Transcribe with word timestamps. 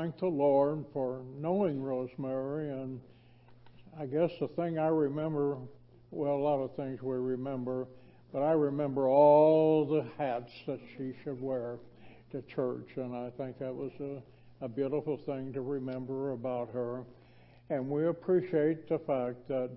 thank 0.00 0.16
the 0.16 0.26
Lord 0.26 0.82
for 0.94 1.20
knowing 1.38 1.82
Rosemary. 1.82 2.70
And 2.70 3.00
I 3.98 4.06
guess 4.06 4.30
the 4.40 4.48
thing 4.48 4.78
I 4.78 4.86
remember, 4.86 5.58
well, 6.10 6.36
a 6.36 6.36
lot 6.36 6.58
of 6.62 6.74
things 6.74 7.02
we 7.02 7.16
remember, 7.16 7.86
but 8.32 8.40
I 8.40 8.52
remember 8.52 9.08
all 9.08 9.84
the 9.84 10.06
hats 10.16 10.50
that 10.66 10.80
she 10.96 11.12
should 11.22 11.38
wear 11.38 11.76
to 12.32 12.40
church, 12.42 12.88
and 12.96 13.14
I 13.14 13.28
think 13.36 13.58
that 13.58 13.74
was 13.74 13.92
a, 14.00 14.64
a 14.64 14.68
beautiful 14.70 15.18
thing 15.18 15.52
to 15.52 15.60
remember 15.60 16.32
about 16.32 16.70
her. 16.72 17.04
And 17.68 17.90
we 17.90 18.06
appreciate 18.06 18.88
the 18.88 19.00
fact 19.00 19.48
that 19.48 19.70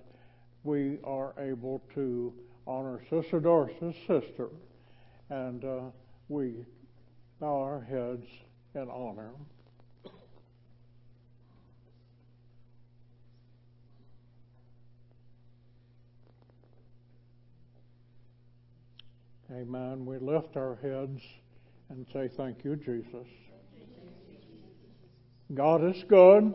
we 0.64 1.00
are 1.04 1.34
able 1.38 1.82
to 1.96 2.34
honor 2.66 3.02
Sister 3.10 3.42
Doris's 3.42 3.96
sister, 4.08 4.48
and 5.30 5.66
uh, 5.66 5.82
we 6.30 6.66
bow 7.42 7.62
our 7.62 7.82
heads 7.82 8.26
in 8.74 8.90
honor. 8.90 9.32
Amen. 19.56 20.04
We 20.04 20.18
lift 20.18 20.58
our 20.58 20.80
heads 20.82 21.22
and 21.90 22.08
say, 22.12 22.28
Thank 22.28 22.64
you, 22.64 22.76
Jesus. 22.76 23.28
God 25.54 25.84
is 25.84 26.04
good, 26.06 26.54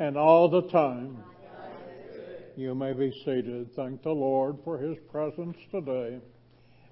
and 0.00 0.16
all 0.16 0.48
the 0.48 0.62
time. 0.62 1.22
You 2.56 2.74
may 2.74 2.92
be 2.92 3.12
seated. 3.24 3.72
Thank 3.76 4.02
the 4.02 4.10
Lord 4.10 4.56
for 4.64 4.78
His 4.78 4.96
presence 5.12 5.56
today. 5.70 6.18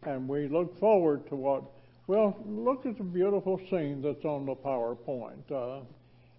And 0.04 0.28
we 0.28 0.46
look 0.46 0.78
forward 0.78 1.26
to 1.30 1.34
what, 1.34 1.64
well, 2.06 2.36
look 2.46 2.86
at 2.86 2.98
the 2.98 3.04
beautiful 3.04 3.60
scene 3.68 4.00
that's 4.00 4.24
on 4.24 4.46
the 4.46 4.54
PowerPoint. 4.54 5.50
Uh, 5.50 5.82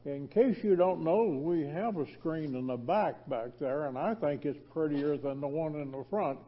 in 0.06 0.30
case 0.30 0.64
you 0.64 0.78
don't 0.78 1.04
know, 1.04 1.26
we 1.26 1.64
have 1.64 1.98
a 1.98 2.06
screen 2.14 2.56
in 2.56 2.68
the 2.68 2.78
back 2.78 3.28
back 3.30 3.58
there, 3.60 3.88
and 3.88 3.98
I 3.98 4.14
think 4.14 4.46
it's 4.46 4.60
prettier 4.72 5.18
than 5.18 5.42
the 5.42 5.48
one 5.48 5.76
in 5.76 5.92
the 5.92 6.06
front. 6.10 6.40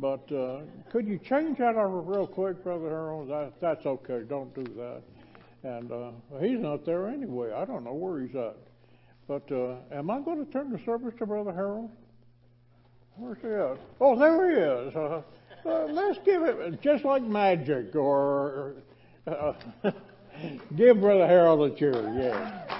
But 0.00 0.32
uh, 0.32 0.60
could 0.90 1.06
you 1.06 1.18
change 1.18 1.58
that 1.58 1.76
over 1.76 2.00
real 2.00 2.26
quick, 2.26 2.64
Brother 2.64 2.88
Harold? 2.88 3.28
That, 3.28 3.52
that's 3.60 3.84
okay. 3.84 4.22
Don't 4.26 4.54
do 4.54 4.64
that. 4.74 5.02
And 5.62 5.92
uh, 5.92 6.10
he's 6.40 6.58
not 6.58 6.86
there 6.86 7.06
anyway. 7.08 7.52
I 7.52 7.66
don't 7.66 7.84
know 7.84 7.92
where 7.92 8.22
he's 8.22 8.34
at. 8.34 8.56
But 9.28 9.52
uh, 9.52 9.76
am 9.92 10.10
I 10.10 10.20
going 10.20 10.44
to 10.44 10.50
turn 10.50 10.72
the 10.72 10.80
service 10.86 11.12
to 11.18 11.26
Brother 11.26 11.52
Harold? 11.52 11.90
Where's 13.16 13.36
he 13.42 13.48
at? 13.48 13.78
Oh, 14.00 14.18
there 14.18 14.50
he 14.50 14.56
is. 14.88 14.96
Uh, 14.96 15.22
uh, 15.68 15.84
let's 15.90 16.18
give 16.24 16.44
it 16.44 16.80
just 16.80 17.04
like 17.04 17.22
magic, 17.22 17.94
or 17.94 18.76
uh, 19.26 19.52
give 20.76 21.00
Brother 21.00 21.26
Harold 21.26 21.70
a 21.70 21.76
cheer. 21.76 21.92
Yeah. 21.92 22.78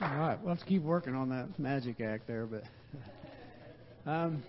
All 0.00 0.16
right. 0.16 0.40
Well, 0.40 0.54
let's 0.54 0.62
keep 0.62 0.80
working 0.80 1.14
on 1.14 1.28
that 1.28 1.58
magic 1.58 2.00
act 2.00 2.26
there, 2.26 2.46
but. 2.46 2.64
Um, 4.04 4.42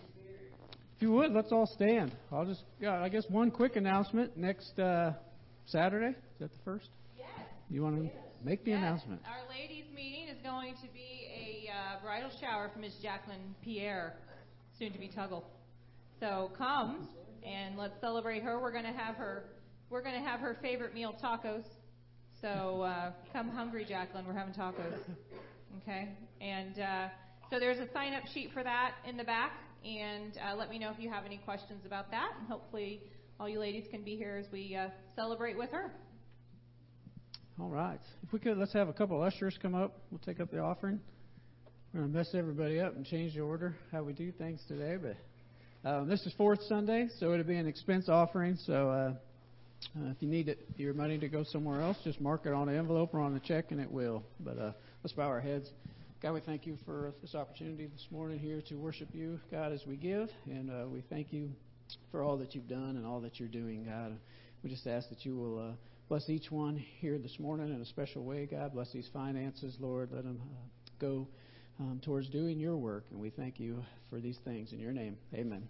if 0.96 1.02
you 1.02 1.12
would, 1.12 1.32
let's 1.32 1.52
all 1.52 1.68
stand. 1.68 2.16
I'll 2.32 2.46
just, 2.46 2.64
yeah, 2.80 3.02
I 3.02 3.10
guess 3.10 3.26
one 3.30 3.52
quick 3.52 3.76
announcement. 3.76 4.36
Next 4.36 4.78
uh, 4.80 5.14
Saturday, 5.66 6.10
is 6.10 6.40
that 6.40 6.52
the 6.52 6.58
first? 6.66 6.90
Yes. 7.18 7.28
You 7.70 7.84
want 7.84 7.98
to 7.98 8.04
yes. 8.04 8.14
make 8.44 8.64
the 8.66 8.72
yes. 8.72 8.80
announcement? 8.80 9.22
Our 9.28 9.48
ladies' 9.50 9.86
meeting 9.96 10.28
is 10.28 10.38
going 10.44 10.74
to 10.76 10.88
be 10.92 11.28
a 11.68 11.72
uh, 11.72 12.02
bridal 12.04 12.32
shower 12.42 12.72
for 12.74 12.80
Miss 12.80 12.94
Jacqueline 13.02 13.54
Pierre, 13.64 14.16
soon 14.80 14.92
to 14.92 14.98
be 15.00 15.08
Tuggle. 15.08 15.44
So 16.20 16.52
come 16.58 17.08
and 17.46 17.78
let's 17.78 18.00
celebrate 18.02 18.42
her. 18.42 18.60
We're 18.60 18.72
going 18.72 18.86
to 18.86 18.92
have 18.94 19.16
her. 19.16 19.44
We're 19.92 20.02
going 20.02 20.16
to 20.16 20.28
have 20.28 20.40
her 20.40 20.58
favorite 20.64 20.96
meal, 20.96 21.16
tacos. 21.24 21.66
So 22.42 22.82
uh, 22.82 23.12
come 23.32 23.50
hungry, 23.50 23.86
Jacqueline. 23.88 24.26
We're 24.26 24.34
having 24.34 24.54
tacos. 24.54 24.98
Okay, 25.82 26.10
and. 26.40 26.80
Uh, 26.80 27.08
so 27.50 27.60
there's 27.60 27.80
a 27.80 27.92
sign 27.94 28.14
up 28.14 28.24
sheet 28.34 28.52
for 28.54 28.64
that 28.64 28.96
in 29.08 29.18
the 29.18 29.24
back, 29.24 29.54
and 29.86 30.38
uh, 30.38 30.56
let 30.56 30.70
me 30.70 30.80
know 30.80 30.90
if 30.90 31.00
you 31.00 31.10
have 31.10 31.26
any 31.26 31.38
questions 31.38 31.82
about 31.86 32.10
that. 32.12 32.32
And 32.40 32.48
hopefully, 32.48 33.02
all 33.40 33.50
you 33.50 33.60
ladies 33.60 33.86
can 33.92 34.04
be 34.04 34.16
here 34.16 34.42
as 34.44 34.52
we 34.52 34.76
uh, 34.76 34.88
celebrate 35.16 35.58
with 35.58 35.70
her. 35.72 35.92
All 37.60 37.70
right. 37.70 38.00
If 38.24 38.34
we 38.34 38.40
could, 38.40 38.58
let's 38.58 38.74
have 38.74 38.90
a 38.90 38.94
couple 38.94 39.22
ushers 39.22 39.58
come 39.62 39.76
up. 39.76 40.00
We'll 40.10 40.20
take 40.20 40.40
up 40.40 40.50
the 40.50 40.60
offering. 40.60 41.00
We're 41.94 42.02
going 42.02 42.12
to 42.12 42.18
mess 42.18 42.30
everybody 42.34 42.80
up 42.80 42.96
and 42.96 43.06
change 43.06 43.36
the 43.36 43.42
order 43.42 43.76
how 43.92 44.02
we 44.02 44.14
do 44.14 44.32
things 44.32 44.60
today. 44.68 44.98
But 44.98 45.88
um, 45.88 46.08
this 46.08 46.22
is 46.22 46.34
fourth 46.36 46.64
Sunday, 46.68 47.10
so 47.20 47.32
it'll 47.34 47.46
be 47.46 47.58
an 47.58 47.68
expense 47.68 48.10
offering. 48.10 48.58
So 48.66 48.90
uh, 48.90 49.14
uh, 50.00 50.10
if 50.10 50.18
you 50.22 50.28
need 50.28 50.48
it, 50.48 50.66
your 50.78 50.96
money 50.96 51.20
to 51.20 51.28
go 51.28 51.44
somewhere 51.44 51.82
else, 51.82 51.98
just 52.04 52.20
mark 52.20 52.48
it 52.48 52.54
on 52.54 52.70
an 52.70 52.76
envelope 52.76 53.14
or 53.14 53.20
on 53.20 53.36
a 53.36 53.40
check, 53.40 53.70
and 53.70 53.80
it 53.80 53.92
will. 53.92 54.24
But 54.40 54.58
uh, 54.58 54.72
let's 55.04 55.14
bow 55.14 55.28
our 55.28 55.42
heads. 55.42 55.70
God, 56.24 56.36
we 56.36 56.40
thank 56.40 56.66
you 56.66 56.78
for 56.86 57.14
this 57.22 57.36
opportunity 57.36 57.86
this 57.86 58.08
morning 58.10 58.40
here 58.40 58.62
to 58.70 58.76
worship 58.76 59.10
you, 59.12 59.42
God, 59.52 59.74
as 59.74 59.82
we 59.86 59.98
give. 59.98 60.30
And 60.46 60.72
uh, 60.72 60.88
we 60.88 61.04
thank 61.10 61.34
you 61.34 61.52
for 62.12 62.24
all 62.24 62.38
that 62.38 62.56
you've 62.56 62.70
done 62.70 62.96
and 62.96 63.06
all 63.06 63.20
that 63.20 63.42
you're 63.42 63.50
doing, 63.50 63.84
God. 63.84 64.18
We 64.64 64.70
just 64.70 64.88
ask 64.88 65.10
that 65.10 65.26
you 65.26 65.36
will 65.36 65.60
uh, 65.60 65.74
bless 66.08 66.30
each 66.30 66.50
one 66.50 66.78
here 66.78 67.18
this 67.18 67.38
morning 67.40 67.76
in 67.76 67.82
a 67.82 67.86
special 67.86 68.24
way, 68.24 68.46
God. 68.46 68.72
Bless 68.72 68.90
these 68.94 69.10
finances, 69.12 69.76
Lord. 69.82 70.12
Let 70.14 70.24
them 70.24 70.40
uh, 70.42 70.92
go 70.98 71.28
um, 71.78 72.00
towards 72.06 72.30
doing 72.30 72.58
your 72.58 72.78
work. 72.78 73.04
And 73.12 73.20
we 73.20 73.30
thank 73.30 73.60
you 73.60 73.84
for 74.10 74.22
these 74.22 74.38
things. 74.46 74.72
In 74.72 74.80
your 74.80 74.94
name, 74.94 75.18
amen. 75.34 75.68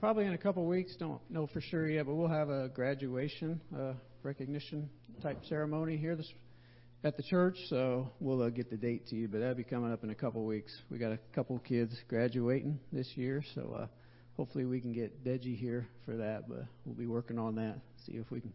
Probably 0.00 0.24
in 0.24 0.32
a 0.32 0.38
couple 0.38 0.64
weeks. 0.64 0.96
Don't 0.98 1.20
know 1.30 1.46
for 1.46 1.60
sure 1.60 1.86
yet, 1.86 2.06
but 2.06 2.14
we'll 2.14 2.28
have 2.28 2.48
a 2.48 2.68
graduation 2.68 3.60
uh, 3.78 3.92
recognition 4.22 4.88
type 5.22 5.38
ceremony 5.46 5.98
here 5.98 6.16
this, 6.16 6.32
at 7.04 7.18
the 7.18 7.22
church. 7.22 7.56
So 7.68 8.10
we'll 8.18 8.42
uh, 8.42 8.48
get 8.48 8.70
the 8.70 8.78
date 8.78 9.08
to 9.08 9.16
you, 9.16 9.28
but 9.28 9.40
that'll 9.40 9.54
be 9.54 9.62
coming 9.62 9.92
up 9.92 10.02
in 10.02 10.08
a 10.08 10.14
couple 10.14 10.42
weeks. 10.46 10.74
We 10.90 10.96
got 10.96 11.12
a 11.12 11.18
couple 11.34 11.58
kids 11.58 11.94
graduating 12.08 12.80
this 12.90 13.08
year, 13.14 13.44
so 13.54 13.76
uh, 13.78 13.86
hopefully 14.38 14.64
we 14.64 14.80
can 14.80 14.94
get 14.94 15.22
Deji 15.22 15.58
here 15.58 15.86
for 16.06 16.16
that. 16.16 16.48
But 16.48 16.64
we'll 16.86 16.96
be 16.96 17.06
working 17.06 17.38
on 17.38 17.56
that. 17.56 17.78
See 18.06 18.12
if 18.12 18.30
we 18.30 18.40
can. 18.40 18.54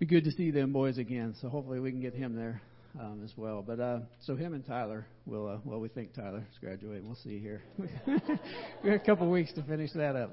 Be 0.00 0.06
good 0.06 0.24
to 0.24 0.32
see 0.32 0.50
them 0.50 0.72
boys 0.72 0.98
again. 0.98 1.36
So 1.40 1.48
hopefully 1.48 1.78
we 1.78 1.92
can 1.92 2.00
get 2.00 2.14
him 2.14 2.34
there 2.34 2.60
um, 2.98 3.22
as 3.24 3.32
well. 3.36 3.62
But 3.66 3.80
uh, 3.80 3.98
so 4.20 4.36
him 4.36 4.54
and 4.54 4.64
Tyler 4.64 5.06
will, 5.26 5.48
uh, 5.48 5.58
well, 5.64 5.80
we 5.80 5.88
think 5.88 6.14
Tyler's 6.14 6.44
graduating. 6.60 7.06
We'll 7.06 7.16
see 7.16 7.38
here. 7.38 7.62
we 7.78 8.90
have 8.90 9.00
a 9.00 9.04
couple 9.04 9.30
weeks 9.30 9.52
to 9.54 9.62
finish 9.62 9.90
that 9.94 10.16
up. 10.16 10.32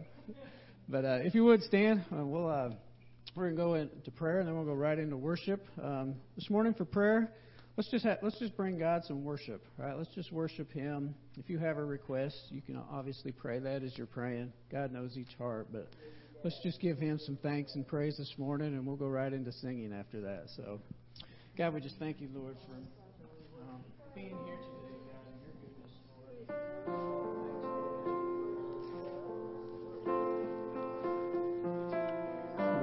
But 0.89 1.05
uh, 1.05 1.19
if 1.23 1.35
you 1.35 1.43
would 1.43 1.63
stand, 1.63 2.05
uh, 2.11 2.25
we'll 2.25 2.49
uh, 2.49 2.69
we're 3.35 3.51
gonna 3.51 3.57
go 3.57 3.73
into 3.75 4.11
prayer 4.11 4.39
and 4.39 4.47
then 4.47 4.55
we'll 4.55 4.65
go 4.65 4.73
right 4.73 4.97
into 4.97 5.17
worship. 5.17 5.65
Um, 5.83 6.15
this 6.35 6.49
morning 6.49 6.73
for 6.73 6.85
prayer, 6.85 7.33
let's 7.75 7.91
just 7.91 8.05
ha- 8.05 8.17
let's 8.21 8.39
just 8.39 8.55
bring 8.55 8.79
God 8.79 9.03
some 9.05 9.23
worship, 9.23 9.65
right? 9.77 9.97
Let's 9.97 10.13
just 10.15 10.31
worship 10.31 10.71
Him. 10.71 11.13
If 11.37 11.49
you 11.49 11.57
have 11.57 11.77
a 11.77 11.83
request, 11.83 12.37
you 12.49 12.61
can 12.61 12.81
obviously 12.91 13.33
pray 13.33 13.59
that 13.59 13.83
as 13.83 13.97
you're 13.97 14.07
praying. 14.07 14.53
God 14.71 14.93
knows 14.93 15.17
each 15.17 15.35
heart, 15.37 15.67
but 15.71 15.89
let's 16.43 16.57
just 16.63 16.79
give 16.79 16.97
Him 16.97 17.19
some 17.25 17.37
thanks 17.43 17.75
and 17.75 17.85
praise 17.85 18.17
this 18.17 18.33
morning, 18.37 18.67
and 18.67 18.87
we'll 18.87 18.95
go 18.95 19.07
right 19.07 19.33
into 19.33 19.51
singing 19.51 19.93
after 19.93 20.21
that. 20.21 20.45
So. 20.55 20.79
God, 21.57 21.73
we 21.73 21.81
just 21.81 21.97
thank 21.97 22.21
you, 22.21 22.29
Lord, 22.35 22.55
for 22.67 22.75
um, 22.75 23.81
being 24.13 24.37
here 24.45 24.57
today, 24.61 24.93
God, 25.09 25.25
and 25.25 25.41
your 25.41 25.55
goodness, 25.57 25.93
Lord. 26.13 26.45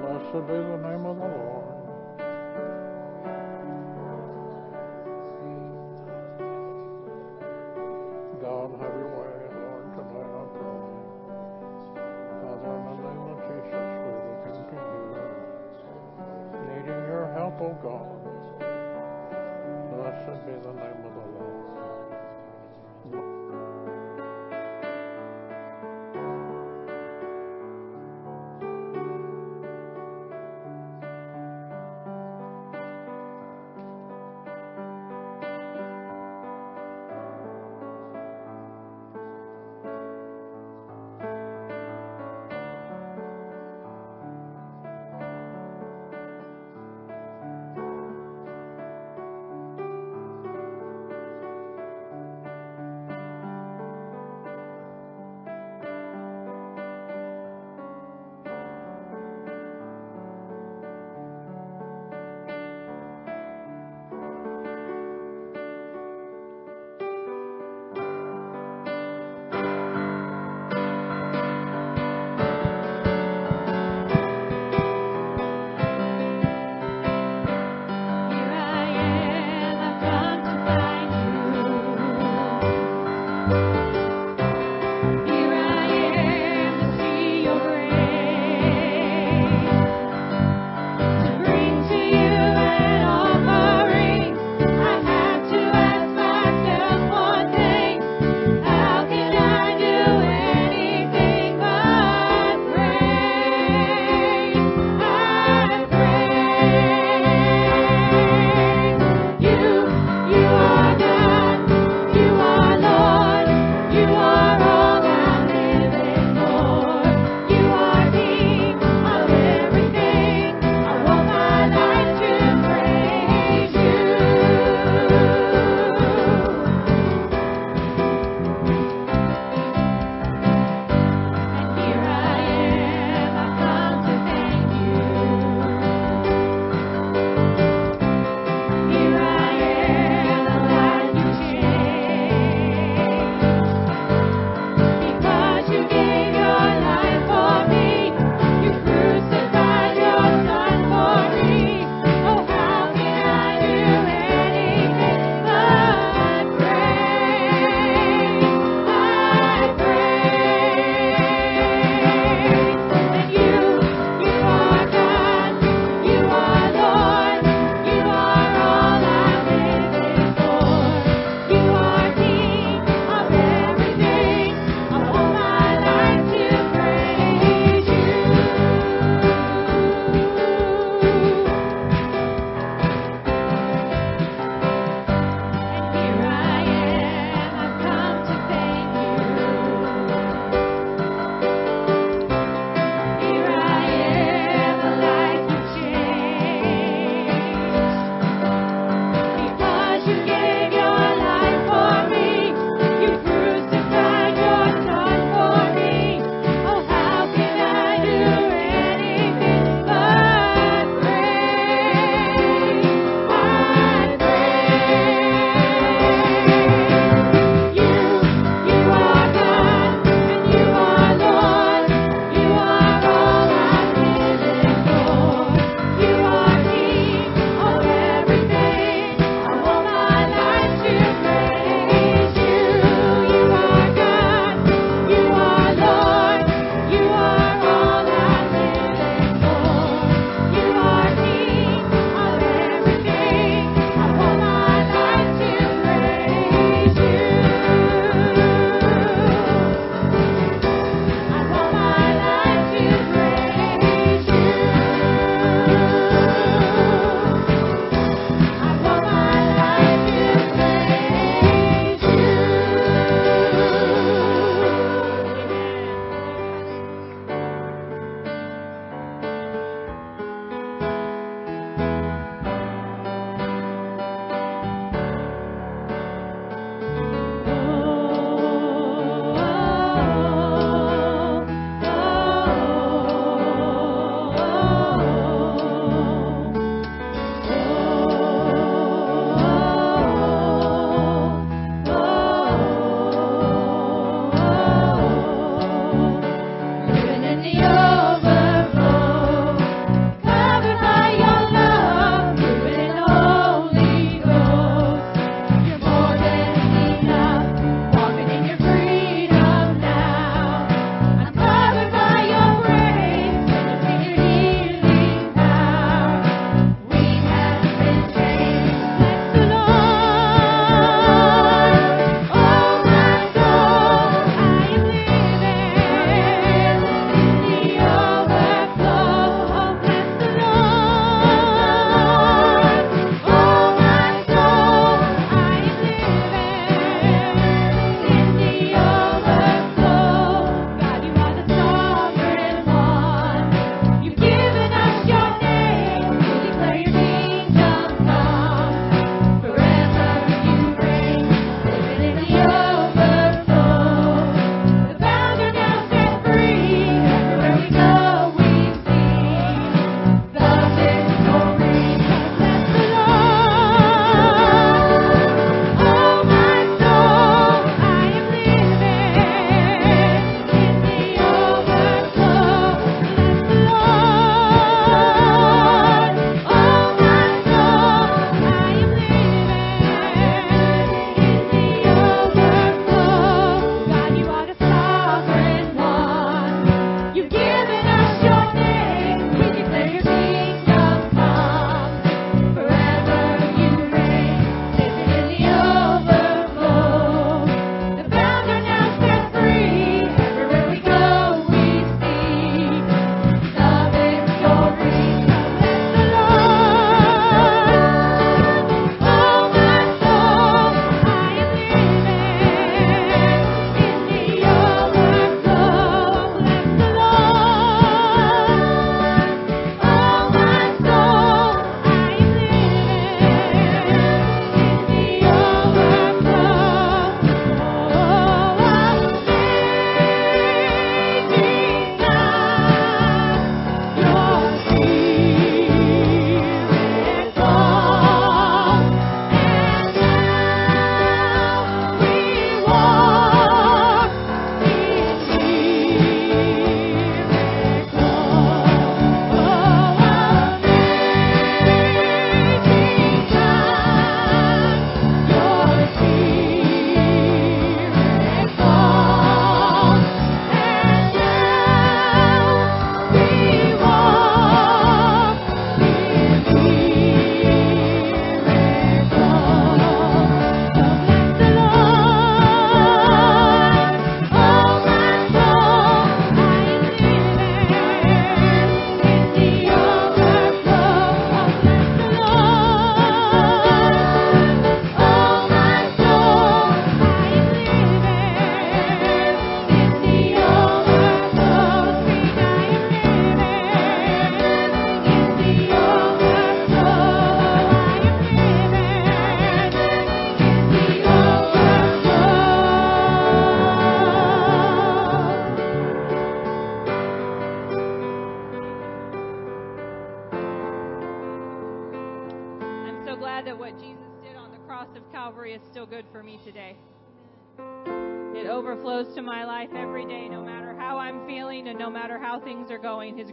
Blessed 0.01 0.43
be 0.45 0.57
the 0.59 0.75
name 0.83 1.05
of 1.05 1.15
the 1.15 1.23
Lord. 1.23 1.71
God, 8.41 8.75
have 8.81 8.95
your 8.99 9.07
way. 9.15 9.39
Father, 12.43 12.75
in 12.75 12.83
the 12.83 12.95
name 13.07 13.23
of 13.23 13.39
Jesus, 13.47 13.87
we 14.03 14.11
look 14.27 14.43
to 14.43 14.59
you. 14.59 14.95
up, 17.37 17.61
O 17.61 17.63
God. 17.81 17.83
Blessed 17.85 18.03
be 18.03 18.05
the 18.05 18.14
name 20.63 21.04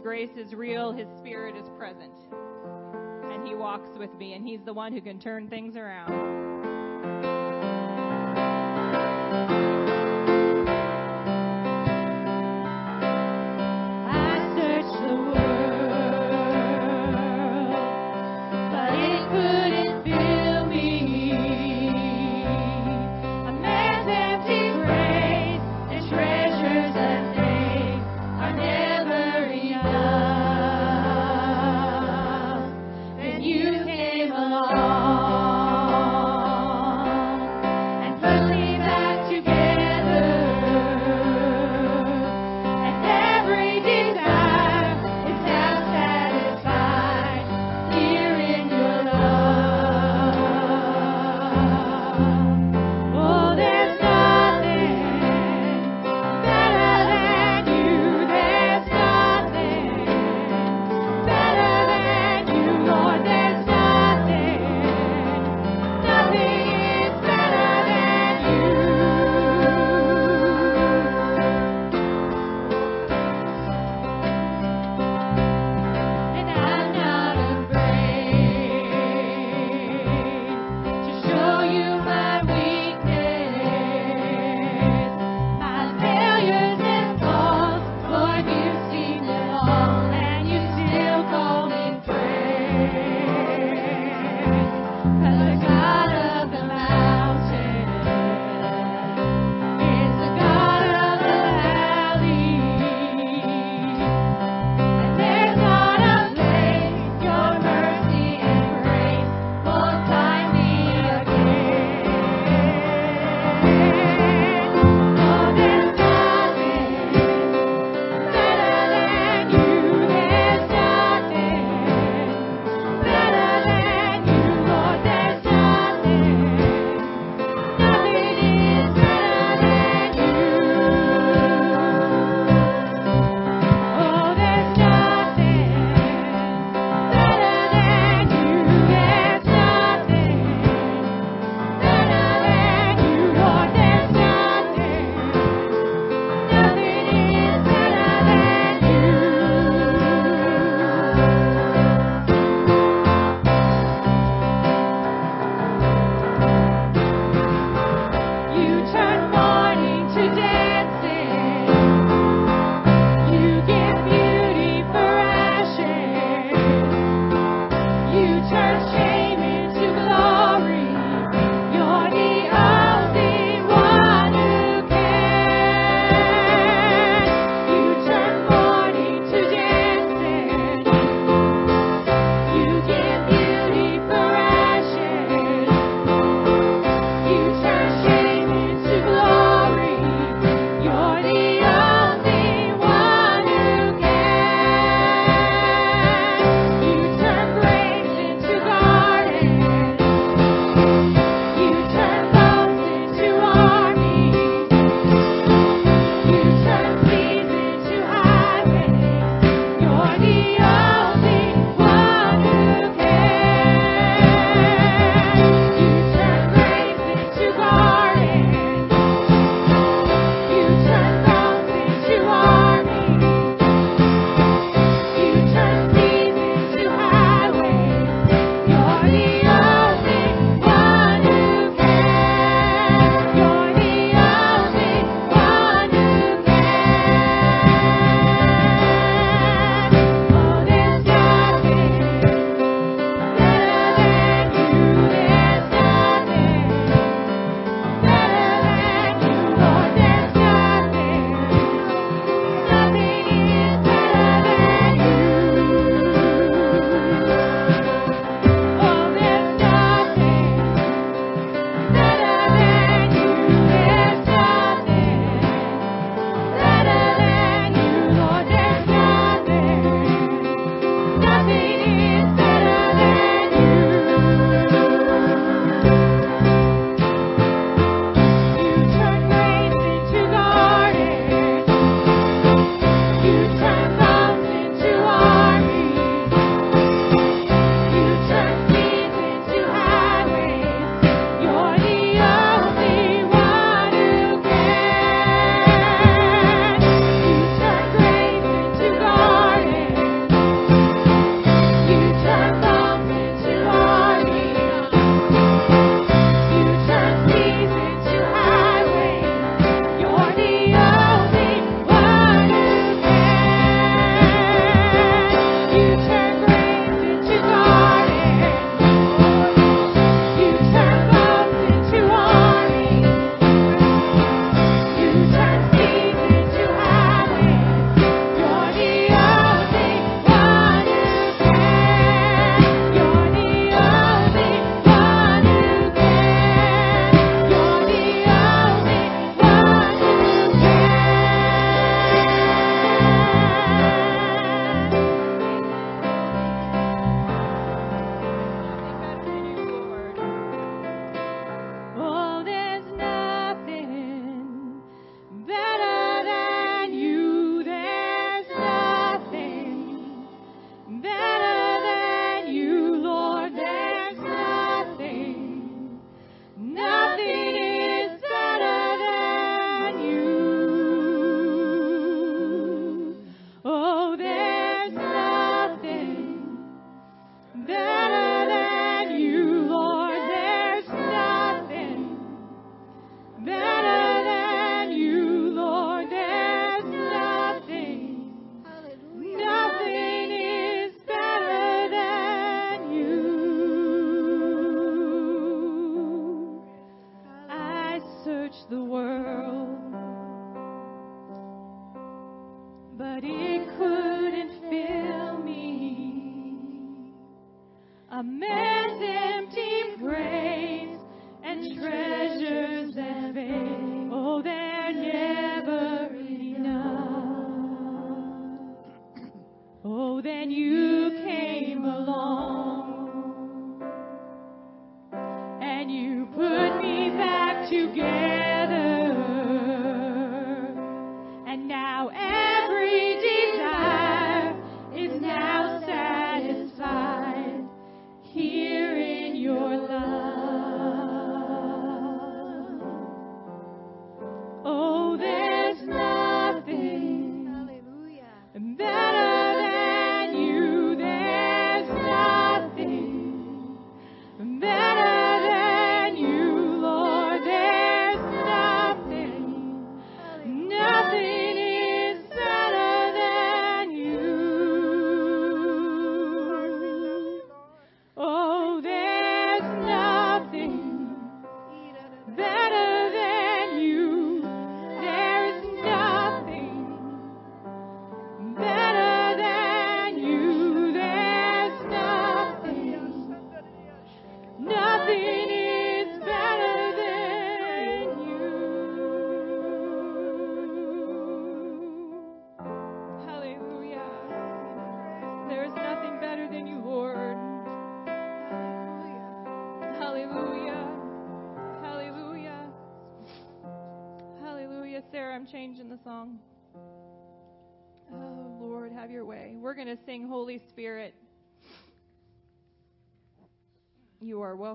grace 0.03 0.35
is 0.35 0.53
real, 0.53 0.91
His 0.91 1.07
Spirit 1.17 1.55
is 1.55 1.69
present. 1.77 2.11
And 3.31 3.47
He 3.47 3.55
walks 3.55 3.97
with 3.97 4.13
me, 4.15 4.33
and 4.33 4.45
He's 4.45 4.59
the 4.65 4.73
one 4.73 4.91
who 4.91 4.99
can 4.99 5.17
turn 5.17 5.47
things 5.47 5.77
around. 5.77 6.11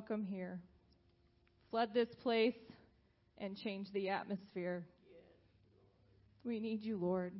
welcome 0.08 0.24
here. 0.24 0.58
Flood 1.70 1.92
this 1.92 2.14
place 2.14 2.54
and 3.36 3.54
change 3.54 3.92
the 3.92 4.08
atmosphere. 4.08 4.86
We 6.44 6.60
need 6.60 6.82
you, 6.82 6.96
Lord. 6.96 7.34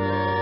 Lord. 0.00 0.39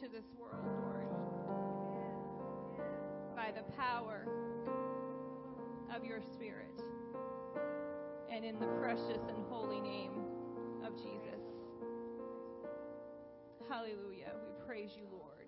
To 0.00 0.08
this 0.08 0.24
world, 0.36 0.66
Lord. 0.82 1.06
By 3.36 3.52
the 3.52 3.62
power 3.76 4.26
of 5.94 6.04
your 6.04 6.20
Spirit. 6.20 6.82
And 8.30 8.44
in 8.44 8.58
the 8.58 8.66
precious 8.80 9.22
and 9.28 9.38
holy 9.48 9.80
name 9.80 10.12
of 10.84 10.96
Jesus. 10.96 11.42
Hallelujah. 13.68 14.32
We 14.42 14.66
praise 14.66 14.90
you, 14.96 15.06
Lord. 15.12 15.46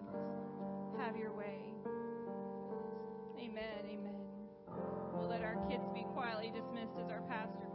Have 1.01 1.17
your 1.17 1.33
way. 1.33 1.73
Amen. 3.37 3.85
Amen. 3.85 4.15
We'll 5.13 5.29
let 5.29 5.43
our 5.43 5.57
kids 5.69 5.89
be 5.93 6.05
quietly 6.15 6.53
dismissed 6.55 6.95
as 7.03 7.11
our 7.11 7.23
pastor 7.23 7.70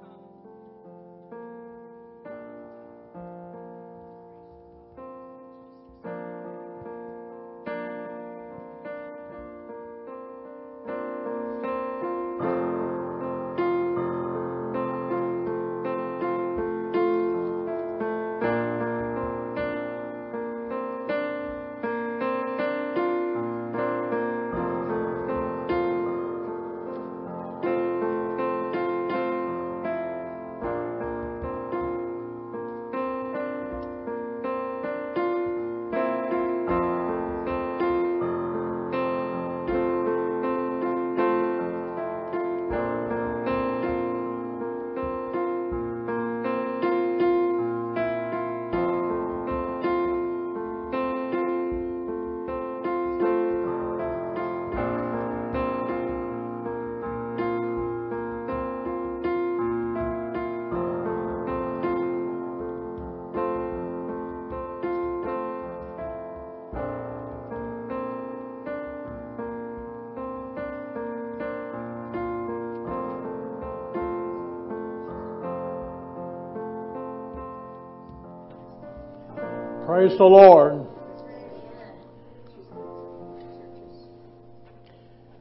Praise 79.85 80.17
the 80.17 80.23
Lord. 80.23 80.83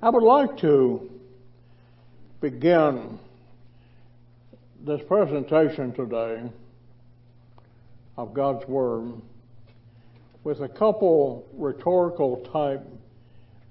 I 0.03 0.11
would 0.11 0.23
like 0.23 0.59
to 0.59 1.11
begin 2.43 3.19
this 4.85 5.01
presentation 5.09 5.95
today 5.95 6.43
of 8.19 8.35
God's 8.35 8.69
Word 8.69 9.15
with 10.43 10.61
a 10.61 10.69
couple 10.69 11.49
rhetorical 11.55 12.47
type 12.53 12.87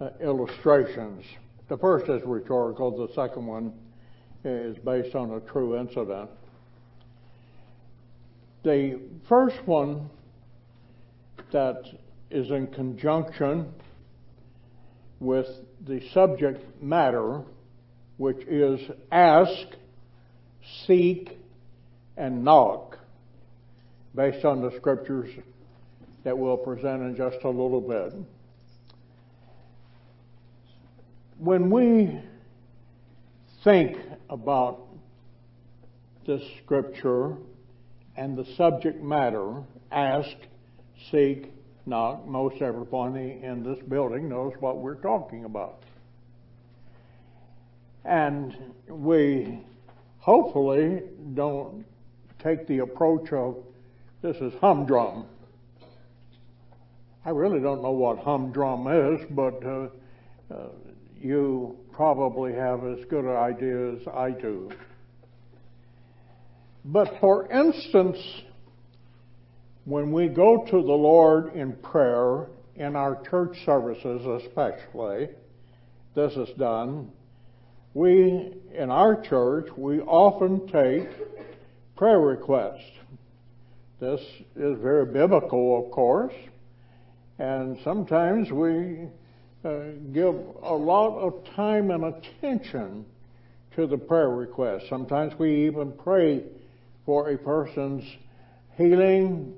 uh, 0.01 0.09
illustrations. 0.25 1.23
The 1.69 1.77
first 1.77 2.09
is 2.09 2.23
rhetorical, 2.25 3.05
the 3.05 3.13
second 3.13 3.45
one 3.45 3.73
is 4.43 4.75
based 4.79 5.13
on 5.13 5.33
a 5.33 5.39
true 5.39 5.77
incident. 5.77 6.31
The 8.63 8.99
first 9.29 9.57
one 9.67 10.09
that 11.53 11.83
is 12.29 12.51
in 12.51 12.67
conjunction 12.67 13.73
with 15.19 15.47
the 15.87 16.01
subject 16.09 16.81
matter, 16.81 17.41
which 18.17 18.45
is 18.47 18.79
ask, 19.11 19.67
seek, 20.85 21.37
and 22.17 22.43
knock, 22.43 22.99
based 24.13 24.43
on 24.45 24.61
the 24.61 24.71
scriptures 24.77 25.29
that 26.23 26.37
we'll 26.37 26.57
present 26.57 27.01
in 27.01 27.15
just 27.15 27.37
a 27.43 27.49
little 27.49 27.81
bit. 27.81 28.13
When 31.37 31.69
we 31.69 32.19
think 33.63 33.97
about 34.29 34.81
this 36.25 36.41
scripture 36.63 37.35
and 38.15 38.37
the 38.37 38.45
subject 38.55 39.01
matter, 39.01 39.63
ask, 39.91 40.35
seek, 41.11 41.51
knock, 41.85 42.25
most 42.27 42.61
everybody 42.61 43.39
in 43.43 43.63
this 43.63 43.79
building 43.87 44.29
knows 44.29 44.53
what 44.59 44.77
we're 44.77 44.95
talking 44.95 45.45
about. 45.45 45.83
And 48.05 48.55
we 48.87 49.59
hopefully 50.19 51.01
don't 51.33 51.85
take 52.43 52.67
the 52.67 52.79
approach 52.79 53.31
of 53.31 53.57
this 54.21 54.37
is 54.37 54.53
humdrum. 54.59 55.25
I 57.25 57.29
really 57.29 57.59
don't 57.59 57.81
know 57.81 57.91
what 57.91 58.19
humdrum 58.19 58.87
is, 58.87 59.25
but 59.31 59.65
uh, 59.65 59.87
uh, 60.53 60.69
you 61.19 61.77
probably 61.93 62.53
have 62.53 62.85
as 62.85 63.03
good 63.09 63.23
an 63.23 63.35
idea 63.35 63.93
as 63.93 64.07
I 64.13 64.31
do. 64.31 64.71
But 66.85 67.19
for 67.21 67.49
instance, 67.49 68.17
when 69.85 70.11
we 70.11 70.27
go 70.27 70.65
to 70.65 70.71
the 70.71 70.93
Lord 70.93 71.55
in 71.55 71.73
prayer, 71.73 72.47
in 72.75 72.95
our 72.95 73.21
church 73.29 73.65
services 73.65 74.25
especially, 74.43 75.29
this 76.15 76.33
is 76.33 76.49
done. 76.57 77.11
We, 77.93 78.53
in 78.73 78.89
our 78.89 79.21
church, 79.21 79.67
we 79.75 79.99
often 79.99 80.67
take 80.67 81.09
prayer 81.95 82.19
requests. 82.19 82.91
This 83.99 84.21
is 84.55 84.79
very 84.79 85.05
biblical, 85.05 85.85
of 85.85 85.91
course, 85.91 86.33
and 87.39 87.77
sometimes 87.83 88.51
we 88.51 89.07
uh, 89.63 89.79
give 90.11 90.35
a 90.61 90.73
lot 90.73 91.17
of 91.19 91.45
time 91.55 91.91
and 91.91 92.05
attention 92.05 93.05
to 93.75 93.87
the 93.87 93.97
prayer 93.97 94.29
request. 94.29 94.85
Sometimes 94.89 95.33
we 95.39 95.67
even 95.67 95.91
pray 95.91 96.43
for 97.05 97.29
a 97.29 97.37
person's 97.37 98.03
healing, 98.77 99.55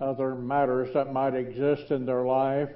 other 0.00 0.34
matters 0.34 0.88
that 0.94 1.12
might 1.12 1.34
exist 1.34 1.90
in 1.90 2.06
their 2.06 2.24
life, 2.24 2.70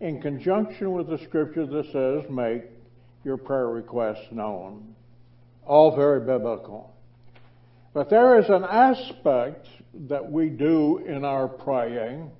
in 0.00 0.20
conjunction 0.20 0.92
with 0.92 1.08
the 1.08 1.18
scripture 1.18 1.66
that 1.66 1.92
says, 1.92 2.30
make 2.30 2.64
your 3.24 3.36
prayer 3.36 3.68
requests 3.68 4.30
known. 4.30 4.94
All 5.66 5.94
very 5.96 6.20
biblical. 6.20 6.94
But 7.92 8.10
there 8.10 8.38
is 8.38 8.48
an 8.48 8.64
aspect 8.64 9.66
that 10.08 10.30
we 10.30 10.48
do 10.48 10.98
in 10.98 11.24
our 11.24 11.48
praying 11.48 12.30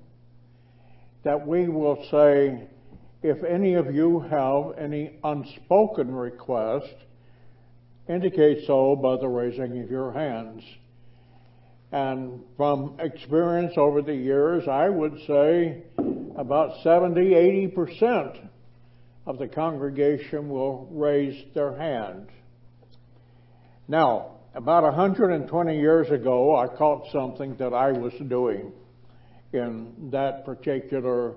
that 1.23 1.45
we 1.45 1.67
will 1.67 2.05
say, 2.09 2.67
if 3.23 3.43
any 3.43 3.73
of 3.73 3.93
you 3.93 4.19
have 4.19 4.77
any 4.77 5.17
unspoken 5.23 6.13
request, 6.13 6.93
indicate 8.07 8.65
so 8.65 8.95
by 8.95 9.17
the 9.17 9.27
raising 9.27 9.81
of 9.81 9.89
your 9.89 10.11
hands. 10.11 10.63
And 11.91 12.41
from 12.57 12.97
experience 12.99 13.73
over 13.77 14.01
the 14.01 14.15
years, 14.15 14.67
I 14.67 14.89
would 14.89 15.17
say 15.25 15.83
about 16.35 16.81
70, 16.83 17.21
80% 17.75 18.47
of 19.25 19.37
the 19.37 19.47
congregation 19.47 20.49
will 20.49 20.87
raise 20.91 21.43
their 21.53 21.75
hand. 21.75 22.27
Now, 23.87 24.37
about 24.53 24.83
120 24.83 25.79
years 25.79 26.09
ago, 26.09 26.57
I 26.57 26.67
caught 26.67 27.11
something 27.11 27.55
that 27.57 27.73
I 27.73 27.91
was 27.91 28.13
doing 28.27 28.73
in 29.53 30.09
that 30.11 30.45
particular 30.45 31.35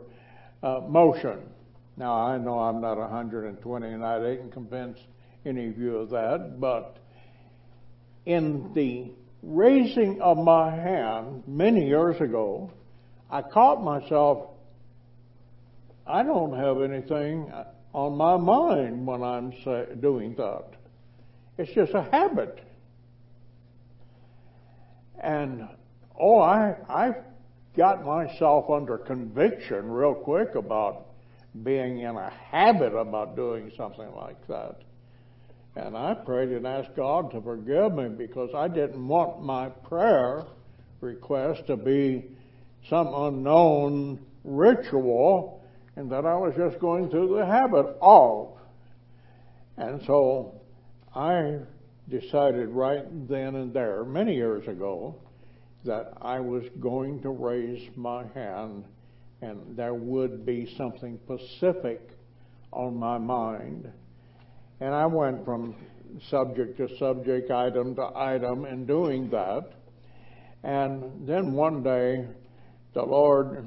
uh, 0.62 0.80
motion. 0.88 1.38
Now, 1.96 2.14
I 2.14 2.38
know 2.38 2.59
I'm 2.59 2.80
not 2.80 2.96
120 2.96 3.86
and 3.86 4.05
I 4.05 4.18
didn't 4.18 4.53
convince 4.53 4.98
any 5.44 5.68
of 5.68 5.78
you 5.78 5.98
of 5.98 6.11
that, 6.11 6.59
but 6.59 6.96
in 8.26 8.72
the 8.74 9.12
raising 9.43 10.20
of 10.20 10.38
my 10.38 10.70
hand 10.70 11.43
many 11.47 11.86
years 11.86 12.20
ago, 12.20 12.70
I 13.30 13.43
caught 13.43 13.82
myself, 13.82 14.51
I 16.07 16.22
don't 16.22 16.57
have 16.57 16.82
anything 16.82 17.53
on 17.93 18.16
my 18.16 18.36
mind 18.36 19.07
when 19.07 19.22
I'm 19.22 19.53
doing 20.01 20.34
that. 20.36 20.64
It's 21.59 21.72
just 21.72 21.93
a 21.95 22.03
habit. 22.03 22.59
And, 25.22 25.68
oh, 26.18 26.41
I, 26.41 26.76
I 26.88 27.14
got 27.76 28.05
myself 28.05 28.70
under 28.70 28.99
conviction 28.99 29.91
real 29.91 30.14
quick 30.14 30.55
about 30.55 31.07
being 31.62 32.01
in 32.01 32.16
a 32.16 32.30
habit 32.30 32.95
about 32.95 33.36
doing 33.36 33.70
something 33.76 34.11
like 34.14 34.47
that. 34.49 34.82
And 35.77 35.97
I 35.97 36.14
prayed 36.14 36.51
and 36.51 36.66
asked 36.66 36.97
God 36.97 37.31
to 37.31 37.41
forgive 37.41 37.95
me 37.95 38.09
because 38.09 38.51
I 38.55 38.68
didn't 38.68 39.07
want 39.07 39.43
my 39.43 39.68
prayer 39.68 40.45
request 41.01 41.66
to 41.68 41.77
be 41.77 42.25
some 42.89 43.09
unknown 43.14 44.18
ritual 44.45 45.62
and 45.97 46.11
that 46.11 46.27
I 46.27 46.37
was 46.37 46.55
just 46.57 46.81
going 46.81 47.09
through 47.11 47.37
the 47.37 47.47
habit 47.47 47.97
of. 48.01 48.57
And 49.77 50.03
so 50.07 50.61
I 51.14 51.59
decided 52.09 52.68
right 52.71 53.05
then 53.29 53.55
and 53.55 53.73
there, 53.73 54.05
many 54.05 54.35
years 54.35 54.66
ago, 54.66 55.14
that 55.85 56.12
I 56.21 56.41
was 56.41 56.64
going 56.81 57.23
to 57.23 57.31
raise 57.31 57.89
my 57.97 58.25
hand 58.35 58.85
and 59.41 59.77
there 59.77 59.95
would 59.95 60.45
be 60.45 60.75
something 60.77 61.18
specific 61.25 62.01
on 62.73 62.97
my 62.97 63.18
mind 63.18 63.91
and 64.81 64.95
I 64.95 65.07
went 65.07 65.45
from 65.45 65.74
subject 66.28 66.78
to 66.78 66.97
subject, 66.99 67.51
item 67.51 67.95
to 67.97 68.11
item 68.14 68.64
in 68.64 68.87
doing 68.87 69.31
that. 69.31 69.72
And 70.62 71.26
then 71.26 71.53
one 71.53 71.83
day, 71.83 72.26
the 72.95 73.03
Lord, 73.03 73.64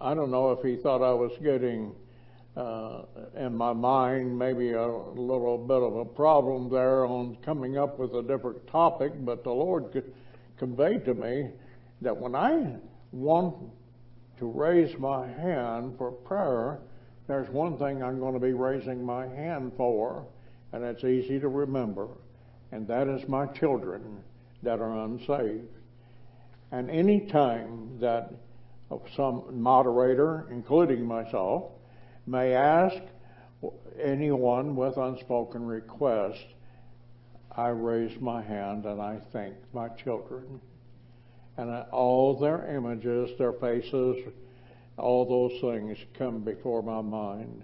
I 0.00 0.14
don't 0.14 0.30
know 0.30 0.50
if 0.52 0.62
He 0.62 0.76
thought 0.76 1.02
I 1.02 1.12
was 1.12 1.32
getting 1.42 1.94
uh, 2.56 3.02
in 3.36 3.56
my 3.56 3.72
mind 3.72 4.38
maybe 4.38 4.72
a 4.72 4.86
little 4.86 5.58
bit 5.58 5.82
of 5.82 5.96
a 5.96 6.04
problem 6.04 6.70
there 6.70 7.04
on 7.04 7.36
coming 7.44 7.78
up 7.78 7.98
with 7.98 8.14
a 8.14 8.22
different 8.22 8.66
topic, 8.66 9.12
but 9.24 9.42
the 9.42 9.50
Lord 9.50 9.92
could 9.92 10.12
convey 10.58 10.98
to 10.98 11.14
me 11.14 11.50
that 12.00 12.16
when 12.16 12.34
I 12.34 12.76
want 13.12 13.56
to 14.38 14.46
raise 14.46 14.96
my 14.98 15.26
hand 15.26 15.94
for 15.98 16.12
prayer, 16.12 16.80
there's 17.26 17.48
one 17.48 17.78
thing 17.78 18.02
I'm 18.02 18.18
going 18.18 18.34
to 18.34 18.40
be 18.40 18.52
raising 18.52 19.04
my 19.04 19.26
hand 19.26 19.72
for, 19.76 20.26
and 20.74 20.82
it's 20.82 21.04
easy 21.04 21.38
to 21.38 21.46
remember, 21.46 22.08
and 22.72 22.88
that 22.88 23.06
is 23.06 23.28
my 23.28 23.46
children 23.46 24.18
that 24.64 24.80
are 24.80 25.04
unsaved. 25.04 25.68
And 26.72 26.90
any 26.90 27.20
time 27.20 28.00
that 28.00 28.32
some 29.14 29.44
moderator, 29.52 30.48
including 30.50 31.06
myself, 31.06 31.70
may 32.26 32.54
ask 32.54 32.96
anyone 34.02 34.74
with 34.74 34.96
unspoken 34.96 35.64
request, 35.64 36.44
I 37.52 37.68
raise 37.68 38.20
my 38.20 38.42
hand 38.42 38.84
and 38.84 39.00
I 39.00 39.20
thank 39.32 39.54
my 39.72 39.88
children. 39.90 40.60
And 41.56 41.70
all 41.92 42.36
their 42.36 42.74
images, 42.74 43.30
their 43.38 43.52
faces, 43.52 44.16
all 44.98 45.24
those 45.24 45.60
things 45.60 45.98
come 46.18 46.40
before 46.40 46.82
my 46.82 47.00
mind. 47.00 47.62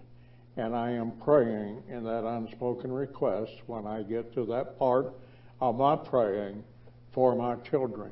And 0.57 0.74
I 0.74 0.90
am 0.90 1.12
praying 1.22 1.82
in 1.88 2.05
that 2.05 2.24
unspoken 2.24 2.92
request 2.92 3.53
when 3.66 3.86
I 3.86 4.03
get 4.03 4.34
to 4.34 4.44
that 4.46 4.78
part 4.78 5.12
of 5.61 5.76
my 5.76 5.96
praying 5.96 6.64
for 7.12 7.34
my 7.34 7.57
children. 7.57 8.11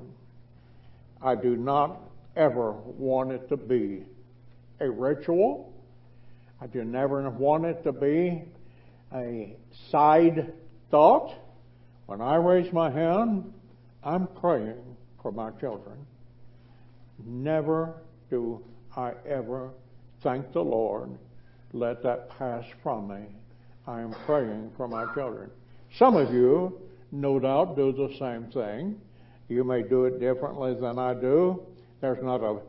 I 1.20 1.34
do 1.34 1.57
not 1.57 2.01
ever 2.36 2.72
want 2.72 3.32
it 3.32 3.49
to 3.49 3.57
be 3.57 4.05
a 4.80 4.89
ritual. 4.89 5.72
I 6.61 6.66
do 6.68 6.84
never 6.84 7.28
want 7.28 7.64
it 7.64 7.82
to 7.84 7.93
be 7.93 8.45
a 9.12 9.57
side 9.91 10.53
thought. 10.91 11.34
When 12.07 12.20
I 12.20 12.36
raise 12.36 12.72
my 12.72 12.91
hand, 12.91 13.53
I'm 14.05 14.26
praying 14.26 14.97
for 15.20 15.32
my 15.32 15.51
children. 15.53 15.99
Never 17.24 17.95
do 18.30 18.64
I 18.97 19.12
ever 19.26 19.70
thank 20.22 20.53
the 20.53 20.62
Lord 20.62 21.11
let 21.72 22.02
that 22.02 22.30
pass 22.38 22.64
from 22.82 23.08
me. 23.08 23.26
I 23.86 24.00
am 24.00 24.14
praying 24.26 24.72
for 24.76 24.88
my 24.88 25.12
children. 25.14 25.50
Some 25.98 26.16
of 26.16 26.32
you, 26.32 26.80
no 27.12 27.38
doubt, 27.38 27.76
do 27.76 27.92
the 27.92 28.14
same 28.18 28.50
thing. 28.52 29.00
You 29.48 29.64
may 29.64 29.82
do 29.82 30.04
it 30.04 30.20
differently 30.20 30.74
than 30.74 30.98
I 30.98 31.14
do. 31.14 31.62
There's 32.00 32.22
not 32.22 32.42
a 32.42 32.60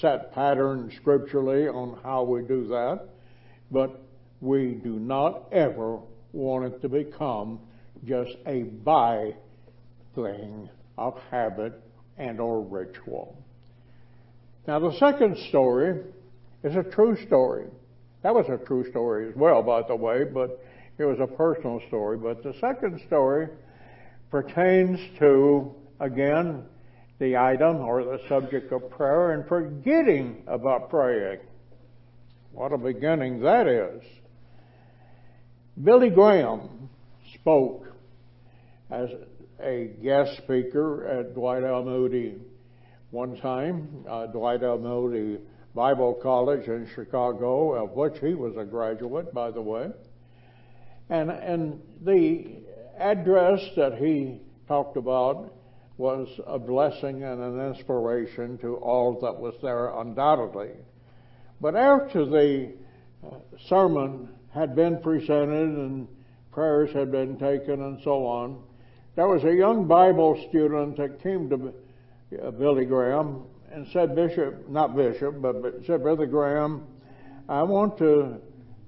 set 0.00 0.32
pattern 0.32 0.92
scripturally 0.96 1.68
on 1.68 1.98
how 2.02 2.22
we 2.22 2.42
do 2.42 2.68
that, 2.68 3.08
but 3.70 4.02
we 4.40 4.74
do 4.82 4.98
not 4.98 5.48
ever 5.52 5.98
want 6.32 6.66
it 6.66 6.80
to 6.82 6.88
become 6.88 7.58
just 8.04 8.36
a 8.46 8.62
by 8.62 9.34
thing 10.14 10.68
of 10.96 11.18
habit 11.30 11.80
and 12.16 12.40
or 12.40 12.62
ritual. 12.62 13.36
Now 14.66 14.78
the 14.78 14.96
second 14.98 15.36
story 15.48 16.02
is 16.62 16.76
a 16.76 16.82
true 16.82 17.16
story. 17.26 17.66
That 18.22 18.34
was 18.34 18.46
a 18.48 18.64
true 18.64 18.88
story 18.90 19.28
as 19.28 19.36
well, 19.36 19.62
by 19.62 19.82
the 19.82 19.94
way, 19.94 20.24
but 20.24 20.62
it 20.98 21.04
was 21.04 21.18
a 21.20 21.26
personal 21.26 21.80
story. 21.88 22.16
But 22.18 22.42
the 22.42 22.54
second 22.60 23.00
story 23.06 23.48
pertains 24.30 24.98
to, 25.18 25.72
again, 26.00 26.64
the 27.18 27.36
item 27.36 27.76
or 27.78 28.04
the 28.04 28.20
subject 28.28 28.72
of 28.72 28.90
prayer 28.90 29.32
and 29.32 29.46
forgetting 29.46 30.42
about 30.46 30.90
praying. 30.90 31.38
What 32.52 32.72
a 32.72 32.78
beginning 32.78 33.40
that 33.40 33.66
is. 33.66 34.02
Billy 35.82 36.10
Graham 36.10 36.88
spoke 37.34 37.86
as 38.90 39.10
a 39.62 39.90
guest 40.02 40.38
speaker 40.38 41.06
at 41.06 41.34
Dwight 41.34 41.62
L. 41.62 41.84
Moody 41.84 42.36
one 43.10 43.36
time. 43.36 44.04
Uh, 44.08 44.26
Dwight 44.26 44.62
L. 44.62 44.78
Moody 44.78 45.38
Bible 45.74 46.14
College 46.14 46.66
in 46.66 46.88
Chicago, 46.94 47.74
of 47.74 47.92
which 47.92 48.18
he 48.20 48.34
was 48.34 48.56
a 48.56 48.64
graduate, 48.64 49.32
by 49.32 49.50
the 49.50 49.60
way. 49.60 49.90
And, 51.10 51.30
and 51.30 51.80
the 52.02 52.62
address 52.98 53.60
that 53.76 53.98
he 53.98 54.40
talked 54.66 54.96
about 54.96 55.52
was 55.96 56.28
a 56.46 56.58
blessing 56.58 57.24
and 57.24 57.42
an 57.42 57.74
inspiration 57.74 58.58
to 58.58 58.76
all 58.76 59.18
that 59.20 59.36
was 59.36 59.54
there, 59.62 59.88
undoubtedly. 59.98 60.70
But 61.60 61.74
after 61.74 62.24
the 62.24 62.72
uh, 63.26 63.36
sermon 63.68 64.28
had 64.50 64.76
been 64.76 65.00
presented 65.00 65.70
and 65.70 66.08
prayers 66.52 66.90
had 66.92 67.10
been 67.10 67.36
taken 67.38 67.82
and 67.82 68.00
so 68.04 68.26
on, 68.26 68.62
there 69.16 69.26
was 69.26 69.42
a 69.44 69.52
young 69.52 69.88
Bible 69.88 70.44
student 70.48 70.96
that 70.98 71.20
came 71.20 71.50
to 71.50 71.74
uh, 72.40 72.50
Billy 72.52 72.84
Graham 72.84 73.42
and 73.72 73.86
said, 73.92 74.14
Bishop, 74.14 74.68
not 74.68 74.96
Bishop, 74.96 75.40
but, 75.40 75.62
but 75.62 75.74
said, 75.86 76.02
Brother 76.02 76.26
Graham, 76.26 76.86
I 77.48 77.62
want 77.62 77.98
to 77.98 78.38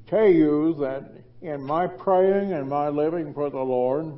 tell 0.09 0.29
you 0.29 0.77
that 0.81 1.13
in 1.43 1.63
my 1.63 1.87
praying 1.87 2.53
and 2.53 2.69
my 2.69 2.89
living 2.89 3.33
for 3.33 3.51
the 3.51 3.59
Lord, 3.59 4.13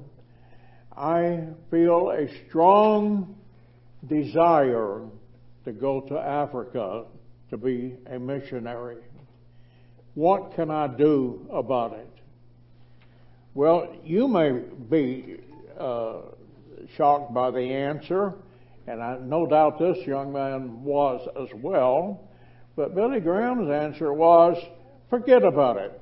I 0.97 1.45
feel 1.71 2.11
a 2.11 2.27
strong 2.49 3.37
desire 4.09 5.03
to 5.65 5.73
go 5.73 6.01
to 6.01 6.19
Africa 6.19 7.05
to 7.51 7.57
be 7.57 7.97
a 8.07 8.19
missionary. 8.19 8.99
What 10.15 10.55
can 10.55 10.71
I 10.71 10.89
do 10.89 11.47
about 11.51 11.95
it? 11.95 12.09
Well, 13.55 13.95
you 14.05 14.29
may 14.29 14.53
be 14.91 15.37
uh, 15.79 16.23
shocked 16.97 17.33
by 17.33 17.51
the 17.51 17.61
answer 17.61 18.35
and 18.87 19.03
I, 19.03 19.19
no 19.21 19.47
doubt 19.47 19.79
this 19.79 20.07
young 20.07 20.33
man 20.33 20.83
was 20.83 21.27
as 21.41 21.49
well. 21.55 22.29
But 22.75 22.95
Billy 22.95 23.21
Graham's 23.21 23.71
answer 23.71 24.13
was, 24.13 24.57
forget 25.11 25.45
about 25.45 25.77
it. 25.77 26.01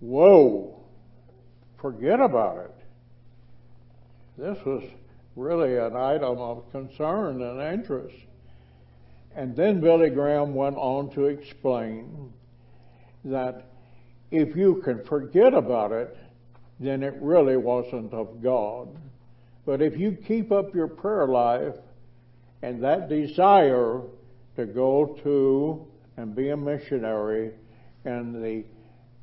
Whoa, 0.00 0.80
forget 1.80 2.20
about 2.20 2.58
it. 2.58 2.74
This 4.36 4.58
was 4.64 4.82
really 5.36 5.76
an 5.76 5.96
item 5.96 6.38
of 6.38 6.70
concern 6.72 7.40
and 7.42 7.60
interest. 7.60 8.16
And 9.34 9.56
then 9.56 9.80
Billy 9.80 10.10
Graham 10.10 10.54
went 10.54 10.76
on 10.76 11.10
to 11.10 11.26
explain 11.26 12.32
that 13.24 13.66
if 14.30 14.56
you 14.56 14.82
can 14.82 15.04
forget 15.04 15.54
about 15.54 15.92
it, 15.92 16.16
then 16.80 17.02
it 17.02 17.14
really 17.20 17.56
wasn't 17.56 18.12
of 18.12 18.42
God. 18.42 18.88
But 19.64 19.80
if 19.80 19.96
you 19.96 20.12
keep 20.12 20.50
up 20.50 20.74
your 20.74 20.88
prayer 20.88 21.26
life 21.26 21.76
and 22.62 22.82
that 22.82 23.08
desire 23.08 24.00
to 24.56 24.66
go 24.66 25.18
to 25.22 25.86
and 26.16 26.34
be 26.34 26.50
a 26.50 26.56
missionary 26.56 27.52
in 28.04 28.42
the 28.42 28.64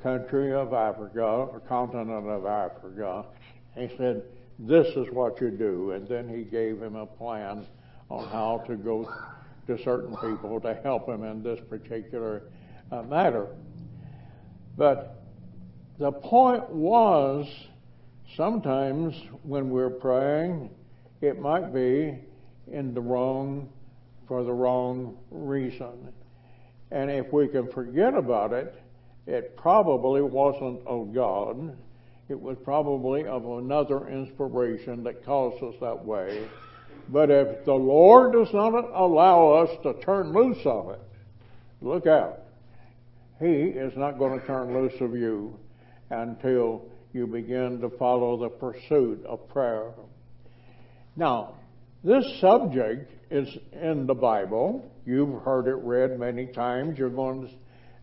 country 0.01 0.53
of 0.53 0.73
Africa, 0.73 1.21
or 1.21 1.59
continent 1.67 2.27
of 2.27 2.45
Africa, 2.45 3.25
he 3.75 3.89
said, 3.97 4.23
This 4.57 4.87
is 4.95 5.07
what 5.11 5.41
you 5.41 5.51
do. 5.51 5.91
And 5.91 6.07
then 6.07 6.29
he 6.29 6.43
gave 6.43 6.81
him 6.81 6.95
a 6.95 7.05
plan 7.05 7.65
on 8.09 8.27
how 8.29 8.63
to 8.67 8.75
go 8.75 9.11
to 9.67 9.83
certain 9.83 10.15
people 10.17 10.59
to 10.61 10.73
help 10.83 11.07
him 11.07 11.23
in 11.23 11.43
this 11.43 11.59
particular 11.69 12.43
uh, 12.91 13.03
matter. 13.03 13.47
But 14.77 15.21
the 15.99 16.11
point 16.11 16.69
was 16.69 17.45
sometimes 18.35 19.15
when 19.43 19.69
we're 19.69 19.89
praying, 19.89 20.69
it 21.21 21.39
might 21.39 21.73
be 21.73 22.17
in 22.71 22.93
the 22.93 23.01
wrong, 23.01 23.69
for 24.27 24.43
the 24.43 24.53
wrong 24.53 25.17
reason. 25.31 26.13
And 26.91 27.11
if 27.11 27.31
we 27.31 27.47
can 27.47 27.71
forget 27.71 28.13
about 28.13 28.53
it, 28.53 28.75
it 29.27 29.55
probably 29.57 30.21
wasn't 30.21 30.85
of 30.87 31.13
God. 31.13 31.77
It 32.29 32.39
was 32.39 32.57
probably 32.63 33.25
of 33.25 33.45
another 33.45 34.07
inspiration 34.07 35.03
that 35.03 35.25
caused 35.25 35.63
us 35.63 35.75
that 35.81 36.05
way. 36.05 36.47
But 37.09 37.31
if 37.31 37.65
the 37.65 37.73
Lord 37.73 38.33
does 38.33 38.53
not 38.53 38.73
allow 38.93 39.49
us 39.51 39.69
to 39.83 39.93
turn 40.01 40.31
loose 40.31 40.63
of 40.65 40.91
it, 40.91 41.01
look 41.81 42.05
out. 42.05 42.41
He 43.39 43.45
is 43.45 43.95
not 43.95 44.19
going 44.19 44.39
to 44.39 44.45
turn 44.45 44.73
loose 44.73 44.99
of 45.01 45.15
you 45.15 45.57
until 46.09 46.85
you 47.13 47.25
begin 47.27 47.79
to 47.81 47.89
follow 47.97 48.37
the 48.37 48.49
pursuit 48.49 49.25
of 49.25 49.47
prayer. 49.49 49.91
Now, 51.15 51.55
this 52.03 52.25
subject 52.39 53.11
is 53.31 53.47
in 53.73 54.05
the 54.05 54.13
Bible. 54.13 54.89
You've 55.05 55.41
heard 55.41 55.67
it 55.67 55.75
read 55.83 56.19
many 56.19 56.45
times. 56.47 56.97
You're 56.97 57.09
going 57.09 57.47
to 57.47 57.53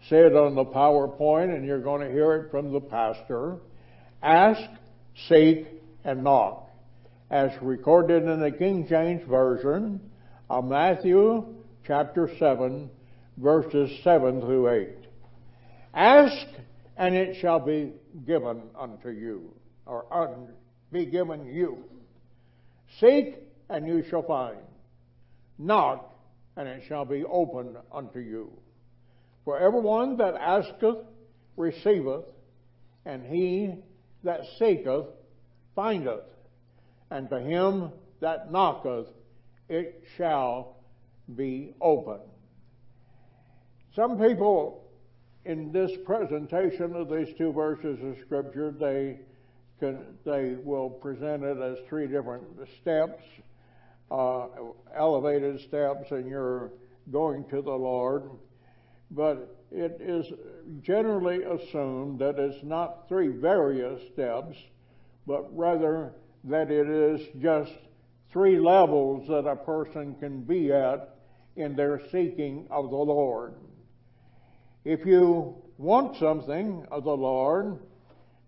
see 0.09 0.17
it 0.17 0.37
on 0.37 0.55
the 0.55 0.65
PowerPoint 0.65 1.55
and 1.55 1.65
you're 1.65 1.81
going 1.81 2.07
to 2.07 2.13
hear 2.13 2.35
it 2.35 2.51
from 2.51 2.73
the 2.73 2.81
pastor. 2.81 3.57
Ask, 4.23 4.69
seek, 5.29 5.67
and 6.05 6.25
knock. 6.25 6.69
As 7.31 7.51
recorded 7.63 8.25
in 8.25 8.41
the 8.41 8.51
King 8.51 8.87
James 8.89 9.23
Version 9.29 10.01
of 10.51 10.65
Matthew 10.65 11.45
chapter 11.87 12.31
7, 12.39 12.91
verses 13.37 13.91
7 14.05 14.41
through 14.41 14.69
8. 14.69 14.89
Ask, 15.95 16.47
and 16.97 17.15
it 17.15 17.41
shall 17.41 17.61
be 17.61 17.93
given 18.25 18.62
unto 18.79 19.11
you, 19.11 19.55
or 19.87 20.07
un, 20.12 20.49
be 20.93 21.07
given 21.07 21.47
you. 21.47 21.85
Seek, 23.01 23.37
and 23.69 23.87
you 23.87 24.05
shall 24.09 24.23
find. 24.23 24.59
Knock, 25.59 26.14
and 26.57 26.69
it 26.69 26.85
shall 26.89 27.05
be 27.05 27.25
opened 27.25 27.77
unto 27.93 28.21
you. 28.21 28.53
For 29.45 29.59
everyone 29.59 30.17
that 30.19 30.35
asketh 30.35 30.99
receiveth, 31.57 32.25
and 33.05 33.25
he 33.25 33.75
that 34.25 34.41
seeketh 34.59 35.07
findeth, 35.75 36.25
and 37.11 37.29
to 37.31 37.39
him 37.41 37.93
that 38.21 38.51
knocketh 38.51 39.07
it 39.69 40.03
shall 40.17 40.77
be 41.35 41.75
open. 41.81 42.21
Some 43.95 44.19
people 44.19 44.86
in 45.47 45.70
this 45.70 45.92
presentation 46.05 46.97
of 46.97 47.09
these 47.09 47.32
two 47.38 47.53
verses 47.53 47.99
of 48.03 48.18
Scripture, 48.24 48.72
they 48.72 49.20
can, 49.78 49.99
they 50.24 50.57
will 50.64 50.90
present 50.90 51.44
it 51.44 51.59
as 51.59 51.78
three 51.88 52.09
different 52.09 52.44
steps, 52.80 53.22
uh, 54.11 54.47
elevated 54.94 55.61
steps, 55.61 56.11
and 56.11 56.28
you're 56.28 56.72
going 57.12 57.44
to 57.44 57.62
the 57.62 57.70
Lord. 57.70 58.28
But 59.12 59.57
it 59.70 60.01
is 60.01 60.26
generally 60.82 61.44
assumed 61.44 62.18
that 62.18 62.40
it's 62.40 62.64
not 62.64 63.09
three 63.09 63.28
various 63.28 64.01
steps, 64.12 64.57
but 65.28 65.57
rather 65.57 66.12
that 66.44 66.72
it 66.72 66.88
is 66.88 67.20
just 67.40 67.72
three 68.32 68.59
levels 68.59 69.28
that 69.28 69.49
a 69.49 69.55
person 69.55 70.16
can 70.16 70.42
be 70.42 70.72
at 70.72 71.16
in 71.55 71.76
their 71.76 72.01
seeking 72.11 72.66
of 72.68 72.90
the 72.90 72.97
Lord. 72.97 73.55
If 74.89 75.05
you 75.05 75.57
want 75.78 76.16
something 76.18 76.87
of 76.93 77.03
the 77.03 77.11
Lord, 77.11 77.80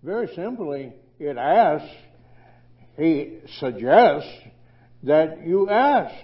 very 0.05 0.28
simply, 0.36 0.93
it 1.18 1.36
asks, 1.36 1.93
He 2.97 3.39
suggests 3.59 4.30
that 5.03 5.45
you 5.45 5.68
ask, 5.68 6.14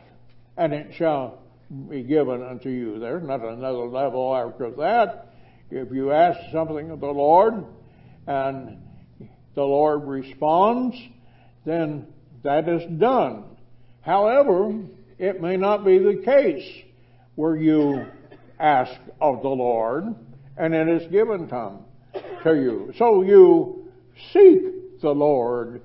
and 0.57 0.73
it 0.73 0.95
shall 0.95 1.43
be 1.91 2.05
given 2.05 2.45
unto 2.45 2.69
you. 2.69 3.01
There's 3.01 3.25
not 3.25 3.41
another 3.41 3.89
level 3.89 4.37
after 4.37 4.71
that. 4.77 5.33
If 5.73 5.91
you 5.91 6.13
ask 6.13 6.39
something 6.53 6.93
of 6.93 7.01
the 7.01 7.07
Lord 7.07 7.65
and 8.29 8.79
the 9.57 9.65
Lord 9.65 10.05
responds, 10.05 10.97
then 11.65 12.07
that 12.45 12.69
is 12.69 12.83
done. 13.01 13.47
However, 14.01 14.81
it 15.19 15.43
may 15.43 15.57
not 15.57 15.85
be 15.85 15.99
the 15.99 16.23
case 16.25 16.85
where 17.35 17.57
you 17.57 18.07
ask 18.59 18.93
of 19.21 19.43
the 19.43 19.49
Lord, 19.49 20.05
and 20.57 20.75
it 20.75 20.89
is 20.89 21.11
given 21.11 21.49
to, 21.49 21.73
you. 22.55 22.93
So 22.97 23.23
you 23.23 23.91
seek 24.33 25.01
the 25.01 25.11
Lord 25.11 25.83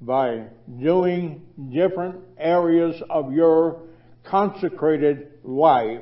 by 0.00 0.44
doing 0.80 1.42
different 1.72 2.20
areas 2.38 3.00
of 3.08 3.32
your 3.32 3.82
consecrated 4.24 5.28
life. 5.44 6.00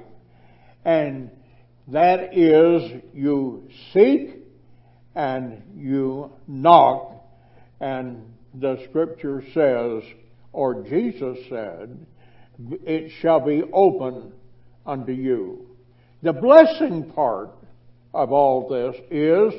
And 0.85 1.31
that 1.89 2.37
is 2.37 3.03
you 3.13 3.69
seek 3.93 4.37
and 5.15 5.63
you 5.77 6.33
knock 6.47 7.19
and 7.81 8.35
the 8.55 8.83
scripture 8.89 9.43
says, 9.55 10.03
or 10.53 10.83
Jesus 10.83 11.39
said, 11.49 12.07
it 12.85 13.13
shall 13.21 13.41
be 13.41 13.63
open 13.73 14.33
unto 14.85 15.13
you. 15.13 15.68
The 16.23 16.33
blessing 16.33 17.13
part 17.13 17.51
of 18.13 18.33
all 18.33 18.69
this 18.69 18.97
is 19.11 19.55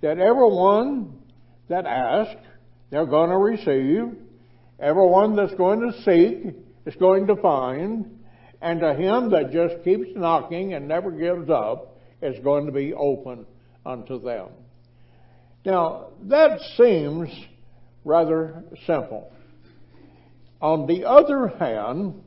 that 0.00 0.18
everyone 0.18 1.18
that 1.68 1.84
asks, 1.84 2.40
they're 2.90 3.06
going 3.06 3.30
to 3.30 3.36
receive. 3.36 4.16
Everyone 4.78 5.36
that's 5.36 5.54
going 5.54 5.80
to 5.80 6.02
seek 6.02 6.54
is 6.86 6.96
going 6.96 7.26
to 7.26 7.36
find. 7.36 8.18
And 8.62 8.80
to 8.80 8.94
him 8.94 9.30
that 9.30 9.52
just 9.52 9.84
keeps 9.84 10.08
knocking 10.16 10.72
and 10.72 10.88
never 10.88 11.10
gives 11.10 11.50
up 11.50 11.98
is 12.22 12.42
going 12.42 12.66
to 12.66 12.72
be 12.72 12.94
open 12.94 13.44
unto 13.84 14.20
them. 14.20 14.48
Now, 15.66 16.08
that 16.22 16.60
seems 16.78 17.28
rather 18.04 18.64
simple. 18.86 19.30
On 20.62 20.86
the 20.86 21.04
other 21.04 21.48
hand, 21.48 22.22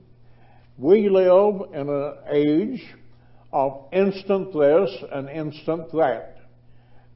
we 0.77 1.09
live 1.09 1.73
in 1.73 1.89
an 1.89 2.13
age 2.31 2.83
of 3.53 3.85
instant 3.93 4.51
this 4.51 4.89
and 5.11 5.29
instant 5.29 5.91
that. 5.91 6.39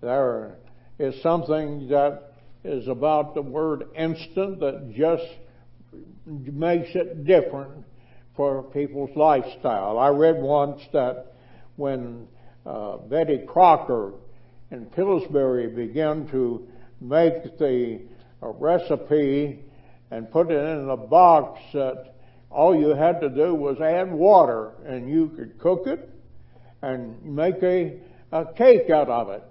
There 0.01 0.57
is 0.99 1.19
something 1.23 1.87
that 1.89 2.33
is 2.63 2.87
about 2.87 3.33
the 3.33 3.41
word 3.41 3.87
instant 3.95 4.59
that 4.59 4.93
just 4.95 5.25
makes 6.25 6.89
it 6.93 7.25
different 7.25 7.83
for 8.35 8.61
people's 8.61 9.15
lifestyle. 9.15 9.97
I 9.97 10.09
read 10.09 10.37
once 10.37 10.79
that 10.93 11.33
when 11.75 12.27
uh, 12.67 12.97
Betty 12.97 13.39
Crocker 13.47 14.13
in 14.69 14.85
Pillsbury 14.85 15.67
began 15.67 16.27
to 16.29 16.67
make 17.01 17.57
the 17.57 18.01
recipe 18.41 19.59
and 20.11 20.29
put 20.29 20.51
it 20.51 20.59
in 20.59 20.89
a 20.89 20.97
box 20.97 21.59
that 21.73 22.13
all 22.51 22.75
you 22.75 22.89
had 22.89 23.21
to 23.21 23.29
do 23.29 23.55
was 23.55 23.81
add 23.81 24.11
water 24.11 24.73
and 24.85 25.09
you 25.09 25.29
could 25.35 25.57
cook 25.59 25.87
it 25.87 26.13
and 26.81 27.23
make 27.23 27.61
a, 27.63 27.99
a 28.31 28.45
cake 28.53 28.89
out 28.89 29.09
of 29.09 29.29
it. 29.29 29.43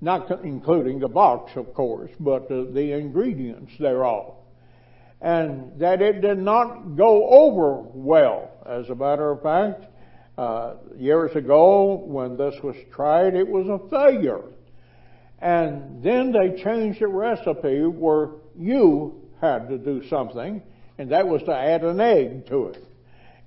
Not 0.00 0.44
including 0.44 0.98
the 0.98 1.08
box, 1.08 1.52
of 1.56 1.72
course, 1.72 2.10
but 2.20 2.48
the, 2.48 2.68
the 2.72 2.92
ingredients 2.92 3.72
thereof. 3.78 4.34
And 5.20 5.78
that 5.80 6.02
it 6.02 6.20
did 6.20 6.38
not 6.38 6.96
go 6.96 7.26
over 7.28 7.76
well. 7.94 8.50
As 8.66 8.90
a 8.90 8.94
matter 8.94 9.30
of 9.30 9.42
fact, 9.42 9.86
uh, 10.36 10.74
years 10.96 11.34
ago 11.36 11.94
when 11.94 12.36
this 12.36 12.54
was 12.62 12.76
tried, 12.92 13.34
it 13.34 13.48
was 13.48 13.68
a 13.68 13.88
failure. 13.88 14.42
And 15.38 16.02
then 16.02 16.32
they 16.32 16.62
changed 16.62 17.00
the 17.00 17.08
recipe 17.08 17.82
where 17.82 18.30
you 18.58 19.22
had 19.40 19.68
to 19.68 19.78
do 19.78 20.06
something, 20.08 20.62
and 20.98 21.10
that 21.10 21.26
was 21.26 21.42
to 21.42 21.54
add 21.54 21.84
an 21.84 22.00
egg 22.00 22.46
to 22.46 22.68
it. 22.68 22.84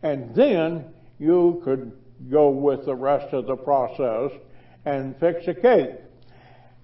And 0.03 0.33
then 0.35 0.85
you 1.19 1.61
could 1.65 1.91
go 2.29 2.49
with 2.49 2.85
the 2.85 2.95
rest 2.95 3.33
of 3.33 3.45
the 3.45 3.55
process 3.55 4.31
and 4.85 5.15
fix 5.19 5.47
a 5.47 5.53
cake. 5.53 5.95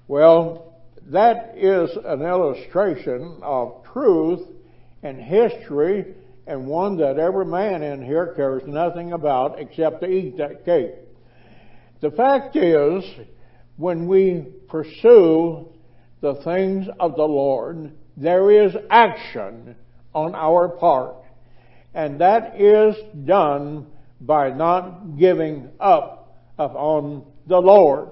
Well, 0.07 0.81
that 1.07 1.53
is 1.57 1.89
an 2.05 2.21
illustration 2.21 3.39
of 3.41 3.84
truth 3.91 4.41
and 5.01 5.19
history 5.19 6.15
and 6.47 6.67
one 6.67 6.97
that 6.97 7.17
every 7.17 7.45
man 7.45 7.81
in 7.84 8.03
here 8.03 8.34
cares 8.36 8.63
nothing 8.65 9.13
about 9.13 9.59
except 9.59 10.01
to 10.01 10.07
eat 10.09 10.38
that 10.38 10.65
cake. 10.65 10.91
The 12.01 12.11
fact 12.11 12.55
is, 12.55 13.03
when 13.77 14.07
we 14.07 14.45
pursue 14.67 15.69
the 16.21 16.36
things 16.43 16.88
of 16.99 17.15
the 17.15 17.27
Lord, 17.27 17.91
there 18.17 18.51
is 18.51 18.75
action 18.89 19.75
on 20.13 20.36
our 20.36 20.67
part. 20.69 21.15
And 21.93 22.19
that 22.21 22.59
is 22.59 22.95
done 23.25 23.88
by 24.26 24.49
not 24.49 25.17
giving 25.17 25.69
up 25.80 26.38
upon 26.57 27.26
the 27.47 27.59
Lord. 27.59 28.09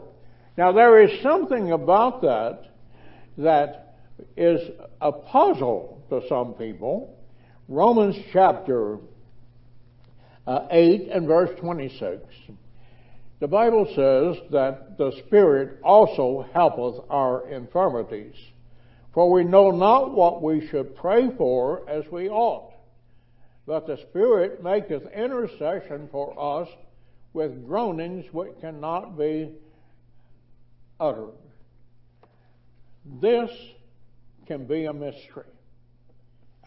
Now 0.57 0.71
there 0.71 1.01
is 1.01 1.21
something 1.21 1.71
about 1.71 2.21
that 2.21 2.63
that 3.37 3.95
is 4.35 4.59
a 4.99 5.11
puzzle 5.11 6.03
to 6.09 6.21
some 6.27 6.53
people. 6.53 7.17
Romans 7.67 8.15
chapter 8.33 8.97
uh, 10.45 10.67
8 10.69 11.07
and 11.11 11.27
verse 11.27 11.57
26. 11.59 12.21
The 13.39 13.47
Bible 13.47 13.85
says 13.87 14.51
that 14.51 14.97
the 14.97 15.11
Spirit 15.25 15.79
also 15.83 16.45
helpeth 16.53 17.03
our 17.09 17.49
infirmities. 17.49 18.35
For 19.13 19.31
we 19.31 19.43
know 19.43 19.71
not 19.71 20.13
what 20.13 20.41
we 20.41 20.67
should 20.67 20.95
pray 20.95 21.29
for 21.37 21.89
as 21.89 22.03
we 22.11 22.29
ought. 22.29 22.70
But 23.65 23.87
the 23.87 23.97
Spirit 23.97 24.63
maketh 24.63 25.05
intercession 25.13 26.09
for 26.11 26.33
us 26.37 26.69
with 27.33 27.65
groanings 27.65 28.25
which 28.33 28.59
cannot 28.59 29.17
be 29.17 29.51
uttered. 30.99 31.33
This 33.21 33.51
can 34.45 34.65
be 34.65 34.85
a 34.85 34.93
mystery. 34.93 35.45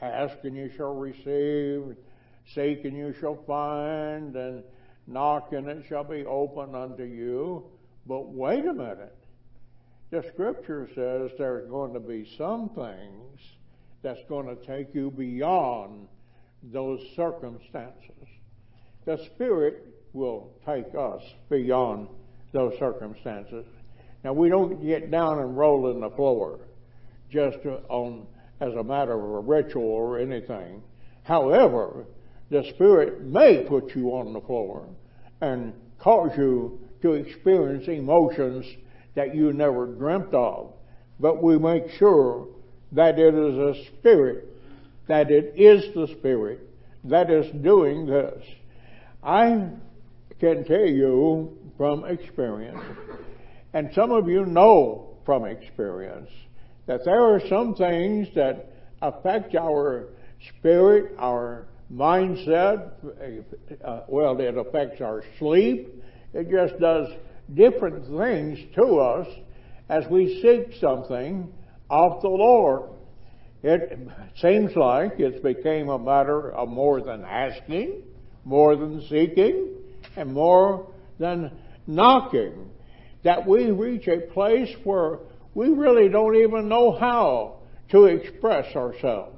Ask 0.00 0.36
and 0.44 0.56
you 0.56 0.70
shall 0.76 0.94
receive, 0.94 1.96
seek 2.54 2.84
and 2.84 2.96
you 2.96 3.14
shall 3.20 3.36
find, 3.46 4.34
and 4.34 4.62
knock 5.06 5.52
and 5.52 5.68
it 5.68 5.84
shall 5.88 6.04
be 6.04 6.24
open 6.24 6.74
unto 6.74 7.04
you. 7.04 7.64
But 8.06 8.28
wait 8.28 8.64
a 8.66 8.72
minute. 8.72 9.16
The 10.10 10.22
scripture 10.32 10.88
says 10.94 11.30
there's 11.38 11.68
going 11.68 11.92
to 11.94 12.00
be 12.00 12.28
some 12.36 12.70
things 12.70 13.40
that's 14.02 14.22
going 14.28 14.46
to 14.46 14.56
take 14.66 14.94
you 14.94 15.10
beyond 15.10 16.08
those 16.72 17.00
circumstances. 17.16 18.28
The 19.04 19.18
Spirit 19.34 19.86
will 20.12 20.52
take 20.64 20.94
us 20.94 21.22
beyond 21.50 22.08
those 22.52 22.78
circumstances. 22.78 23.66
Now 24.22 24.32
we 24.32 24.48
don't 24.48 24.82
get 24.84 25.10
down 25.10 25.40
and 25.40 25.56
roll 25.56 25.90
in 25.90 26.00
the 26.00 26.10
floor 26.10 26.60
just 27.30 27.58
on 27.88 28.26
as 28.60 28.74
a 28.74 28.84
matter 28.84 29.12
of 29.12 29.22
a 29.22 29.40
ritual 29.40 29.84
or 29.84 30.18
anything. 30.18 30.82
However, 31.24 32.06
the 32.50 32.64
Spirit 32.74 33.22
may 33.22 33.64
put 33.64 33.94
you 33.94 34.10
on 34.10 34.32
the 34.32 34.40
floor 34.40 34.86
and 35.40 35.72
cause 35.98 36.30
you 36.36 36.80
to 37.02 37.14
experience 37.14 37.88
emotions 37.88 38.64
that 39.14 39.34
you 39.34 39.52
never 39.52 39.86
dreamt 39.86 40.32
of. 40.32 40.72
But 41.20 41.42
we 41.42 41.58
make 41.58 41.90
sure 41.90 42.48
that 42.92 43.18
it 43.18 43.34
is 43.34 43.56
a 43.56 43.84
Spirit, 43.86 44.53
that 45.06 45.30
it 45.30 45.54
is 45.56 45.94
the 45.94 46.08
Spirit 46.18 46.60
that 47.04 47.30
is 47.30 47.50
doing 47.62 48.06
this. 48.06 48.42
I 49.22 49.68
can 50.40 50.64
tell 50.64 50.86
you 50.86 51.56
from 51.76 52.04
experience 52.04 52.80
and 53.72 53.90
some 53.94 54.12
of 54.12 54.28
you 54.28 54.46
know 54.46 55.16
from 55.26 55.44
experience 55.44 56.30
that 56.86 57.04
there 57.04 57.20
are 57.20 57.40
some 57.48 57.74
things 57.74 58.28
that 58.34 58.72
affect 59.02 59.54
our 59.54 60.08
spirit, 60.48 61.14
our 61.18 61.66
mindset. 61.92 62.92
Uh, 63.84 64.00
well, 64.08 64.38
it 64.40 64.56
affects 64.56 65.00
our 65.00 65.24
sleep. 65.38 66.02
It 66.32 66.50
just 66.50 66.78
does 66.80 67.08
different 67.54 68.06
things 68.06 68.58
to 68.76 68.98
us 68.98 69.26
as 69.88 70.04
we 70.10 70.40
seek 70.40 70.78
something 70.80 71.52
of 71.90 72.22
the 72.22 72.28
Lord. 72.28 72.90
It 73.66 73.98
seems 74.42 74.76
like 74.76 75.18
it's 75.18 75.42
became 75.42 75.88
a 75.88 75.98
matter 75.98 76.52
of 76.52 76.68
more 76.68 77.00
than 77.00 77.24
asking, 77.24 78.02
more 78.44 78.76
than 78.76 79.00
seeking, 79.08 79.70
and 80.16 80.34
more 80.34 80.92
than 81.18 81.50
knocking 81.86 82.68
that 83.22 83.46
we 83.46 83.70
reach 83.70 84.06
a 84.06 84.20
place 84.32 84.68
where 84.84 85.20
we 85.54 85.70
really 85.70 86.10
don't 86.10 86.36
even 86.36 86.68
know 86.68 86.92
how 86.92 87.60
to 87.88 88.04
express 88.04 88.76
ourselves. 88.76 89.34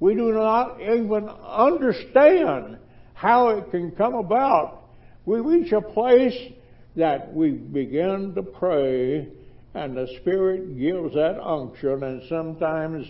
We 0.00 0.14
do 0.14 0.32
not 0.32 0.80
even 0.80 1.28
understand 1.28 2.78
how 3.12 3.50
it 3.50 3.70
can 3.70 3.90
come 3.90 4.14
about. 4.14 4.84
We 5.26 5.40
reach 5.40 5.72
a 5.72 5.82
place 5.82 6.52
that 6.96 7.34
we 7.34 7.50
begin 7.50 8.34
to 8.34 8.42
pray 8.42 9.28
and 9.74 9.94
the 9.94 10.08
Spirit 10.20 10.78
gives 10.78 11.14
that 11.14 11.38
unction 11.38 12.02
and 12.02 12.22
sometimes 12.30 13.06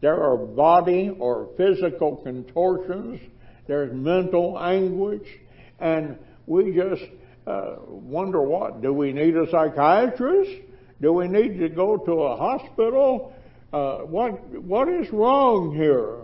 there 0.00 0.22
are 0.22 0.36
body 0.36 1.14
or 1.18 1.48
physical 1.56 2.16
contortions, 2.16 3.20
there's 3.66 3.92
mental 3.92 4.58
anguish, 4.58 5.26
and 5.80 6.18
we 6.46 6.72
just 6.72 7.02
uh, 7.46 7.76
wonder 7.86 8.42
what? 8.42 8.82
Do 8.82 8.92
we 8.92 9.12
need 9.12 9.36
a 9.36 9.50
psychiatrist? 9.50 10.50
Do 11.00 11.12
we 11.12 11.28
need 11.28 11.58
to 11.60 11.68
go 11.68 11.96
to 11.96 12.12
a 12.12 12.36
hospital? 12.36 13.32
Uh, 13.72 13.98
what 13.98 14.30
what 14.60 14.88
is 14.88 15.10
wrong 15.12 15.74
here? 15.74 16.16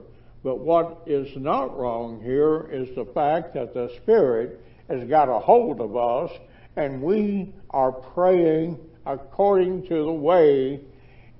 But 0.42 0.58
what 0.58 1.02
is 1.06 1.28
not 1.36 1.76
wrong 1.76 2.20
here 2.22 2.68
is 2.70 2.94
the 2.94 3.06
fact 3.14 3.54
that 3.54 3.72
the 3.72 3.90
Spirit 4.02 4.60
has 4.88 5.08
got 5.08 5.28
a 5.28 5.38
hold 5.38 5.80
of 5.80 5.96
us, 5.96 6.30
and 6.76 7.00
we 7.00 7.54
are 7.70 7.92
praying 7.92 8.78
according 9.06 9.86
to 9.88 10.04
the 10.04 10.12
way, 10.12 10.80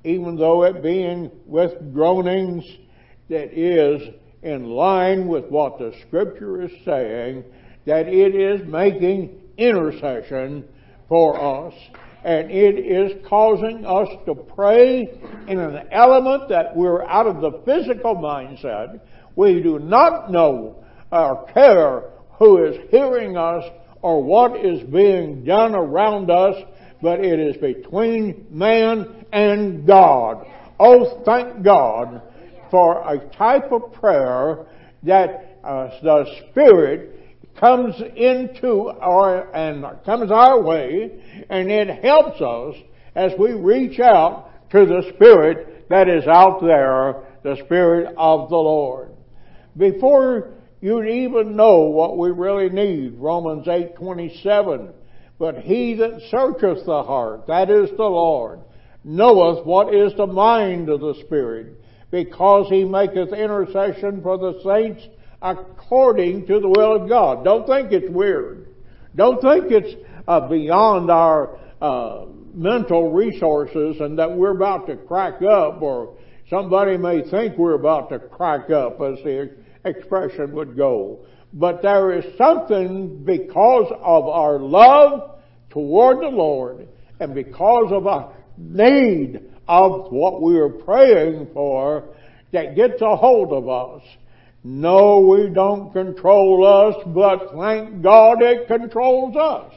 even 0.05 0.37
though 0.37 0.65
it 0.65 0.83
being 0.83 1.31
with 1.47 1.93
groanings 1.93 2.65
that 3.29 3.59
is 3.59 4.03
in 4.43 4.67
line 4.67 5.27
with 5.27 5.47
what 5.47 5.79
the 5.79 5.93
Scripture 6.07 6.63
is 6.63 6.71
saying, 6.85 7.45
that 7.87 8.07
it 8.07 8.35
is 8.35 8.67
making 8.67 9.41
intercession 9.57 10.65
for 11.09 11.67
us. 11.67 11.75
And 12.23 12.51
it 12.51 12.79
is 12.79 13.13
causing 13.29 13.85
us 13.85 14.09
to 14.25 14.35
pray 14.35 15.05
in 15.47 15.59
an 15.59 15.89
element 15.93 16.49
that 16.49 16.75
we're 16.75 17.05
out 17.05 17.27
of 17.27 17.43
the 17.43 17.61
physical 17.67 18.15
mindset. 18.15 19.01
We 19.37 19.61
do 19.63 19.79
not 19.79 20.31
know 20.31 20.85
or 21.13 21.47
care 21.53 22.11
who 22.39 22.65
is 22.65 22.77
hearing 22.91 23.37
us 23.37 23.65
or 24.01 24.23
what 24.23 24.65
is 24.65 24.83
being 24.91 25.45
done 25.45 25.75
around 25.75 26.31
us, 26.31 26.57
but 27.05 27.23
it 27.23 27.39
is 27.39 27.59
between 27.59 28.47
man 28.51 29.27
and 29.31 29.87
God. 29.87 30.47
Oh, 30.81 31.23
thank 31.27 31.63
God 31.63 32.23
for 32.71 33.07
a 33.07 33.19
type 33.37 33.71
of 33.73 33.93
prayer 33.93 34.65
that 35.03 35.59
uh, 35.63 35.91
the 36.03 36.25
Spirit 36.51 37.11
comes 37.61 37.95
into 38.17 38.89
our 38.89 39.55
and 39.55 39.85
comes 40.07 40.31
our 40.31 40.63
way 40.63 41.45
and 41.51 41.71
it 41.71 42.03
helps 42.03 42.41
us 42.41 42.75
as 43.15 43.33
we 43.39 43.53
reach 43.53 44.01
out 44.01 44.71
to 44.71 44.87
the 44.87 45.13
Spirit 45.15 45.87
that 45.91 46.09
is 46.09 46.27
out 46.27 46.63
there, 46.63 47.23
the 47.43 47.63
Spirit 47.67 48.15
of 48.17 48.49
the 48.49 48.57
Lord. 48.57 49.11
Before 49.77 50.55
you'd 50.81 51.07
even 51.07 51.55
know 51.55 51.81
what 51.81 52.17
we 52.17 52.31
really 52.31 52.71
need, 52.71 53.19
Romans 53.19 53.67
8:27, 53.67 54.95
but 55.39 55.59
he 55.59 55.95
that 55.95 56.21
searcheth 56.31 56.85
the 56.87 57.03
heart, 57.03 57.47
that 57.49 57.71
is 57.71 57.91
the 57.91 58.05
Lord, 58.05 58.61
knoweth 59.03 59.67
what 59.67 59.95
is 59.95 60.13
the 60.17 60.27
mind 60.27 60.89
of 60.89 61.01
the 61.01 61.15
Spirit, 61.27 61.81
because 62.11 62.69
he 62.69 62.85
maketh 62.85 63.33
intercession 63.33 64.23
for 64.23 64.39
the 64.39 64.61
saints 64.65 65.07
according 65.43 66.47
to 66.47 66.61
the 66.61 66.69
will 66.69 67.03
of 67.03 67.09
God. 67.09 67.45
Don't 67.45 67.67
think 67.67 67.93
it's 67.93 68.11
weird. 68.11 68.69
Don't 69.17 69.41
think 69.41 69.71
it's 69.71 69.95
uh, 70.27 70.49
beyond 70.49 71.11
our 71.11 71.59
uh, 71.81 72.25
mental 72.55 73.13
resources 73.13 74.01
and 74.01 74.19
that 74.19 74.31
we're 74.31 74.55
about 74.55 74.87
to 74.87 74.97
crack 74.97 75.43
up 75.43 75.83
or 75.83 76.17
somebody 76.49 76.97
may 76.97 77.29
think 77.31 77.59
we're 77.59 77.75
about 77.75 78.09
to 78.09 78.19
crack 78.19 78.71
up 78.71 78.95
as 79.01 79.23
the 79.25 79.51
expression 79.85 80.53
would 80.53 80.77
go. 80.77 81.19
But 81.55 81.83
there 81.83 82.13
is 82.13 82.37
something 82.37 83.25
because 83.25 83.91
of 83.91 84.29
our 84.29 84.59
love 84.59 85.39
toward 85.71 86.19
the 86.19 86.29
Lord 86.29 86.89
and 87.21 87.35
because 87.35 87.93
of 87.93 88.07
our 88.07 88.35
need 88.59 89.41
of 89.67 90.13
what 90.13 90.43
we 90.43 90.59
are 90.59 90.69
praying 90.69 91.49
for 91.55 92.05
that 92.53 92.77
gets 92.77 93.01
a 93.01 93.17
hold 93.17 93.53
of 93.53 93.69
us 93.69 94.03
no, 94.67 95.21
we 95.21 95.51
don't 95.51 95.93
control 95.93 96.67
us, 96.67 96.95
but 97.09 97.51
thank 97.55 98.01
God 98.03 98.41
it 98.41 98.67
controls 98.67 99.37
us. 99.37 99.71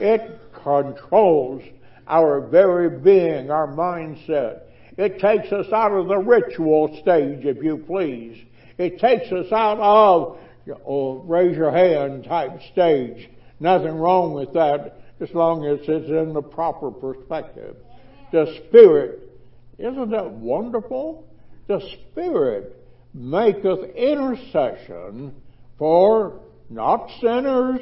It 0.00 0.40
controls 0.54 1.62
our 2.06 2.40
very 2.40 2.88
being, 2.88 3.50
our 3.50 3.66
mindset. 3.66 4.62
It 4.96 5.20
takes 5.20 5.52
us 5.52 5.66
out 5.74 5.92
of 5.92 6.08
the 6.08 6.16
ritual 6.16 6.98
stage, 7.02 7.44
if 7.44 7.62
you 7.62 7.84
please. 7.86 8.42
It 8.78 8.98
takes 8.98 9.30
us 9.30 9.52
out 9.52 9.78
of 9.78 10.38
oh, 10.86 11.18
raise 11.20 11.56
your 11.56 11.70
hand 11.70 12.24
type 12.24 12.60
stage. 12.72 13.28
Nothing 13.60 13.96
wrong 13.96 14.34
with 14.34 14.52
that 14.54 15.00
as 15.20 15.30
long 15.34 15.66
as 15.66 15.80
it's 15.82 16.08
in 16.08 16.32
the 16.32 16.42
proper 16.42 16.90
perspective. 16.90 17.76
The 18.32 18.60
Spirit, 18.68 19.20
isn't 19.78 20.10
that 20.10 20.30
wonderful? 20.30 21.26
The 21.66 21.80
Spirit 21.80 22.76
maketh 23.14 23.94
intercession 23.96 25.34
for 25.78 26.40
not 26.70 27.10
sinners, 27.20 27.80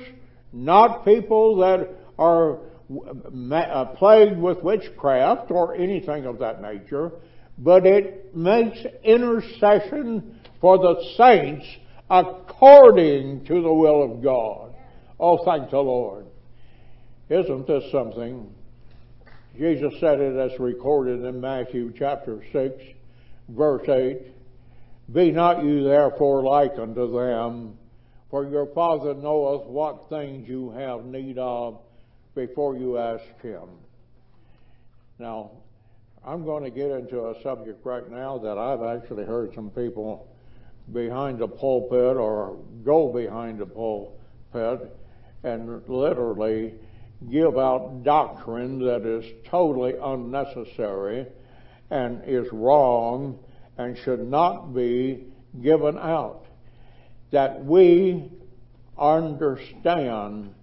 not 0.52 1.04
people 1.04 1.56
that 1.56 1.88
are 2.18 2.58
uh, 2.88 3.84
plagued 3.96 4.38
with 4.38 4.62
witchcraft 4.62 5.50
or 5.50 5.74
anything 5.74 6.24
of 6.24 6.38
that 6.38 6.62
nature, 6.62 7.10
but 7.58 7.84
it 7.84 8.34
makes 8.34 8.78
intercession 9.02 10.38
for 10.60 10.78
the 10.78 11.02
saints 11.16 11.66
according 12.10 13.44
to 13.46 13.62
the 13.62 13.72
will 13.72 14.02
of 14.02 14.22
God. 14.22 14.74
Oh, 15.18 15.44
thank 15.44 15.70
the 15.70 15.78
Lord. 15.78 16.26
Isn't 17.28 17.66
this 17.66 17.90
something? 17.90 18.52
Jesus 19.58 19.98
said 20.00 20.20
it 20.20 20.36
as 20.36 20.58
recorded 20.60 21.24
in 21.24 21.40
Matthew 21.40 21.92
chapter 21.98 22.42
6, 22.52 22.82
verse 23.48 23.88
8. 23.88 24.20
Be 25.12 25.30
not 25.30 25.64
you 25.64 25.82
therefore 25.84 26.42
like 26.42 26.78
unto 26.78 27.10
them, 27.16 27.78
for 28.30 28.46
your 28.46 28.66
Father 28.66 29.14
knoweth 29.14 29.66
what 29.66 30.08
things 30.08 30.48
you 30.48 30.70
have 30.72 31.04
need 31.06 31.38
of 31.38 31.80
before 32.34 32.76
you 32.76 32.98
ask 32.98 33.24
Him. 33.40 33.68
Now, 35.18 35.52
I'm 36.24 36.44
going 36.44 36.64
to 36.64 36.70
get 36.70 36.90
into 36.90 37.28
a 37.28 37.42
subject 37.42 37.84
right 37.86 38.08
now 38.10 38.36
that 38.38 38.58
I've 38.58 38.82
actually 38.82 39.24
heard 39.24 39.54
some 39.54 39.70
people 39.70 40.28
behind 40.92 41.38
the 41.38 41.48
pulpit 41.48 42.16
or 42.16 42.56
go 42.84 43.12
behind 43.12 43.58
the 43.58 43.66
pulpit 43.66 44.96
and 45.42 45.82
literally 45.88 46.74
give 47.30 47.58
out 47.58 48.02
doctrine 48.04 48.78
that 48.78 49.06
is 49.06 49.24
totally 49.48 49.94
unnecessary 50.00 51.26
and 51.90 52.22
is 52.26 52.46
wrong 52.52 53.38
and 53.78 53.96
should 53.98 54.28
not 54.28 54.74
be 54.74 55.24
given 55.62 55.96
out. 55.98 56.46
That 57.30 57.64
we 57.64 58.30
understand 58.98 60.54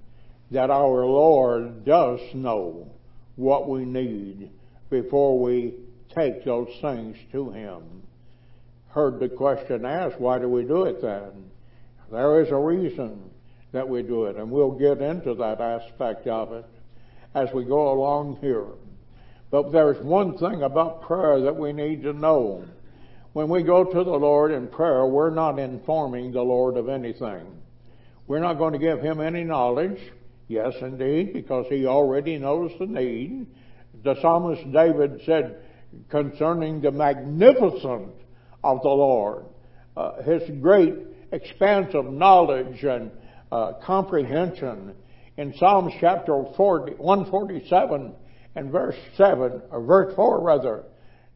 that 0.52 0.70
our 0.70 1.06
Lord 1.06 1.86
does 1.86 2.20
know 2.34 2.92
what 3.36 3.68
we 3.68 3.86
need 3.86 4.50
before 4.90 5.40
we 5.40 5.74
take 6.14 6.46
those 6.46 6.70
things 6.82 7.18
to 7.32 7.50
Him. 7.52 7.84
Heard 8.94 9.20
the 9.20 9.30
question 9.30 9.86
asked, 9.86 10.20
why 10.20 10.38
do 10.38 10.48
we 10.48 10.64
do 10.64 10.84
it 10.84 11.02
then? 11.02 11.50
There 12.12 12.42
is 12.42 12.50
a 12.52 12.56
reason 12.56 13.32
that 13.72 13.90
we 13.90 14.04
do 14.04 14.26
it, 14.26 14.36
and 14.36 14.52
we'll 14.52 14.72
get 14.72 15.02
into 15.02 15.34
that 15.34 15.60
aspect 15.60 16.28
of 16.28 16.54
it 16.54 16.66
as 17.34 17.52
we 17.54 17.66
go 17.66 17.92
along 17.92 18.38
here. 18.40 18.68
But 19.50 19.72
there's 19.72 20.04
one 20.04 20.38
thing 20.38 20.62
about 20.62 21.02
prayer 21.02 21.42
that 21.42 21.56
we 21.56 21.74
need 21.74 22.04
to 22.04 22.14
know. 22.14 22.66
When 23.34 23.50
we 23.50 23.64
go 23.64 23.84
to 23.84 24.04
the 24.04 24.12
Lord 24.12 24.52
in 24.52 24.68
prayer, 24.68 25.08
we're 25.08 25.32
not 25.32 25.58
informing 25.58 26.32
the 26.32 26.44
Lord 26.44 26.78
of 26.78 26.88
anything. 26.88 27.48
We're 28.28 28.42
not 28.42 28.60
going 28.60 28.74
to 28.74 28.80
give 28.80 29.02
Him 29.02 29.20
any 29.20 29.44
knowledge. 29.44 30.00
Yes, 30.48 30.74
indeed, 30.82 31.34
because 31.34 31.66
He 31.68 31.88
already 31.88 32.38
knows 32.38 32.72
the 32.78 32.86
need. 32.86 33.48
The 34.04 34.22
psalmist 34.22 34.72
David 34.72 35.22
said 35.26 35.64
concerning 36.10 36.82
the 36.82 36.92
magnificence 36.92 38.14
of 38.64 38.82
the 38.82 38.90
Lord, 38.90 39.46
uh, 39.96 40.22
His 40.24 40.44
great 40.62 40.96
expanse 41.32 41.94
of 41.94 42.12
knowledge 42.12 42.84
and 42.84 43.12
uh, 43.52 43.74
comprehension. 43.84 44.96
In 45.38 45.54
Psalms 45.58 45.94
chapter 46.00 46.44
40, 46.56 46.94
147 46.94 48.14
and 48.56 48.72
verse 48.72 48.96
7, 49.18 49.62
or 49.72 49.82
verse 49.82 50.16
4 50.16 50.42
rather, 50.42 50.84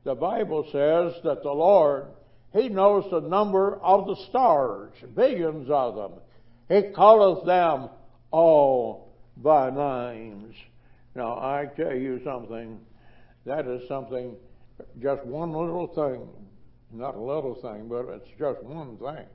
the 0.04 0.16
Bible 0.16 0.64
says 0.72 1.22
that 1.24 1.44
the 1.44 1.52
Lord, 1.52 2.06
He 2.54 2.70
knows 2.70 3.06
the 3.12 3.22
number 3.22 3.78
of 3.78 4.08
the 4.08 4.16
stars, 4.30 4.92
billions 5.16 5.70
of 5.70 5.96
them. 5.96 6.12
He 6.70 6.94
calleth 6.94 7.46
them 7.46 7.90
all 8.32 9.14
by 9.38 9.70
names. 9.70 10.56
Now, 11.16 11.34
I 11.34 11.70
tell 11.76 11.96
you 11.96 12.22
something, 12.24 12.80
that 13.46 13.66
is 13.68 13.88
something, 13.88 14.36
just 15.02 15.26
one 15.26 15.52
little 15.52 15.88
thing, 15.88 16.28
not 16.92 17.16
a 17.16 17.22
little 17.22 17.56
thing, 17.56 17.88
but 17.88 18.06
it's 18.10 18.30
just 18.38 18.62
one 18.64 18.98
thing 18.98 19.26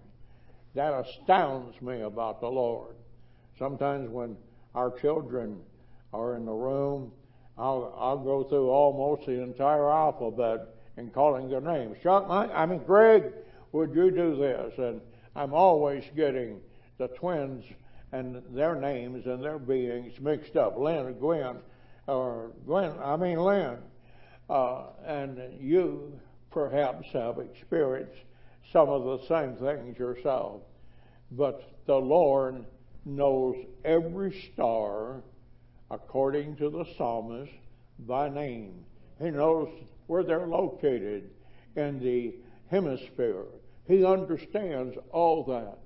that 0.74 0.94
astounds 0.94 1.80
me 1.82 2.00
about 2.00 2.40
the 2.40 2.48
Lord. 2.48 2.94
Sometimes 3.58 4.08
when 4.08 4.36
our 4.74 4.90
children 4.90 5.60
are 6.12 6.36
in 6.36 6.46
the 6.46 6.52
room, 6.52 7.12
I'll, 7.58 7.94
I'll 7.98 8.18
go 8.18 8.44
through 8.44 8.70
almost 8.70 9.26
the 9.26 9.42
entire 9.42 9.90
alphabet 9.90 10.74
in 10.96 11.10
calling 11.10 11.50
their 11.50 11.60
names. 11.60 11.98
Chuck, 12.02 12.26
I 12.28 12.64
mean, 12.66 12.80
Greg, 12.80 13.24
would 13.72 13.94
you 13.94 14.10
do 14.10 14.36
this? 14.36 14.74
And 14.78 15.00
I'm 15.36 15.52
always 15.52 16.04
getting 16.16 16.60
the 16.98 17.08
twins 17.08 17.64
and 18.12 18.42
their 18.50 18.74
names 18.74 19.26
and 19.26 19.42
their 19.42 19.58
beings 19.58 20.18
mixed 20.20 20.56
up. 20.56 20.78
Lynn, 20.78 21.14
Gwen, 21.14 21.56
or 22.06 22.52
Gwen, 22.66 22.92
I 23.02 23.16
mean 23.16 23.38
Lynn. 23.38 23.78
Uh, 24.50 24.84
and 25.06 25.40
you 25.60 26.18
perhaps 26.52 27.08
have 27.12 27.38
experienced 27.38 28.22
some 28.72 28.88
of 28.88 29.04
the 29.04 29.26
same 29.26 29.56
things 29.56 29.98
yourself. 29.98 30.62
But 31.32 31.62
the 31.86 31.96
Lord 31.96 32.64
knows 33.04 33.56
every 33.84 34.50
star 34.52 35.22
according 35.90 36.56
to 36.56 36.70
the 36.70 36.84
psalmist 36.96 37.52
by 38.00 38.28
name. 38.28 38.84
He 39.20 39.30
knows 39.30 39.68
where 40.06 40.22
they're 40.22 40.46
located 40.46 41.30
in 41.76 41.98
the 42.00 42.34
hemisphere. 42.70 43.44
He 43.86 44.04
understands 44.04 44.96
all 45.10 45.44
that. 45.44 45.78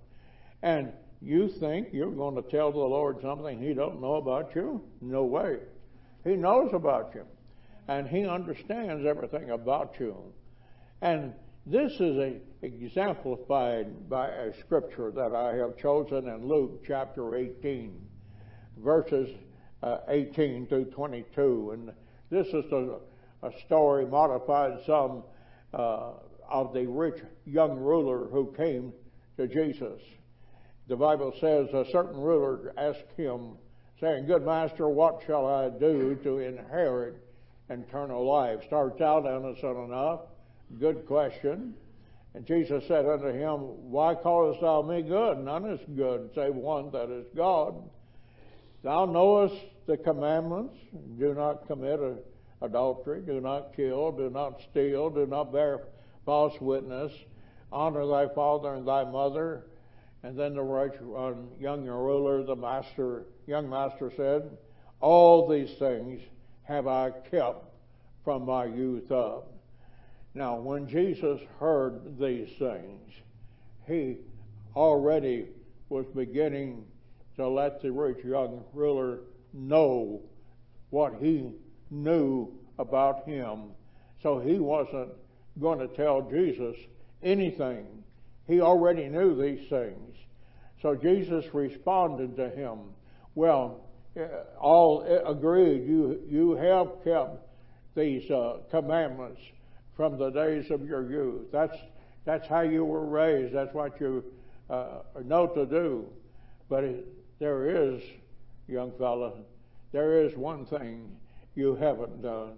And 0.63 0.93
you 1.21 1.49
think 1.49 1.89
you're 1.93 2.11
going 2.11 2.37
to 2.37 2.51
tell 2.51 2.71
the 2.71 2.79
Lord 2.79 3.21
something 3.23 3.59
he 3.59 3.75
don't 3.75 4.01
know 4.01 4.17
about 4.17 4.55
you? 4.55 4.83
No 5.01 5.25
way. 5.25 5.59
He 6.25 6.37
knows 6.37 6.71
about 6.73 7.13
you. 7.15 7.25
And 7.89 8.09
he 8.09 8.27
understands 8.27 9.07
everything 9.07 9.51
about 9.51 9.95
you. 9.99 10.17
And 11.03 11.33
this 11.67 11.93
is 11.93 12.17
a, 12.17 12.37
exemplified 12.63 14.09
by 14.09 14.29
a 14.29 14.59
scripture 14.61 15.11
that 15.11 15.35
I 15.35 15.57
have 15.57 15.77
chosen 15.77 16.29
in 16.29 16.49
Luke 16.49 16.85
chapter 16.87 17.37
18, 17.37 18.01
verses 18.79 19.29
uh, 19.83 19.99
18 20.09 20.67
through 20.67 20.87
22. 20.87 21.73
And 21.73 21.93
this 22.31 22.47
is 22.49 22.65
a, 22.73 22.99
a 23.43 23.51
story 23.67 24.07
modified 24.07 24.79
some 24.87 25.23
uh, 25.75 26.13
of 26.49 26.73
the 26.73 26.87
rich 26.87 27.21
young 27.45 27.79
ruler 27.79 28.27
who 28.29 28.53
came 28.57 28.93
to 29.37 29.47
Jesus. 29.47 30.01
The 30.89 30.97
Bible 30.97 31.33
says 31.41 31.69
a 31.75 31.85
certain 31.91 32.21
ruler 32.21 32.73
asked 32.79 33.13
him, 33.17 33.57
saying, 34.01 34.27
Good 34.27 34.45
master, 34.45 34.89
what 34.89 35.23
shall 35.27 35.47
I 35.47 35.69
do 35.69 36.19
to 36.23 36.39
inherit 36.39 37.17
eternal 37.69 38.27
life? 38.27 38.61
Starts 38.67 39.01
out 39.01 39.27
innocent 39.27 39.77
enough. 39.77 40.21
Good 40.79 41.07
question. 41.07 41.75
And 42.35 42.45
Jesus 42.45 42.85
said 42.87 43.07
unto 43.07 43.29
him, 43.29 43.61
Why 43.91 44.15
callest 44.15 44.61
thou 44.61 44.83
me 44.83 45.03
good? 45.03 45.39
None 45.39 45.65
is 45.71 45.81
good 45.97 46.31
save 46.35 46.55
one 46.55 46.91
that 46.91 47.09
is 47.11 47.25
God. 47.35 47.75
Thou 48.83 49.07
knowest 49.07 49.57
the 49.87 49.97
commandments. 49.97 50.77
Do 51.19 51.33
not 51.35 51.67
commit 51.67 51.99
adultery. 52.61 53.23
Do 53.23 53.41
not 53.41 53.75
kill. 53.75 54.13
Do 54.13 54.29
not 54.29 54.61
steal. 54.71 55.09
Do 55.09 55.27
not 55.27 55.53
bear 55.53 55.81
false 56.27 56.61
witness. 56.61 57.13
Honor 57.73 58.07
thy 58.07 58.29
father 58.35 58.75
and 58.75 58.87
thy 58.87 59.05
mother. 59.05 59.65
And 60.23 60.39
then 60.39 60.55
the 60.55 60.63
rich, 60.63 60.95
uh, 61.17 61.33
young 61.59 61.87
ruler, 61.87 62.43
the 62.43 62.57
master, 62.57 63.25
young 63.47 63.71
master 63.71 64.13
said, 64.17 64.51
All 65.01 65.49
these 65.49 65.71
things 65.79 66.21
have 66.65 66.87
I 66.87 67.13
kept 67.31 67.65
from 68.25 68.45
my 68.45 68.67
youth 68.67 69.11
up. 69.11 69.56
Now, 70.37 70.57
when 70.57 70.87
Jesus 70.87 71.41
heard 71.59 72.19
these 72.21 72.51
things, 72.59 73.11
he 73.87 74.19
already 74.75 75.47
was 75.89 76.05
beginning 76.15 76.85
to 77.37 77.49
let 77.49 77.81
the 77.81 77.91
rich 77.91 78.23
young 78.23 78.63
ruler 78.75 79.21
know 79.55 80.21
what 80.91 81.15
he 81.15 81.55
knew 81.91 82.53
about 82.79 83.25
him. 83.25 83.71
So 84.23 84.39
he 84.39 84.59
wasn't 84.59 85.09
going 85.59 85.79
to 85.79 85.89
tell 85.89 86.29
Jesus 86.31 86.77
anything. 87.23 87.87
He 88.47 88.61
already 88.61 89.09
knew 89.09 89.41
these 89.41 89.67
things. 89.71 90.17
So 90.83 90.95
Jesus 90.95 91.47
responded 91.55 92.37
to 92.37 92.51
him, 92.51 92.81
Well, 93.35 93.87
all 94.61 95.03
agreed 95.27 95.87
you, 95.87 96.21
you 96.29 96.57
have 96.57 96.89
kept 97.05 97.49
these 97.95 98.31
uh, 98.31 98.59
commandments 98.71 99.41
from 99.97 100.19
the 100.19 100.31
days 100.31 100.71
of 100.71 100.87
your 100.87 101.11
youth. 101.11 101.51
That's, 101.53 101.77
that's 102.25 102.47
how 102.47 102.61
you 102.61 102.85
were 102.85 103.07
raised. 103.07 103.55
That's 103.55 103.75
what 103.75 104.01
you 104.01 104.25
uh, 104.69 105.01
know 105.25 105.47
to 105.49 105.67
do. 105.67 106.07
But 106.69 106.85
it, 106.85 107.07
there 107.39 107.93
is, 107.93 108.03
young 108.69 108.93
fella, 108.99 109.33
there 109.93 110.25
is 110.25 110.37
one 110.37 110.67
thing 110.67 111.17
you 111.55 111.75
haven't 111.77 112.23
done. 112.23 112.55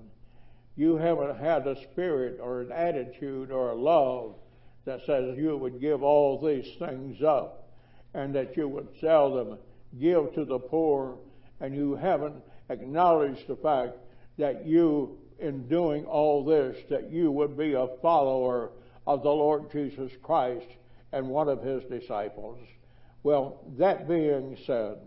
You 0.77 0.97
haven't 0.97 1.39
had 1.39 1.67
a 1.67 1.81
spirit 1.91 2.39
or 2.41 2.61
an 2.61 2.73
attitude 2.73 3.51
or 3.51 3.71
a 3.71 3.75
love 3.75 4.35
that 4.85 5.01
says 5.07 5.37
you 5.37 5.57
would 5.57 5.81
give 5.81 6.03
all 6.03 6.41
these 6.41 6.69
things 6.79 7.23
up 7.23 7.69
and 8.15 8.35
that 8.35 8.57
you 8.57 8.69
would 8.69 8.89
sell 9.01 9.35
them, 9.35 9.59
give 10.01 10.33
to 10.35 10.45
the 10.45 10.59
poor, 10.59 11.19
and 11.61 11.75
you 11.75 11.95
haven't 11.95 12.37
acknowledged 12.71 13.47
the 13.49 13.57
fact 13.57 13.93
that 14.39 14.67
you, 14.67 15.19
in 15.39 15.69
doing 15.69 16.05
all 16.05 16.45
this, 16.45 16.77
that 16.91 17.11
you 17.11 17.31
would 17.31 17.57
be 17.57 17.75
a 17.75 17.89
follower 18.03 18.71
of 19.07 19.23
the 19.23 19.31
Lord 19.31 19.71
Jesus 19.71 20.13
Christ 20.23 20.67
and 21.13 21.29
one 21.29 21.49
of 21.49 21.63
his 21.63 21.83
disciples. 21.85 22.59
Well, 23.23 23.63
that 23.79 24.09
being 24.09 24.57
said, 24.67 24.99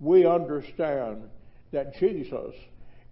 we 0.00 0.26
understand 0.26 1.28
that 1.70 1.98
Jesus 1.98 2.54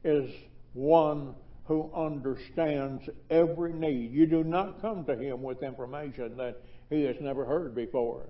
is 0.05 0.31
one 0.73 1.35
who 1.65 1.91
understands 1.95 3.09
every 3.31 3.73
need. 3.73 4.13
You 4.13 4.27
do 4.27 4.45
not 4.45 4.81
come 4.81 5.05
to 5.05 5.17
him 5.17 5.43
with 5.43 5.63
information 5.63 6.37
that 6.37 6.61
he 6.91 7.05
has 7.05 7.17
never 7.21 7.45
heard 7.45 7.75
before. 7.75 8.27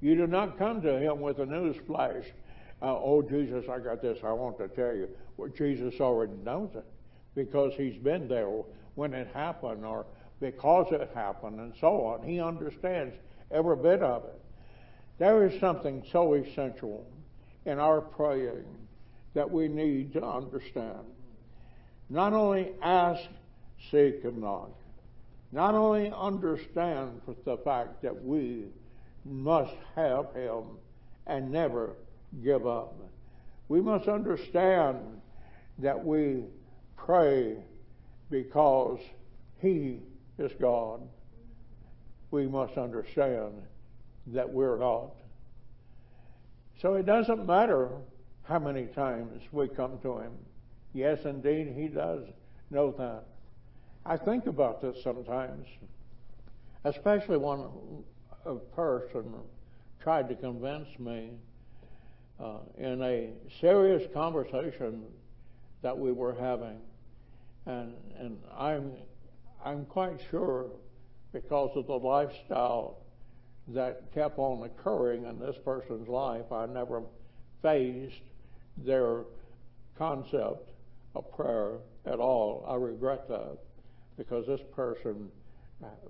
You 0.00 0.16
do 0.16 0.26
not 0.26 0.58
come 0.58 0.80
to 0.82 0.98
him 0.98 1.20
with 1.20 1.38
a 1.40 1.46
news 1.46 1.76
flash. 1.86 2.24
Uh, 2.80 2.94
oh, 2.94 3.22
Jesus, 3.22 3.64
I 3.68 3.78
got 3.78 4.00
this 4.00 4.18
I 4.24 4.32
want 4.32 4.58
to 4.58 4.68
tell 4.68 4.94
you. 4.94 5.08
Well, 5.36 5.48
Jesus 5.48 6.00
already 6.00 6.34
knows 6.44 6.70
it 6.74 6.84
because 7.34 7.72
he's 7.76 7.96
been 7.96 8.28
there 8.28 8.48
when 8.94 9.12
it 9.14 9.28
happened 9.34 9.84
or 9.84 10.06
because 10.40 10.92
it 10.92 11.10
happened 11.14 11.60
and 11.60 11.72
so 11.80 12.04
on. 12.04 12.22
He 12.22 12.40
understands 12.40 13.14
every 13.50 13.76
bit 13.76 14.02
of 14.02 14.24
it. 14.24 14.40
There 15.18 15.46
is 15.46 15.58
something 15.60 16.04
so 16.10 16.34
essential 16.34 17.06
in 17.64 17.78
our 17.78 18.00
praying 18.00 18.64
that 19.34 19.50
we 19.50 19.68
need 19.68 20.12
to 20.12 20.24
understand. 20.24 21.04
Not 22.10 22.32
only 22.32 22.72
ask, 22.82 23.22
seek, 23.90 24.24
and 24.24 24.38
knock. 24.38 24.70
Not 25.52 25.74
only 25.74 26.12
understand 26.14 27.20
the 27.44 27.56
fact 27.58 28.02
that 28.02 28.24
we 28.24 28.64
must 29.24 29.74
have 29.94 30.34
Him 30.34 30.64
and 31.26 31.50
never 31.50 31.90
give 32.42 32.66
up. 32.66 32.94
We 33.68 33.80
must 33.80 34.08
understand 34.08 34.98
that 35.78 36.04
we 36.04 36.42
pray 37.04 37.56
because 38.30 38.98
He 39.60 40.00
is 40.38 40.52
God. 40.60 41.00
We 42.30 42.46
must 42.46 42.76
understand 42.76 43.52
that 44.28 44.50
we're 44.50 44.78
not. 44.78 45.14
So 46.80 46.94
it 46.94 47.06
doesn't 47.06 47.46
matter 47.46 47.90
how 48.44 48.58
many 48.58 48.86
times 48.86 49.42
we 49.52 49.68
come 49.68 49.98
to 50.02 50.18
Him. 50.18 50.32
Yes, 50.92 51.24
indeed, 51.24 51.74
He 51.76 51.88
does 51.88 52.24
know 52.70 52.92
that. 52.98 53.24
I 54.06 54.16
think 54.16 54.46
about 54.46 54.82
this 54.82 55.02
sometimes, 55.02 55.66
especially 56.84 57.38
when 57.38 57.64
a 58.44 58.54
person 58.56 59.32
tried 60.02 60.28
to 60.28 60.34
convince 60.34 60.88
me 60.98 61.30
uh, 62.38 62.58
in 62.76 63.00
a 63.02 63.30
serious 63.60 64.02
conversation 64.12 65.04
that 65.82 65.96
we 65.96 66.12
were 66.12 66.34
having, 66.34 66.80
and 67.66 67.94
and 68.18 68.38
I'm 68.56 68.92
I'm 69.64 69.84
quite 69.86 70.20
sure 70.30 70.66
because 71.32 71.70
of 71.76 71.86
the 71.86 71.94
lifestyle 71.94 72.98
that 73.68 74.12
kept 74.12 74.38
on 74.38 74.64
occurring 74.64 75.24
in 75.24 75.38
this 75.38 75.56
person's 75.64 76.06
life, 76.06 76.52
I 76.52 76.66
never 76.66 77.02
phased 77.62 78.20
their 78.76 79.24
concept 79.96 80.70
of 81.14 81.30
prayer 81.34 81.78
at 82.06 82.18
all. 82.18 82.64
I 82.68 82.74
regret 82.74 83.26
that 83.28 83.58
because 84.16 84.46
this 84.46 84.60
person, 84.74 85.30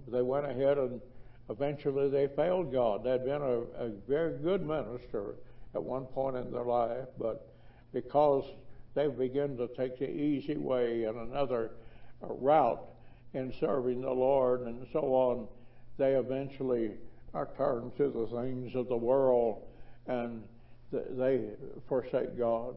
they 0.09 0.23
went 0.23 0.47
ahead 0.47 0.79
and 0.79 1.01
eventually 1.49 2.11
they 2.11 2.27
failed 2.35 2.73
God. 2.73 3.05
They'd 3.05 3.25
been 3.25 3.43
a, 3.43 3.61
a 3.79 3.91
very 4.09 4.37
good 4.39 4.67
minister 4.67 5.37
at 5.75 5.83
one 5.83 6.05
point 6.07 6.37
in 6.37 6.51
their 6.51 6.65
life, 6.65 7.07
but 7.19 7.55
because 7.93 8.45
they 8.95 9.09
begin 9.09 9.57
to 9.57 9.69
take 9.77 9.99
the 9.99 10.11
easy 10.11 10.57
way 10.57 11.05
and 11.05 11.19
another 11.19 11.73
uh, 12.23 12.33
route 12.35 12.83
in 13.33 13.53
serving 13.59 14.01
the 14.01 14.11
Lord 14.11 14.63
and 14.63 14.87
so 14.93 15.01
on, 15.01 15.49
they 15.99 16.13
eventually 16.13 16.93
are 17.33 17.49
turned 17.57 17.97
to 17.97 18.11
the 18.11 18.27
things 18.41 18.75
of 18.77 18.89
the 18.89 18.97
world 18.97 19.63
and 20.07 20.43
they 20.93 21.41
forsake 21.89 22.39
God. 22.39 22.77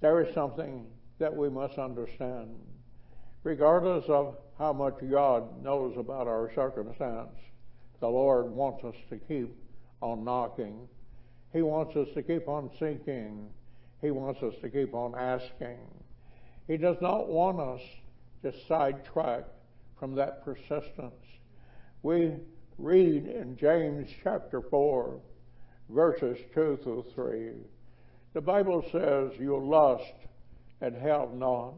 There 0.00 0.20
is 0.22 0.34
something 0.34 0.86
that 1.18 1.34
we 1.34 1.48
must 1.48 1.78
understand. 1.78 2.56
Regardless 3.44 4.04
of 4.08 4.36
how 4.58 4.72
much 4.72 4.96
God 5.08 5.62
knows 5.62 5.96
about 5.96 6.26
our 6.26 6.50
circumstance, 6.54 7.36
the 8.00 8.08
Lord 8.08 8.50
wants 8.50 8.84
us 8.84 8.94
to 9.10 9.16
keep 9.16 9.54
on 10.00 10.24
knocking. 10.24 10.88
He 11.52 11.62
wants 11.62 11.96
us 11.96 12.08
to 12.14 12.22
keep 12.22 12.48
on 12.48 12.70
seeking. 12.78 13.48
He 14.00 14.10
wants 14.10 14.42
us 14.42 14.54
to 14.62 14.68
keep 14.68 14.94
on 14.94 15.14
asking. 15.16 15.78
He 16.66 16.76
does 16.76 16.96
not 17.00 17.28
want 17.28 17.60
us 17.60 17.80
to 18.42 18.52
sidetrack 18.68 19.44
from 19.98 20.14
that 20.14 20.44
persistence. 20.44 21.24
We 22.02 22.34
read 22.78 23.26
in 23.26 23.56
James 23.56 24.08
chapter 24.22 24.62
4, 24.62 25.18
verses 25.90 26.38
2 26.54 26.78
through 26.82 27.06
3. 27.14 27.50
The 28.34 28.40
Bible 28.40 28.84
says, 28.92 29.38
You 29.40 29.58
lust 29.58 30.14
and 30.80 30.94
have 30.94 31.34
not. 31.34 31.74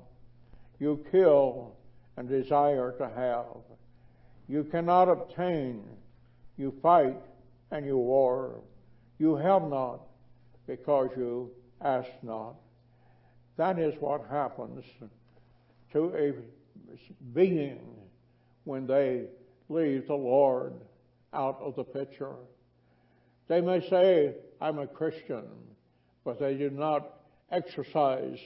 You 0.79 1.05
kill 1.11 1.77
and 2.17 2.29
desire 2.29 2.93
to 2.99 3.09
have. 3.09 3.63
You 4.49 4.65
cannot 4.65 5.09
obtain. 5.09 5.85
You 6.59 6.75
fight 6.83 7.17
and 7.71 7.87
you 7.87 7.97
war. 7.97 8.61
You 9.19 9.37
have 9.37 9.63
not 9.63 10.01
because 10.67 11.11
you 11.17 11.51
ask 11.83 12.09
not. 12.23 12.55
That 13.57 13.79
is 13.79 13.95
what 14.01 14.23
happens 14.31 14.85
to 15.93 16.15
a 16.17 16.33
being 17.35 17.81
when 18.65 18.87
they 18.87 19.27
leave 19.69 20.07
the 20.07 20.15
Lord 20.15 20.75
out 21.33 21.59
of 21.61 21.77
the 21.77 21.85
picture. 21.85 22.35
They 23.49 23.61
may 23.61 23.87
say, 23.89 24.35
I'm 24.61 24.79
a 24.79 24.87
Christian, 24.87 25.45
but 26.25 26.39
they 26.39 26.55
do 26.55 26.71
not 26.71 27.21
exercise 27.51 28.39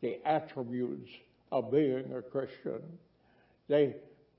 the 0.00 0.18
attributes 0.24 1.10
of 1.52 1.70
being 1.70 2.12
a 2.16 2.22
Christian. 2.22 2.80
They 3.68 3.96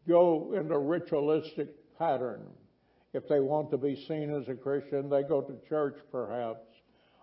go 0.08 0.54
in 0.54 0.72
a 0.72 0.80
ritualistic 0.80 1.98
pattern. 1.98 2.42
If 3.14 3.28
they 3.28 3.40
want 3.40 3.72
to 3.72 3.78
be 3.78 3.96
seen 4.08 4.34
as 4.34 4.48
a 4.48 4.56
Christian, 4.56 5.10
they 5.10 5.24
go 5.24 5.42
to 5.42 5.54
church 5.70 5.98
perhaps, 6.12 6.71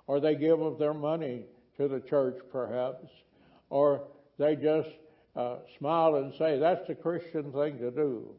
or 0.08 0.18
they 0.18 0.34
give 0.34 0.60
of 0.60 0.78
their 0.78 0.94
money 0.94 1.44
to 1.76 1.86
the 1.86 2.00
church 2.00 2.38
perhaps, 2.50 3.06
or 3.70 4.02
they 4.38 4.56
just 4.56 4.88
uh, 5.36 5.58
smile 5.78 6.16
and 6.16 6.34
say, 6.34 6.58
that's 6.58 6.86
the 6.88 6.94
Christian 6.94 7.52
thing 7.52 7.78
to 7.78 7.92
do. 7.92 8.34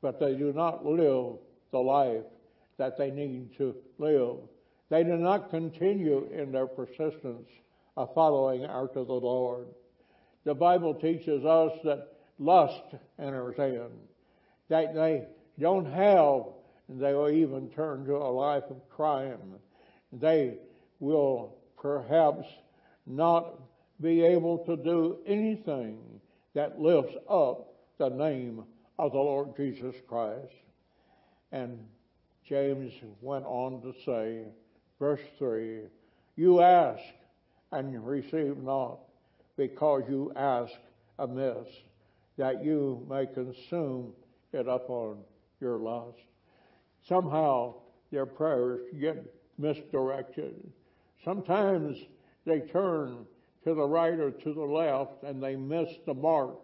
But 0.00 0.20
they 0.20 0.34
do 0.34 0.52
not 0.52 0.86
live 0.86 1.38
the 1.72 1.78
life 1.78 2.22
that 2.78 2.96
they 2.98 3.10
need 3.10 3.56
to 3.56 3.74
live. 3.98 4.36
They 4.90 5.02
do 5.02 5.16
not 5.16 5.50
continue 5.50 6.28
in 6.32 6.52
their 6.52 6.66
persistence 6.66 7.48
of 7.96 8.14
following 8.14 8.64
after 8.64 9.02
the 9.02 9.12
Lord. 9.14 9.66
The 10.44 10.54
Bible 10.54 10.94
teaches 10.94 11.44
us 11.44 11.72
that 11.82 12.12
lust 12.38 12.94
enters 13.18 13.56
in, 13.58 13.88
that 14.68 14.94
they 14.94 15.24
don't 15.58 15.86
have, 15.86 16.42
they 16.88 17.14
will 17.14 17.30
even 17.30 17.70
turn 17.70 18.04
to 18.04 18.16
a 18.16 18.30
life 18.30 18.64
of 18.70 18.88
crime. 18.90 19.40
They 20.12 20.58
will 21.00 21.56
perhaps 21.80 22.46
not 23.06 23.60
be 24.00 24.22
able 24.22 24.58
to 24.58 24.76
do 24.76 25.18
anything 25.26 25.98
that 26.54 26.80
lifts 26.80 27.16
up 27.28 27.74
the 27.98 28.08
name 28.08 28.64
of 28.98 29.12
the 29.12 29.18
Lord 29.18 29.56
Jesus 29.56 29.94
Christ. 30.08 30.52
And 31.52 31.78
James 32.48 32.92
went 33.20 33.44
on 33.46 33.82
to 33.82 33.92
say, 34.04 34.44
verse 34.98 35.20
3, 35.38 35.80
You 36.36 36.60
ask 36.60 37.02
and 37.72 38.06
receive 38.06 38.56
not, 38.58 38.98
because 39.56 40.02
you 40.08 40.32
ask 40.36 40.72
amiss, 41.18 41.68
that 42.36 42.64
you 42.64 43.04
may 43.08 43.26
consume 43.26 44.12
it 44.52 44.68
upon 44.68 45.18
your 45.60 45.78
lust. 45.78 46.18
Somehow 47.08 47.74
their 48.10 48.26
prayers 48.26 48.80
get 49.00 49.24
misdirected. 49.58 50.54
Sometimes 51.26 51.98
they 52.44 52.60
turn 52.60 53.26
to 53.64 53.74
the 53.74 53.82
right 53.82 54.16
or 54.20 54.30
to 54.30 54.54
the 54.54 54.60
left 54.60 55.24
and 55.24 55.42
they 55.42 55.56
miss 55.56 55.88
the 56.06 56.14
mark. 56.14 56.54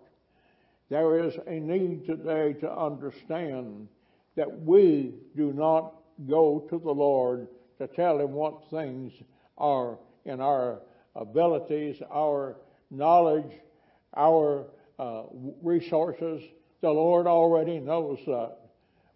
There 0.89 1.19
is 1.19 1.35
a 1.49 1.59
need 1.59 2.07
today 2.07 2.53
to 2.61 2.73
understand 2.73 3.89
that 4.37 4.63
we 4.63 5.15
do 5.37 5.53
not 5.53 5.95
go 6.29 6.65
to 6.71 6.79
the 6.79 6.93
Lord 6.93 7.49
to 7.79 7.89
tell 7.89 8.21
Him 8.21 8.35
what 8.35 8.71
things 8.71 9.13
are 9.59 9.99
in 10.27 10.41
our 10.41 10.83
abilities, 11.17 12.01
our 12.09 12.55
knowledge, 12.89 13.51
our 14.17 14.67
uh, 15.01 15.25
resources. 15.61 16.41
The 16.83 16.91
Lord 16.91 17.27
already 17.27 17.81
knows 17.81 18.21
that. 18.27 18.59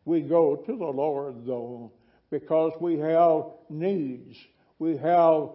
We 0.07 0.23
go 0.23 0.57
to 0.57 0.77
the 0.77 0.85
Lord, 0.85 1.47
though, 1.47 1.93
because 2.31 2.73
we 2.81 2.99
have 2.99 3.45
needs. 3.71 4.37
We 4.79 4.97
have 4.99 5.51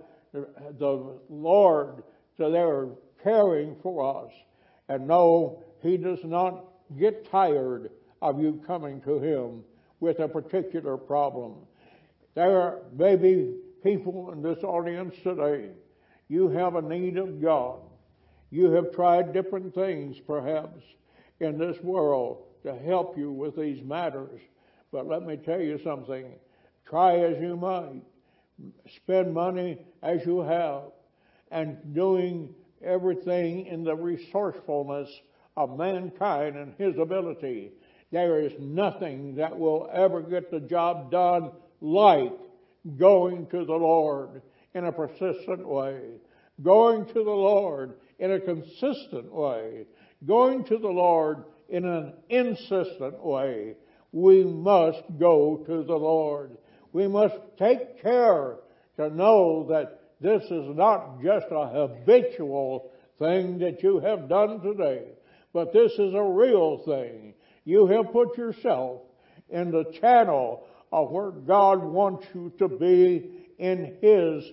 the 0.78 1.20
Lord 1.30 2.04
so 2.38 2.50
they're 2.50 2.88
caring 3.24 3.76
for 3.84 4.26
us. 4.26 4.32
And 4.90 5.08
no, 5.08 5.64
He 5.82 5.98
does 5.98 6.24
not 6.24 6.66
get 6.98 7.30
tired 7.30 7.92
of 8.22 8.42
you 8.42 8.62
coming 8.66 9.02
to 9.02 9.20
Him 9.20 9.64
with 10.00 10.20
a 10.20 10.28
particular 10.28 10.98
problem. 10.98 11.56
There 12.34 12.80
may 12.98 13.16
be 13.16 13.56
people 13.84 14.32
in 14.32 14.42
this 14.42 14.64
audience 14.64 15.16
today. 15.24 15.70
You 16.30 16.50
have 16.50 16.76
a 16.76 16.82
need 16.82 17.18
of 17.18 17.42
God. 17.42 17.80
You 18.50 18.72
have 18.72 18.92
tried 18.92 19.34
different 19.34 19.74
things, 19.74 20.18
perhaps, 20.20 20.82
in 21.40 21.58
this 21.58 21.80
world 21.82 22.44
to 22.64 22.76
help 22.76 23.18
you 23.18 23.32
with 23.32 23.56
these 23.56 23.84
matters. 23.84 24.40
But 24.92 25.08
let 25.08 25.24
me 25.24 25.38
tell 25.38 25.62
you 25.62 25.80
something. 25.84 26.34
Try 26.86 27.20
as 27.20 27.42
you 27.42 27.56
might. 27.56 28.02
Spend 28.96 29.34
money 29.34 29.80
as 30.02 30.26
you 30.26 30.42
have. 30.42 30.84
And 31.52 31.94
doing 31.94 32.54
everything 32.84 33.66
in 33.66 33.84
the 33.84 33.96
resourcefulness 33.96 35.10
of 35.58 35.78
mankind 35.78 36.56
and 36.56 36.74
his 36.78 36.98
ability. 36.98 37.72
There 38.12 38.40
is 38.40 38.54
nothing 38.60 39.36
that 39.36 39.58
will 39.58 39.90
ever 39.94 40.22
get 40.22 40.52
the 40.52 40.60
job 40.60 41.12
done 41.12 41.52
like 41.82 42.34
going 42.98 43.48
to 43.48 43.66
the 43.66 43.74
Lord 43.74 44.42
in 44.74 44.86
a 44.86 44.92
persistent 44.92 45.68
way, 45.68 46.00
going 46.64 47.06
to 47.06 47.14
the 47.14 47.30
Lord 47.30 47.96
in 48.20 48.32
a 48.32 48.40
consistent 48.40 49.32
way, 49.32 49.86
going 50.26 50.64
to 50.66 50.78
the 50.78 50.88
Lord 50.88 51.46
in 51.70 51.86
an 51.86 52.14
insistent 52.30 53.24
way. 53.24 53.76
We 54.12 54.44
must 54.44 55.04
go 55.18 55.64
to 55.66 55.84
the 55.84 55.96
Lord. 55.96 56.58
We 56.94 57.08
must 57.08 57.36
take 57.58 58.02
care 58.02 58.58
to 58.98 59.10
know 59.10 59.68
that 59.70 60.00
this 60.20 60.44
is 60.44 60.76
not 60.76 61.22
just 61.24 61.48
a 61.52 61.68
habitual 61.68 62.92
thing 63.18 63.60
that 63.60 63.82
you 63.82 64.00
have 64.00 64.30
done 64.30 64.62
today, 64.62 65.06
but 65.54 65.74
this 65.74 65.92
is 65.94 66.14
a 66.14 66.24
real 66.24 66.80
thing. 66.86 67.34
You 67.66 67.88
have 67.88 68.12
put 68.12 68.38
yourself 68.38 69.02
in 69.50 69.72
the 69.72 69.86
channel 70.00 70.68
of 70.92 71.12
where 71.12 71.32
God 71.32 71.84
wants 71.84 72.26
you 72.34 72.52
to 72.60 72.68
be 72.68 73.48
in 73.58 73.98
His 74.02 74.44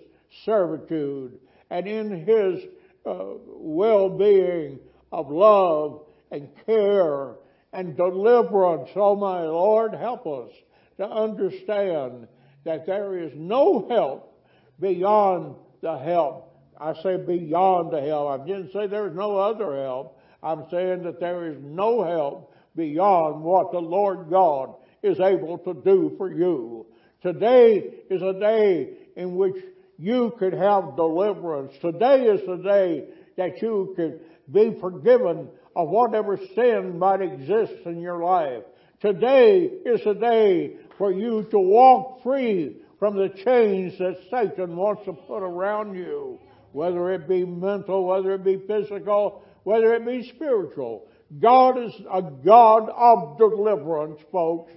servitude 0.45 1.39
and 1.70 1.86
in 1.86 2.24
His 2.24 2.64
uh, 3.05 3.34
well-being 3.47 4.78
of 5.12 5.30
love 5.30 6.03
and 6.30 6.49
care 6.66 7.34
and 7.72 7.97
deliverance. 7.97 8.91
Oh 8.95 9.16
my 9.16 9.43
Lord, 9.43 9.95
help 9.95 10.26
us 10.26 10.51
to 10.99 11.09
understand 11.09 12.29
that 12.65 12.87
there 12.87 13.19
is 13.19 13.33
no 13.35 13.89
help 13.89 14.47
beyond 14.81 15.55
the 15.81 15.97
help. 15.97 16.45
I 16.81 16.95
say 17.03 17.17
beyond 17.17 17.93
the 17.93 18.01
help. 18.01 18.41
I 18.41 18.47
didn't 18.47 18.73
say 18.73 18.87
there's 18.87 19.15
no 19.15 19.37
other 19.37 19.83
help. 19.83 20.21
I'm 20.43 20.65
saying 20.71 21.03
that 21.05 21.19
there 21.19 21.51
is 21.51 21.59
no 21.61 22.05
help 22.05 22.55
beyond 22.77 23.43
what 23.43 23.73
the 23.73 23.81
Lord 23.81 24.31
God 24.31 24.75
is 25.03 25.19
able 25.19 25.59
to 25.59 25.75
do 25.75 26.15
for 26.17 26.33
you. 26.33 26.87
Today 27.23 27.95
is 28.11 28.23
a 28.23 28.39
day 28.39 28.91
in 29.17 29.37
which 29.37 29.57
you 29.99 30.33
could 30.39 30.53
have 30.53 30.95
deliverance. 30.95 31.73
Today 31.81 32.25
is 32.27 32.41
the 32.47 32.57
day 32.57 33.09
that 33.37 33.61
you 33.61 33.93
could 33.97 34.21
be 34.51 34.79
forgiven 34.81 35.49
of 35.75 35.89
whatever 35.89 36.39
sin 36.55 36.99
might 36.99 37.21
exist 37.21 37.75
in 37.85 38.01
your 38.01 38.23
life. 38.23 38.63
Today 39.01 39.71
is 39.87 40.05
a 40.07 40.15
day 40.15 40.77
for 40.97 41.13
you 41.13 41.47
to 41.53 41.59
walk 41.61 42.21
free 42.25 42.79
from 42.99 43.17
the 43.17 43.29
chains 43.29 43.97
that 43.99 44.19
Satan 44.29 44.75
wants 44.77 45.05
to 45.05 45.13
put 45.13 45.45
around 45.45 45.95
you, 45.95 46.41
whether 46.73 47.13
it 47.13 47.29
be 47.29 47.45
mental, 47.45 48.05
whether 48.05 48.35
it 48.35 48.43
be 48.43 48.61
physical, 48.67 49.45
whether 49.63 49.95
it 49.95 50.05
be 50.05 50.29
spiritual. 50.29 51.07
God 51.39 51.79
is 51.79 51.93
a 52.13 52.23
God 52.23 52.89
of 52.89 53.39
deliverance, 53.39 54.21
folks. 54.33 54.73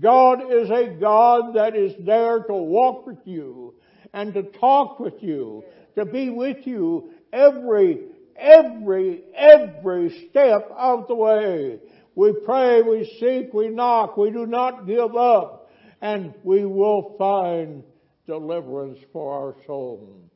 God 0.00 0.50
is 0.50 0.70
a 0.70 0.96
God 0.98 1.54
that 1.54 1.76
is 1.76 1.92
there 2.06 2.44
to 2.44 2.54
walk 2.54 3.06
with 3.06 3.18
you 3.26 3.74
and 4.14 4.32
to 4.32 4.44
talk 4.44 4.98
with 4.98 5.22
you, 5.22 5.62
to 5.94 6.06
be 6.06 6.30
with 6.30 6.66
you 6.66 7.10
every, 7.34 8.06
every, 8.34 9.24
every 9.34 10.28
step 10.30 10.70
of 10.74 11.06
the 11.06 11.14
way. 11.14 11.80
We 12.18 12.32
pray, 12.32 12.82
we 12.82 13.04
seek, 13.20 13.54
we 13.54 13.68
knock, 13.68 14.16
we 14.16 14.32
do 14.32 14.44
not 14.44 14.88
give 14.88 15.14
up 15.14 15.70
and 16.00 16.34
we 16.42 16.64
will 16.64 17.14
find 17.16 17.84
deliverance 18.26 18.98
for 19.12 19.32
our 19.32 19.54
soul. 19.64 20.28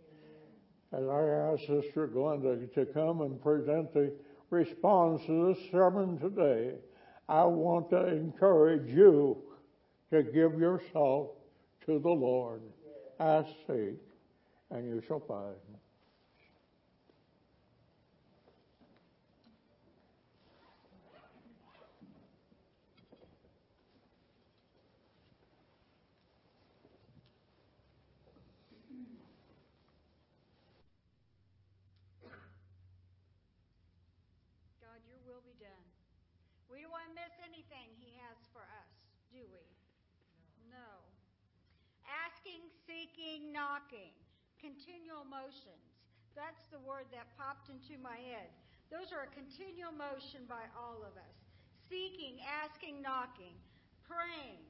As 0.92 1.02
I 1.02 1.50
ask 1.50 1.58
Sister 1.62 2.06
Glenda 2.06 2.72
to 2.72 2.86
come 2.86 3.22
and 3.22 3.42
present 3.42 3.92
the 3.92 4.12
response 4.50 5.22
to 5.26 5.52
this 5.52 5.72
sermon 5.72 6.20
today, 6.20 6.76
I 7.28 7.46
want 7.46 7.90
to 7.90 8.06
encourage 8.06 8.88
you 8.88 9.42
to 10.12 10.22
give 10.22 10.60
yourself 10.60 11.30
to 11.86 11.98
the 11.98 12.10
Lord. 12.10 12.62
Ask, 13.18 13.48
seek, 13.66 13.98
and 14.70 14.86
you 14.86 15.02
shall 15.08 15.18
find. 15.26 15.71
Seeking, 42.92 43.48
knocking, 43.56 44.12
continual 44.60 45.24
motions. 45.24 45.88
That's 46.36 46.60
the 46.68 46.80
word 46.84 47.08
that 47.16 47.24
popped 47.40 47.72
into 47.72 47.96
my 48.04 48.20
head. 48.28 48.52
Those 48.92 49.08
are 49.16 49.24
a 49.24 49.32
continual 49.32 49.96
motion 49.96 50.44
by 50.44 50.68
all 50.76 51.00
of 51.00 51.16
us. 51.16 51.36
Seeking, 51.88 52.36
asking, 52.44 53.00
knocking, 53.00 53.56
praying, 54.04 54.60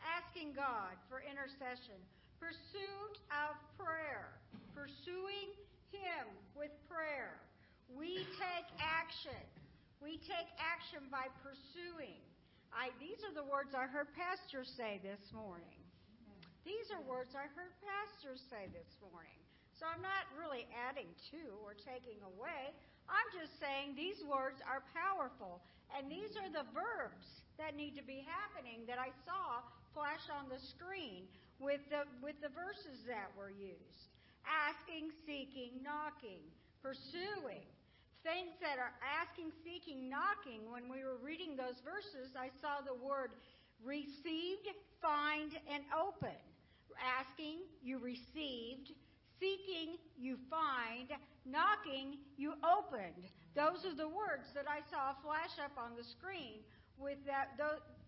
asking 0.00 0.56
God 0.56 0.96
for 1.12 1.20
intercession, 1.20 2.00
pursuit 2.40 3.20
of 3.28 3.56
prayer, 3.76 4.32
pursuing 4.72 5.52
Him 5.92 6.24
with 6.56 6.72
prayer. 6.88 7.36
We 7.92 8.24
take 8.40 8.68
action. 8.80 9.44
We 10.00 10.16
take 10.24 10.48
action 10.56 11.04
by 11.12 11.28
pursuing. 11.44 12.16
I, 12.72 12.92
these 13.00 13.20
are 13.24 13.32
the 13.36 13.44
words 13.44 13.76
I 13.76 13.88
heard 13.88 14.08
Pastor 14.16 14.64
say 14.64 15.00
this 15.04 15.20
morning. 15.32 15.77
These 16.66 16.90
are 16.94 17.02
words 17.04 17.34
I 17.34 17.46
heard 17.52 17.74
pastors 17.82 18.42
say 18.50 18.70
this 18.74 18.90
morning. 19.02 19.38
So 19.78 19.86
I'm 19.86 20.02
not 20.02 20.26
really 20.34 20.66
adding 20.74 21.08
to 21.30 21.42
or 21.62 21.78
taking 21.78 22.18
away. 22.22 22.74
I'm 23.06 23.30
just 23.30 23.54
saying 23.62 23.94
these 23.94 24.20
words 24.26 24.58
are 24.66 24.82
powerful. 24.90 25.62
And 25.94 26.10
these 26.10 26.34
are 26.34 26.50
the 26.50 26.66
verbs 26.74 27.28
that 27.56 27.78
need 27.78 27.94
to 27.96 28.04
be 28.04 28.26
happening 28.26 28.84
that 28.90 28.98
I 28.98 29.14
saw 29.22 29.62
flash 29.94 30.26
on 30.28 30.50
the 30.50 30.60
screen 30.74 31.30
with 31.62 31.80
the, 31.88 32.04
with 32.20 32.36
the 32.42 32.50
verses 32.52 33.06
that 33.06 33.30
were 33.38 33.54
used 33.54 34.08
asking, 34.48 35.12
seeking, 35.28 35.84
knocking, 35.84 36.40
pursuing. 36.80 37.68
Things 38.26 38.50
that 38.58 38.82
are 38.82 38.92
asking, 39.04 39.54
seeking, 39.62 40.10
knocking. 40.10 40.66
When 40.66 40.90
we 40.90 41.06
were 41.06 41.22
reading 41.22 41.54
those 41.54 41.78
verses, 41.86 42.34
I 42.34 42.50
saw 42.58 42.82
the 42.82 42.96
word 42.98 43.30
received, 43.84 44.68
find, 45.00 45.52
and 45.72 45.84
open. 45.94 46.36
Asking, 46.98 47.62
you 47.82 47.98
received. 47.98 48.90
Seeking, 49.38 49.98
you 50.18 50.36
find. 50.50 51.08
Knocking, 51.46 52.18
you 52.36 52.54
opened. 52.66 53.30
Those 53.54 53.86
are 53.86 53.94
the 53.94 54.08
words 54.08 54.50
that 54.54 54.66
I 54.66 54.82
saw 54.90 55.14
flash 55.22 55.54
up 55.62 55.72
on 55.78 55.94
the 55.96 56.04
screen 56.04 56.60
with 56.98 57.18
that 57.26 57.54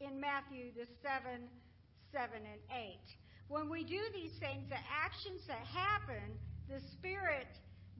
in 0.00 0.18
Matthew 0.18 0.74
the 0.74 0.86
7, 1.02 1.46
7 2.12 2.28
and 2.34 2.62
8. 2.70 2.98
When 3.48 3.70
we 3.70 3.84
do 3.84 3.98
these 4.14 4.34
things, 4.38 4.66
the 4.68 4.82
actions 4.90 5.42
that 5.46 5.62
happen, 5.66 6.38
the 6.68 6.82
Spirit 6.98 7.50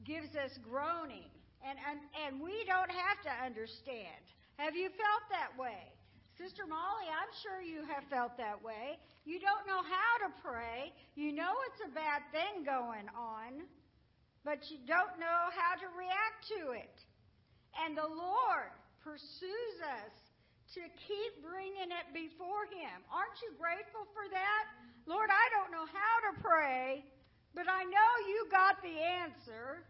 gives 0.03 0.35
us 0.35 0.51
groaning, 0.63 1.27
and, 1.63 1.77
and, 1.87 1.99
and 2.15 2.41
we 2.41 2.63
don't 2.67 2.91
have 2.91 3.19
to 3.23 3.33
understand. 3.43 4.23
Have 4.57 4.75
you 4.75 4.89
felt 4.89 5.23
that 5.31 5.51
way? 5.59 5.91
Sister 6.41 6.65
Molly, 6.65 7.05
I'm 7.05 7.29
sure 7.45 7.61
you 7.61 7.85
have 7.85 8.01
felt 8.09 8.33
that 8.41 8.57
way. 8.57 8.97
You 9.29 9.37
don't 9.37 9.61
know 9.69 9.85
how 9.85 10.25
to 10.25 10.33
pray. 10.41 10.89
You 11.13 11.37
know 11.37 11.53
it's 11.69 11.85
a 11.85 11.93
bad 11.93 12.25
thing 12.33 12.65
going 12.65 13.05
on, 13.13 13.69
but 14.41 14.65
you 14.73 14.81
don't 14.89 15.21
know 15.21 15.53
how 15.53 15.77
to 15.77 15.85
react 15.93 16.49
to 16.57 16.73
it. 16.73 16.97
And 17.77 17.93
the 17.93 18.09
Lord 18.09 18.73
pursues 19.05 19.77
us 20.01 20.13
to 20.73 20.81
keep 21.05 21.45
bringing 21.45 21.93
it 21.93 22.09
before 22.09 22.65
Him. 22.73 23.05
Aren't 23.13 23.37
you 23.45 23.53
grateful 23.61 24.09
for 24.09 24.25
that? 24.33 24.65
Lord, 25.05 25.29
I 25.29 25.45
don't 25.53 25.69
know 25.69 25.85
how 25.85 26.15
to 26.25 26.41
pray, 26.41 27.05
but 27.53 27.69
I 27.69 27.85
know 27.85 28.09
you 28.25 28.49
got 28.49 28.81
the 28.81 28.97
answer. 28.97 29.85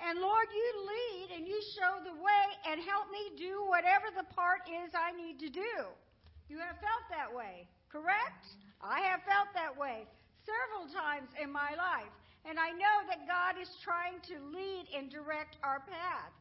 And 0.00 0.20
Lord, 0.20 0.48
you 0.52 0.68
lead 0.86 1.36
and 1.36 1.46
you 1.46 1.60
show 1.74 2.00
the 2.04 2.14
way 2.14 2.46
and 2.68 2.80
help 2.80 3.10
me 3.10 3.32
do 3.36 3.64
whatever 3.66 4.06
the 4.16 4.24
part 4.34 4.62
is 4.68 4.92
I 4.94 5.12
need 5.12 5.38
to 5.40 5.48
do. 5.48 5.74
You 6.48 6.58
have 6.58 6.76
felt 6.80 7.06
that 7.10 7.32
way, 7.32 7.66
correct? 7.88 8.46
I 8.80 9.00
have 9.00 9.22
felt 9.22 9.48
that 9.54 9.76
way 9.76 10.06
several 10.44 10.90
times 10.92 11.30
in 11.40 11.50
my 11.52 11.70
life. 11.76 12.12
And 12.44 12.58
I 12.58 12.70
know 12.70 13.06
that 13.08 13.28
God 13.28 13.60
is 13.60 13.70
trying 13.82 14.18
to 14.26 14.34
lead 14.50 14.86
and 14.96 15.08
direct 15.08 15.56
our 15.62 15.80
path 15.80 16.32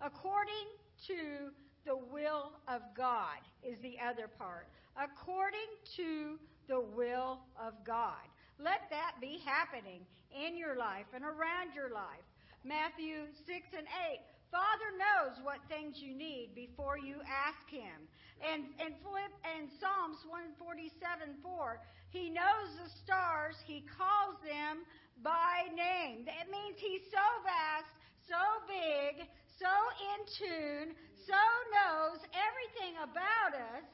according 0.00 0.66
to 1.06 1.52
the 1.84 1.96
will 1.96 2.52
of 2.68 2.82
God, 2.96 3.38
is 3.62 3.78
the 3.80 3.96
other 4.00 4.28
part. 4.28 4.66
According 4.96 5.68
to 5.96 6.38
the 6.68 6.80
will 6.80 7.40
of 7.60 7.74
God. 7.84 8.24
Let 8.58 8.88
that 8.90 9.14
be 9.20 9.40
happening 9.44 10.00
in 10.30 10.56
your 10.56 10.76
life 10.76 11.06
and 11.14 11.24
around 11.24 11.74
your 11.74 11.90
life. 11.92 12.29
Matthew 12.64 13.24
6 13.46 13.72
and 13.72 13.88
8. 14.12 14.20
Father 14.52 14.90
knows 14.98 15.38
what 15.46 15.62
things 15.70 16.02
you 16.02 16.12
need 16.12 16.52
before 16.58 16.98
you 16.98 17.22
ask 17.24 17.62
Him. 17.70 18.10
And, 18.42 18.66
and, 18.82 18.98
Philip, 19.00 19.32
and 19.46 19.70
Psalms 19.78 20.20
147 20.26 21.38
4, 21.40 21.80
He 22.10 22.28
knows 22.28 22.68
the 22.76 22.90
stars, 23.00 23.56
He 23.64 23.86
calls 23.86 24.36
them 24.42 24.82
by 25.22 25.70
name. 25.72 26.26
That 26.26 26.50
means 26.50 26.76
He's 26.82 27.06
so 27.08 27.26
vast, 27.46 27.94
so 28.26 28.42
big, 28.66 29.24
so 29.56 29.70
in 29.70 30.20
tune, 30.36 30.88
so 31.24 31.40
knows 31.70 32.18
everything 32.34 32.98
about 33.00 33.54
us 33.54 33.86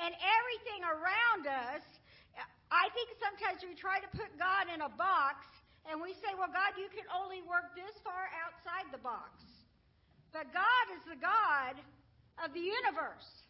and 0.00 0.12
everything 0.16 0.82
around 0.84 1.46
us. 1.46 1.84
I 2.70 2.86
think 2.94 3.14
sometimes 3.18 3.62
we 3.62 3.74
try 3.78 4.02
to 4.02 4.10
put 4.14 4.30
God 4.38 4.70
in 4.70 4.82
a 4.82 4.90
box 4.90 5.46
and 5.88 6.00
we 6.00 6.12
say, 6.20 6.32
well, 6.36 6.52
God, 6.52 6.76
you 6.76 6.88
can 6.92 7.08
only 7.08 7.40
work 7.46 7.72
this 7.72 7.96
far 8.04 8.28
outside 8.44 8.88
the 8.92 9.00
box. 9.00 9.40
But 10.30 10.52
God 10.52 10.84
is 10.94 11.02
the 11.08 11.18
God 11.18 11.80
of 12.44 12.52
the 12.52 12.62
universe. 12.62 13.48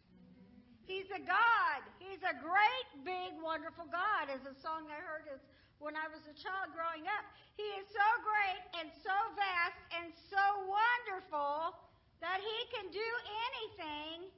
He's 0.87 1.11
a 1.15 1.23
God. 1.23 1.81
He's 2.03 2.23
a 2.27 2.35
great, 2.43 2.89
big, 3.07 3.39
wonderful 3.39 3.87
God, 3.91 4.33
as 4.33 4.43
a 4.43 4.55
song 4.59 4.91
I 4.91 4.99
heard 4.99 5.31
is 5.31 5.43
when 5.79 5.95
I 5.95 6.11
was 6.11 6.21
a 6.27 6.37
child 6.37 6.75
growing 6.75 7.07
up. 7.07 7.25
He 7.55 7.67
is 7.79 7.87
so 7.93 8.09
great 8.27 8.63
and 8.83 8.89
so 9.01 9.15
vast 9.37 9.81
and 10.01 10.09
so 10.29 10.45
wonderful 10.67 11.79
that 12.25 12.43
He 12.43 12.59
can 12.75 12.91
do 12.91 13.11
anything 13.55 14.29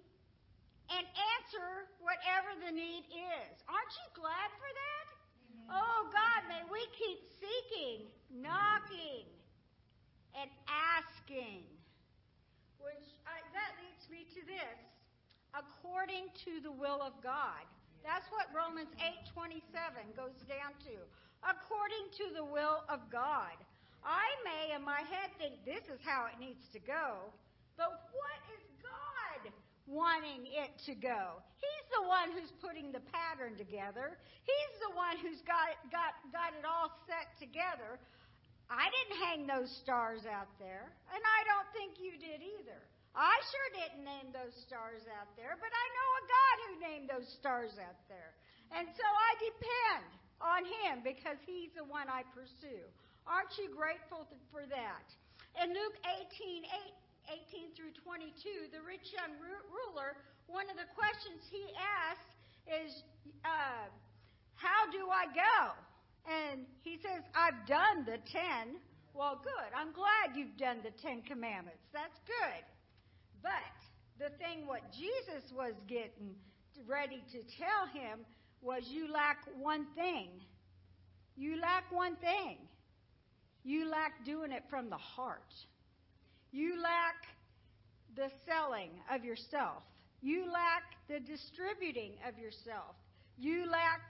and 0.93 1.05
answer 1.41 1.89
whatever 2.05 2.53
the 2.63 2.73
need 2.75 3.09
is. 3.11 3.53
Aren't 3.65 3.95
you 3.97 4.07
glad 4.13 4.49
for 4.61 4.71
that? 4.71 5.12
Oh 5.73 6.05
God, 6.13 6.41
may 6.53 6.61
we 6.69 6.85
keep 6.93 7.25
seeking, 7.41 8.07
knocking, 8.29 9.25
and 10.37 10.51
asking. 10.69 11.65
Which 12.77 13.09
uh, 13.25 13.41
that 13.57 13.73
leads 13.81 14.05
me 14.13 14.29
to 14.37 14.45
this: 14.45 14.79
according 15.57 16.29
to 16.45 16.61
the 16.61 16.73
will 16.73 17.01
of 17.01 17.17
God. 17.25 17.65
That's 18.05 18.29
what 18.29 18.53
Romans 18.53 18.93
8:27 19.01 20.13
goes 20.13 20.37
down 20.45 20.77
to. 20.85 20.97
According 21.41 22.13
to 22.21 22.35
the 22.37 22.45
will 22.45 22.85
of 22.93 23.01
God. 23.11 23.57
I 24.03 24.27
may 24.43 24.75
in 24.75 24.83
my 24.83 25.07
head 25.07 25.31
think 25.39 25.63
this 25.63 25.87
is 25.87 26.03
how 26.03 26.27
it 26.27 26.35
needs 26.43 26.67
to 26.75 26.83
go, 26.83 27.31
but 27.79 28.11
what 28.11 28.39
wanting 29.87 30.47
it 30.47 30.71
to 30.87 30.95
go? 30.95 31.43
He's 31.59 31.87
the 31.95 32.05
one 32.07 32.33
who's 32.33 32.53
putting 32.63 32.91
the 32.91 33.03
pattern 33.11 33.59
together. 33.59 34.19
He's 34.47 34.75
the 34.83 34.93
one 34.95 35.19
who's 35.19 35.43
got 35.43 35.75
got, 35.91 36.19
got 36.31 36.55
it 36.55 36.67
all 36.67 36.91
set 37.07 37.31
together. 37.39 37.99
I 38.71 38.89
didn't 38.89 39.19
hang 39.21 39.41
those 39.45 39.69
stars 39.85 40.25
out 40.25 40.49
there, 40.57 40.89
and 41.13 41.21
I 41.21 41.41
don't 41.45 41.69
think 41.77 42.01
you 42.01 42.17
did 42.17 42.41
either. 42.41 42.81
I 43.13 43.37
sure 43.53 43.69
didn't 43.77 44.09
name 44.09 44.33
those 44.33 44.57
stars 44.65 45.05
out 45.13 45.29
there, 45.37 45.61
but 45.61 45.69
I 45.69 45.87
know 45.93 46.09
a 46.09 46.25
God 46.25 46.57
who 46.65 46.73
named 46.81 47.07
those 47.13 47.29
stars 47.37 47.77
out 47.77 48.01
there. 48.09 48.33
And 48.73 48.89
so 48.97 49.05
I 49.05 49.31
depend 49.37 50.09
on 50.41 50.61
Him 50.65 51.05
because 51.05 51.37
He's 51.45 51.69
the 51.77 51.85
one 51.85 52.09
I 52.09 52.25
pursue. 52.33 52.81
Aren't 53.29 53.53
you 53.61 53.69
grateful 53.77 54.25
for 54.49 54.65
that? 54.65 55.07
In 55.61 55.77
Luke 55.77 56.01
18, 56.33 56.65
8, 56.65 57.02
18 57.29 57.75
through 57.77 57.95
22, 58.03 58.73
the 58.75 58.83
rich 58.83 59.13
young 59.13 59.39
ruler, 59.39 60.19
one 60.47 60.67
of 60.71 60.77
the 60.77 60.89
questions 60.95 61.43
he 61.51 61.65
asks 61.79 62.33
is, 62.67 62.91
uh, 63.45 63.87
How 64.55 64.91
do 64.91 65.11
I 65.11 65.27
go? 65.31 65.77
And 66.27 66.67
he 66.83 66.99
says, 67.03 67.23
I've 67.35 67.67
done 67.67 68.07
the 68.07 68.19
ten. 68.31 68.79
Well, 69.15 69.41
good. 69.43 69.71
I'm 69.77 69.93
glad 69.93 70.39
you've 70.39 70.57
done 70.57 70.79
the 70.83 70.95
Ten 71.03 71.21
Commandments. 71.23 71.83
That's 71.93 72.17
good. 72.25 72.65
But 73.43 73.77
the 74.19 74.31
thing 74.39 74.67
what 74.67 74.81
Jesus 74.93 75.45
was 75.53 75.75
getting 75.89 76.35
ready 76.87 77.23
to 77.33 77.39
tell 77.59 77.87
him 77.93 78.21
was 78.63 78.85
you 78.89 79.13
lack 79.13 79.39
one 79.59 79.87
thing. 79.95 80.29
You 81.37 81.61
lack 81.61 81.91
one 81.91 82.17
thing. 82.17 82.57
You 83.65 83.91
lack 83.91 84.25
doing 84.25 84.53
it 84.53 84.63
from 84.71 84.89
the 84.89 84.97
heart. 84.97 85.53
You 86.53 86.81
lack 86.83 87.15
the 88.15 88.31
selling 88.47 88.91
of 89.11 89.25
yourself. 89.25 89.83
You 90.21 90.45
lack 90.53 90.83
the 91.09 91.19
distributing 91.19 92.13
of 92.29 92.39
yourself. 92.39 92.95
You 93.39 93.67
lack 93.71 94.01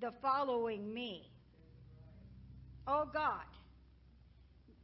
the 0.00 0.10
following 0.20 0.92
me. 0.92 1.30
Oh 2.86 3.08
God, 3.12 3.46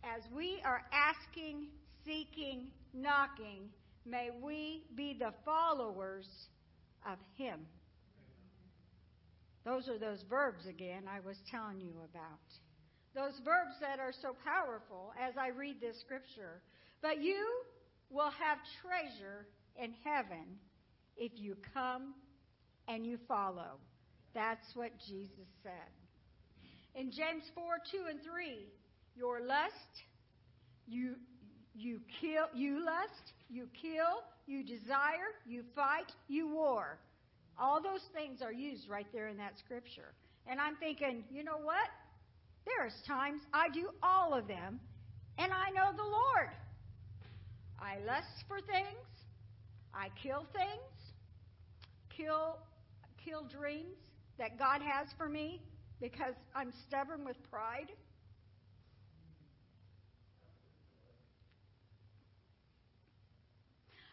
as 0.05 0.23
we 0.35 0.63
are 0.65 0.83
asking, 0.93 1.67
seeking, 2.07 2.69
knocking, 2.95 3.69
may 4.07 4.31
we 4.43 4.85
be 4.95 5.15
the 5.19 5.35
followers 5.45 6.27
of 7.07 7.19
Him. 7.37 7.67
Those 9.65 9.89
are 9.89 9.99
those 9.99 10.25
verbs 10.31 10.67
again 10.67 11.05
I 11.13 11.21
was 11.21 11.37
telling 11.51 11.81
you 11.81 11.93
about. 12.11 12.41
Those 13.15 13.39
verbs 13.45 13.75
that 13.81 13.99
are 13.99 14.13
so 14.23 14.35
powerful 14.45 15.13
as 15.21 15.35
I 15.37 15.49
read 15.49 15.81
this 15.81 16.01
scripture. 16.01 16.63
But 17.03 17.23
you 17.23 17.47
will 18.11 18.31
have 18.31 18.59
treasure 18.83 19.47
in 19.77 19.95
heaven 20.05 20.59
if 21.17 21.33
you 21.37 21.57
come 21.75 22.15
and 22.89 23.07
you 23.07 23.19
follow. 23.29 23.79
That's 24.35 24.67
what 24.75 24.91
Jesus 25.07 25.49
said. 25.63 25.91
In 26.95 27.11
James 27.11 27.45
4 27.55 27.65
2 27.91 27.99
and 28.11 28.21
3, 28.23 28.67
your 29.17 29.41
lust, 29.41 30.05
you, 30.87 31.15
you 31.75 32.01
kill, 32.21 32.47
you 32.55 32.85
lust, 32.85 33.33
you 33.49 33.69
kill, 33.81 34.23
you 34.47 34.65
desire, 34.65 35.35
you 35.47 35.63
fight, 35.75 36.11
you 36.29 36.49
war. 36.49 36.99
All 37.59 37.83
those 37.83 38.03
things 38.15 38.43
are 38.43 38.53
used 38.53 38.89
right 38.89 39.07
there 39.13 39.29
in 39.29 39.37
that 39.37 39.59
scripture. 39.65 40.13
And 40.47 40.61
I'm 40.61 40.77
thinking, 40.77 41.25
you 41.31 41.45
know 41.45 41.59
what? 41.63 41.89
There's 42.67 42.95
times 43.07 43.41
I 43.53 43.69
do 43.69 43.91
all 44.03 44.35
of 44.35 44.49
them, 44.49 44.81
and 45.39 45.53
I 45.53 45.71
know 45.71 45.97
the 45.97 46.03
Lord. 46.03 46.51
I 47.81 47.99
lust 48.07 48.45
for 48.47 48.61
things, 48.61 49.07
I 49.95 50.09
kill 50.23 50.47
things, 50.53 51.15
kill 52.17 52.59
kill 53.25 53.45
dreams 53.45 53.97
that 54.39 54.59
God 54.59 54.81
has 54.83 55.09
for 55.19 55.29
me 55.29 55.61
because 56.01 56.35
I'm 56.55 56.73
stubborn 56.87 57.25
with 57.25 57.37
pride. 57.51 57.91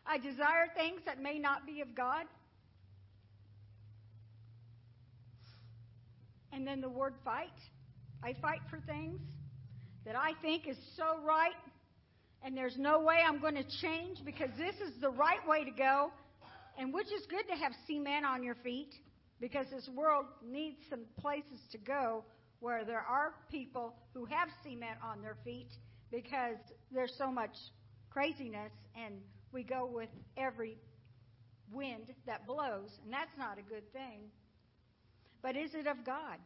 I 0.06 0.18
desire 0.18 0.68
things 0.76 1.02
that 1.06 1.22
may 1.22 1.38
not 1.38 1.66
be 1.66 1.82
of 1.82 1.94
God. 1.96 2.26
And 6.54 6.66
then 6.66 6.82
the 6.82 6.90
word 6.90 7.14
fight. 7.24 7.50
I 8.24 8.34
fight 8.42 8.62
for 8.70 8.80
things 8.80 9.20
that 10.06 10.16
I 10.16 10.32
think 10.42 10.68
is 10.68 10.78
so 10.96 11.20
right, 11.26 11.54
and 12.48 12.56
there's 12.56 12.78
no 12.78 13.02
way 13.02 13.16
I'm 13.28 13.42
going 13.42 13.56
to 13.56 13.66
change 13.82 14.20
because 14.24 14.48
this 14.58 14.76
is 14.76 14.94
the 15.02 15.10
right 15.10 15.46
way 15.46 15.66
to 15.66 15.72
go, 15.72 16.12
and 16.80 16.94
which 16.94 17.08
is 17.08 17.26
good 17.30 17.46
to 17.50 17.56
have 17.62 17.74
cement 17.86 18.26
on 18.26 18.42
your 18.42 18.56
feet 18.64 18.96
because 19.42 19.66
this 19.70 19.90
world 19.94 20.24
needs 20.42 20.78
some 20.90 21.02
places 21.20 21.60
to 21.74 21.78
go 21.78 22.24
where 22.62 22.86
there 22.86 23.02
are 23.02 23.34
people 23.52 23.96
who 24.14 24.24
have 24.24 24.48
cement 24.64 24.98
on 25.04 25.22
their 25.22 25.36
feet 25.44 25.68
because 26.10 26.56
there's 26.90 27.12
so 27.18 27.30
much 27.30 27.52
craziness 28.10 28.72
and 28.96 29.16
we 29.52 29.62
go 29.62 29.86
with 29.86 30.10
every 30.38 30.78
wind 31.70 32.14
that 32.28 32.48
blows, 32.48 32.92
and 33.04 33.12
that's 33.12 33.38
not 33.38 33.58
a 33.60 33.62
good 33.62 33.92
thing. 33.92 34.22
But 35.42 35.58
is 35.58 35.72
it 35.74 35.86
of 35.86 35.98
God? 36.06 36.38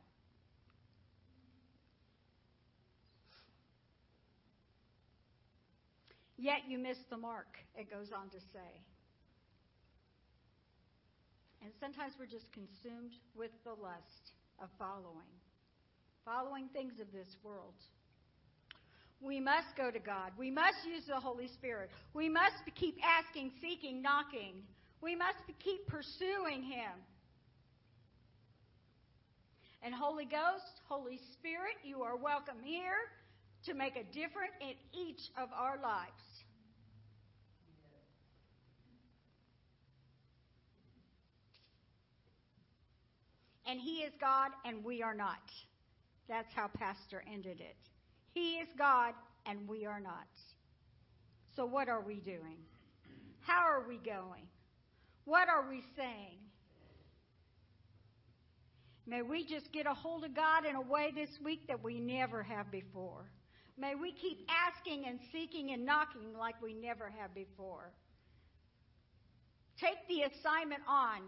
Yet 6.41 6.61
you 6.68 6.80
miss 6.80 6.97
the 7.11 7.18
mark, 7.18 7.59
it 7.77 7.91
goes 7.91 8.07
on 8.11 8.30
to 8.31 8.39
say. 8.51 8.81
And 11.61 11.72
sometimes 11.80 12.13
we're 12.18 12.26
just 12.26 12.51
consumed 12.51 13.13
with 13.35 13.51
the 13.63 13.69
lust 13.69 14.34
of 14.59 14.68
following, 14.80 15.30
following 16.26 16.68
things 16.73 16.93
of 16.99 17.11
this 17.13 17.27
world. 17.43 17.77
We 19.22 19.39
must 19.39 19.68
go 19.77 19.91
to 19.91 19.99
God. 19.99 20.31
We 20.35 20.49
must 20.49 20.84
use 20.84 21.03
the 21.07 21.19
Holy 21.19 21.47
Spirit. 21.47 21.91
We 22.15 22.27
must 22.27 22.55
keep 22.73 22.97
asking, 23.05 23.51
seeking, 23.61 24.01
knocking. 24.01 24.63
We 24.99 25.15
must 25.15 25.38
keep 25.63 25.85
pursuing 25.85 26.63
Him. 26.63 26.97
And 29.84 29.93
Holy 29.93 30.26
Ghost, 30.26 30.81
Holy 30.89 31.19
Spirit, 31.34 31.76
you 31.84 32.01
are 32.01 32.18
welcome 32.18 32.57
here 32.63 32.97
to 33.65 33.76
make 33.76 33.95
a 33.95 34.03
difference 34.05 34.53
in 34.59 34.73
each 34.91 35.22
of 35.38 35.49
our 35.53 35.80
lives. 35.80 36.30
And 43.72 43.80
He 43.80 43.99
is 43.99 44.11
God 44.19 44.52
and 44.65 44.84
we 44.84 45.02
are 45.02 45.14
not. 45.14 45.49
That's 46.27 46.53
how 46.53 46.68
Pastor 46.68 47.23
ended 47.31 47.61
it. 47.61 47.77
He 48.34 48.56
is 48.56 48.68
God 48.77 49.14
and 49.45 49.65
we 49.65 49.85
are 49.85 50.02
not. 50.02 50.27
So, 51.56 51.65
what 51.65 51.88
are 51.88 52.02
we 52.02 52.15
doing? 52.15 52.57
How 53.39 53.61
are 53.61 53.85
we 53.88 53.95
going? 53.95 54.43
What 55.23 55.48
are 55.48 55.69
we 55.69 55.85
saying? 55.95 56.38
May 59.07 59.22
we 59.22 59.45
just 59.45 59.72
get 59.72 59.85
a 59.85 59.93
hold 59.93 60.26
of 60.26 60.35
God 60.35 60.65
in 60.65 60.76
a 60.76 60.81
way 60.81 61.14
this 61.15 61.30
week 61.41 61.65
that 61.69 61.81
we 61.81 61.98
never 61.98 62.43
have 62.43 62.69
before. 62.72 63.23
May 63.77 63.95
we 63.95 64.11
keep 64.11 64.49
asking 64.49 65.06
and 65.07 65.18
seeking 65.31 65.72
and 65.72 65.85
knocking 65.85 66.38
like 66.38 66.61
we 66.61 66.73
never 66.73 67.10
have 67.18 67.34
before. 67.34 67.93
Take 69.80 70.06
the 70.10 70.23
assignment 70.23 70.81
on 70.89 71.22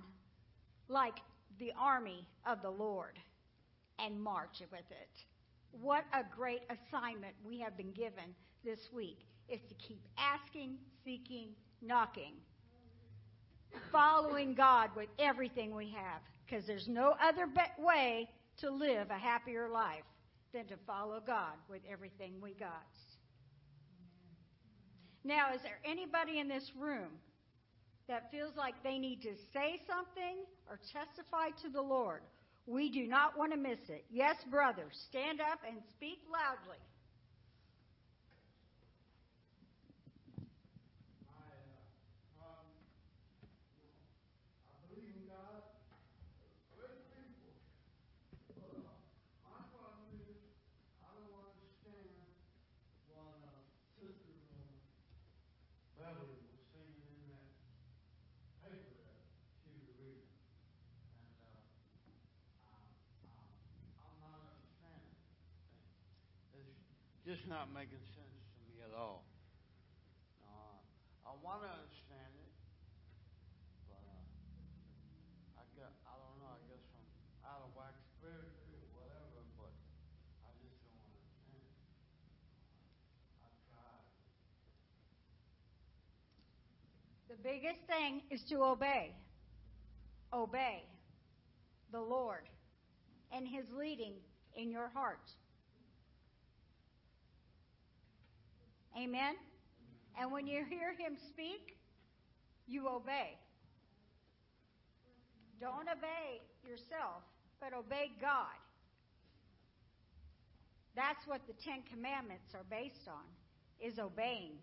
like 0.89 1.15
the 1.59 1.73
army 1.79 2.27
of 2.45 2.61
the 2.61 2.69
Lord 2.69 3.17
and 3.99 4.21
march 4.21 4.61
with 4.71 4.89
it. 4.89 5.25
What 5.71 6.05
a 6.13 6.23
great 6.35 6.61
assignment 6.69 7.33
we 7.45 7.59
have 7.59 7.77
been 7.77 7.91
given 7.91 8.35
this 8.63 8.79
week 8.93 9.25
is 9.49 9.59
to 9.67 9.75
keep 9.75 10.01
asking, 10.17 10.77
seeking, 11.03 11.49
knocking, 11.81 12.33
following 13.91 14.53
God 14.53 14.89
with 14.95 15.09
everything 15.19 15.75
we 15.75 15.89
have 15.91 16.21
because 16.45 16.65
there's 16.65 16.87
no 16.87 17.15
other 17.21 17.47
way 17.79 18.29
to 18.57 18.69
live 18.69 19.09
a 19.09 19.17
happier 19.17 19.69
life 19.69 20.03
than 20.53 20.65
to 20.67 20.75
follow 20.85 21.21
God 21.25 21.53
with 21.69 21.81
everything 21.89 22.33
we 22.41 22.53
got. 22.53 22.69
Now, 25.23 25.53
is 25.53 25.61
there 25.63 25.79
anybody 25.85 26.39
in 26.39 26.47
this 26.47 26.71
room 26.77 27.09
that 28.07 28.31
feels 28.31 28.55
like 28.57 28.75
they 28.83 28.97
need 28.97 29.21
to 29.21 29.35
say 29.53 29.79
something 29.87 30.43
or 30.69 30.79
testify 30.91 31.49
to 31.61 31.69
the 31.69 31.81
Lord? 31.81 32.21
We 32.65 32.89
do 32.89 33.07
not 33.07 33.37
want 33.37 33.51
to 33.51 33.57
miss 33.57 33.89
it. 33.89 34.05
Yes, 34.11 34.37
brother, 34.49 34.85
stand 34.91 35.41
up 35.41 35.59
and 35.67 35.77
speak 35.89 36.19
loudly. 36.31 36.77
Just 67.23 67.47
not 67.47 67.71
making 67.71 68.03
sense 68.11 68.35
to 68.51 68.59
me 68.67 68.83
at 68.83 68.91
all. 68.91 69.23
Uh, 70.43 70.75
I 71.23 71.31
want 71.39 71.63
to 71.63 71.71
understand 71.71 72.35
it, 72.35 72.51
but 73.87 74.03
uh, 74.03 74.27
I 75.55 75.63
got, 75.79 75.95
I 76.03 76.19
don't 76.19 76.35
know, 76.43 76.51
I 76.51 76.59
guess 76.67 76.83
I'm 76.91 77.07
out 77.47 77.63
of 77.63 77.71
whack 77.79 77.95
spiritually 78.19 78.75
or 78.75 79.07
whatever, 79.07 79.39
but 79.55 79.71
I 80.43 80.51
just 80.67 80.75
don't 80.83 80.99
understand 80.99 81.63
it. 81.63 81.79
I 83.39 83.47
tried. 83.71 84.03
The 87.31 87.39
biggest 87.39 87.87
thing 87.87 88.27
is 88.27 88.43
to 88.51 88.67
obey. 88.67 89.15
Obey 90.35 90.83
the 91.93 92.01
Lord 92.03 92.51
and 93.31 93.47
His 93.47 93.63
leading 93.71 94.19
in 94.59 94.69
your 94.69 94.91
heart. 94.91 95.31
Amen? 99.03 99.35
And 100.19 100.31
when 100.31 100.47
you 100.47 100.63
hear 100.69 100.91
him 100.91 101.17
speak, 101.29 101.77
you 102.67 102.87
obey. 102.87 103.37
Don't 105.59 105.87
obey 105.89 106.41
yourself, 106.63 107.23
but 107.59 107.73
obey 107.73 108.11
God. 108.21 108.57
That's 110.95 111.25
what 111.25 111.41
the 111.47 111.53
Ten 111.63 111.81
Commandments 111.91 112.53
are 112.53 112.65
based 112.69 113.07
on, 113.07 113.23
is 113.81 113.97
obeying. 113.99 114.53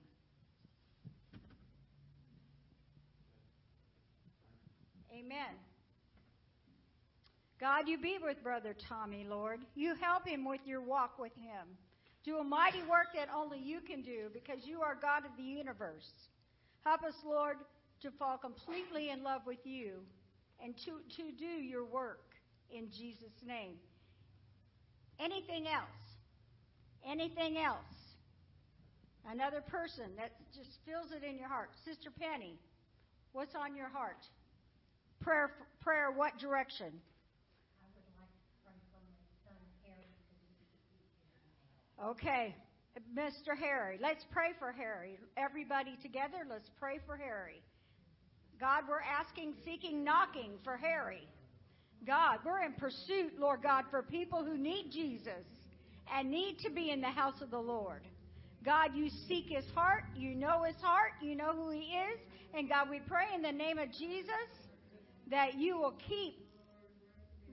Amen. 5.12 5.56
God, 7.60 7.88
you 7.88 7.98
be 7.98 8.16
with 8.22 8.42
Brother 8.42 8.74
Tommy, 8.88 9.26
Lord. 9.28 9.60
You 9.74 9.94
help 10.00 10.26
him 10.26 10.48
with 10.48 10.60
your 10.64 10.80
walk 10.80 11.18
with 11.18 11.34
him. 11.34 11.76
Do 12.24 12.38
a 12.38 12.44
mighty 12.44 12.82
work 12.82 13.09
that 13.14 13.28
only 13.34 13.59
you 13.59 13.80
can 13.80 14.02
do 14.02 14.28
because 14.32 14.59
you 14.64 14.82
are 14.82 14.97
God 15.01 15.24
of 15.24 15.30
the 15.36 15.42
universe. 15.42 16.10
Help 16.84 17.02
us, 17.02 17.14
Lord, 17.24 17.56
to 18.02 18.10
fall 18.18 18.36
completely 18.38 19.10
in 19.10 19.22
love 19.22 19.42
with 19.47 19.64
you 19.64 20.01
and 20.62 20.76
to, 20.84 21.01
to 21.16 21.32
do 21.38 21.47
your 21.47 21.84
work 21.84 22.34
in 22.70 22.88
Jesus' 22.90 23.42
name. 23.47 23.76
Anything 25.18 25.66
else? 25.66 25.84
Anything 27.06 27.59
else? 27.59 27.78
Another 29.30 29.60
person 29.60 30.10
that 30.16 30.32
just 30.55 30.78
feels 30.86 31.12
it 31.12 31.24
in 31.26 31.38
your 31.38 31.48
heart. 31.48 31.70
Sister 31.84 32.10
Penny, 32.10 32.59
what's 33.32 33.55
on 33.55 33.76
your 33.76 33.88
heart? 33.88 34.26
Prayer, 35.20 35.52
prayer, 35.80 36.10
what 36.10 36.38
direction? 36.38 36.92
Okay, 42.02 42.55
Mr. 43.14 43.55
Harry, 43.59 43.98
let's 44.01 44.24
pray 44.32 44.52
for 44.59 44.72
Harry. 44.72 45.18
Everybody 45.36 45.98
together, 46.02 46.47
let's 46.48 46.70
pray 46.78 46.98
for 47.06 47.14
Harry. 47.14 47.62
God, 48.59 48.85
we're 48.89 49.02
asking, 49.02 49.55
seeking, 49.66 50.02
knocking 50.02 50.52
for 50.64 50.78
Harry. 50.78 51.28
God, 52.06 52.39
we're 52.44 52.62
in 52.62 52.72
pursuit, 52.72 53.39
Lord 53.39 53.62
God, 53.62 53.85
for 53.90 54.02
people 54.02 54.43
who 54.43 54.56
need 54.56 54.90
Jesus 54.90 55.44
and 56.14 56.31
need 56.31 56.59
to 56.60 56.70
be 56.70 56.90
in 56.90 57.02
the 57.02 57.09
house 57.09 57.43
of 57.43 57.51
the 57.51 57.59
Lord. 57.59 58.01
God, 58.64 58.94
you 58.94 59.10
seek 59.28 59.47
his 59.48 59.64
heart. 59.74 60.05
You 60.16 60.35
know 60.35 60.62
his 60.62 60.77
heart. 60.81 61.12
You 61.20 61.35
know 61.35 61.52
who 61.52 61.70
he 61.70 61.81
is. 61.81 62.18
And 62.55 62.68
God, 62.68 62.89
we 62.89 63.01
pray 63.01 63.27
in 63.35 63.43
the 63.43 63.52
name 63.52 63.78
of 63.78 63.90
Jesus 63.93 64.48
that 65.31 65.59
you 65.59 65.77
will 65.77 65.94
keep 66.09 66.47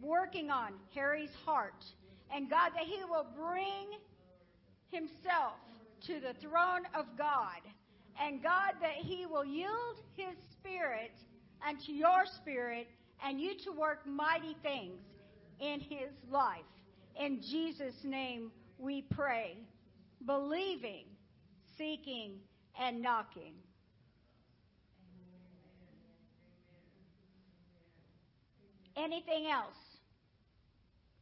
working 0.02 0.50
on 0.50 0.72
Harry's 0.96 1.36
heart. 1.46 1.84
And 2.34 2.50
God, 2.50 2.72
that 2.76 2.86
he 2.86 3.04
will 3.10 3.28
bring 3.38 4.00
himself 4.92 5.56
to 6.08 6.20
the 6.20 6.34
throne 6.42 6.86
of 6.96 7.06
God. 7.18 7.62
And 8.20 8.42
God, 8.42 8.74
that 8.82 8.96
he 8.96 9.26
will 9.26 9.46
yield 9.46 9.98
his 10.16 10.36
spirit 10.54 11.12
unto 11.68 11.92
your 11.92 12.26
spirit 12.42 12.88
and 13.26 13.40
you 13.40 13.54
to 13.64 13.72
work 13.72 14.06
mighty 14.06 14.56
things 14.64 15.02
in 15.60 15.80
his 15.80 16.12
life. 16.32 16.62
In 17.20 17.42
Jesus' 17.42 18.04
name 18.04 18.52
we 18.78 19.02
pray, 19.02 19.58
believing, 20.26 21.06
seeking, 21.78 22.34
and 22.80 23.02
knocking. 23.02 23.54
Anything 28.96 29.48
else? 29.52 29.76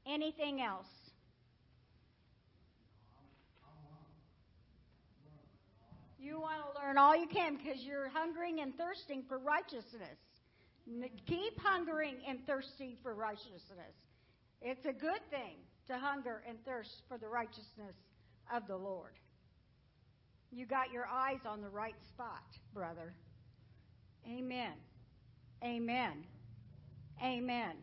Anything 0.08 0.62
else? 0.62 0.88
You 6.26 6.40
want 6.40 6.56
to 6.74 6.82
learn 6.82 6.98
all 6.98 7.16
you 7.16 7.28
can 7.28 7.56
because 7.56 7.84
you're 7.84 8.10
hungering 8.10 8.60
and 8.60 8.76
thirsting 8.76 9.24
for 9.28 9.38
righteousness. 9.38 10.18
Keep 11.28 11.60
hungering 11.62 12.16
and 12.28 12.40
thirsting 12.48 12.98
for 13.04 13.14
righteousness. 13.14 13.94
It's 14.60 14.84
a 14.86 14.92
good 14.92 15.22
thing 15.30 15.58
to 15.88 16.00
hunger 16.00 16.42
and 16.50 16.58
thirst 16.66 17.04
for 17.08 17.20
the 17.20 17.28
righteousness 17.28 17.96
of 18.52 18.66
the 18.68 18.76
Lord. 18.76 19.14
You 20.52 20.66
got 20.66 20.92
your 20.92 21.06
eyes 21.06 21.42
on 21.48 21.62
the 21.62 21.70
right 21.70 21.96
spot, 22.10 22.44
brother. 22.74 23.14
Amen. 24.28 24.74
Amen. 25.64 26.24
Amen. 27.24 27.76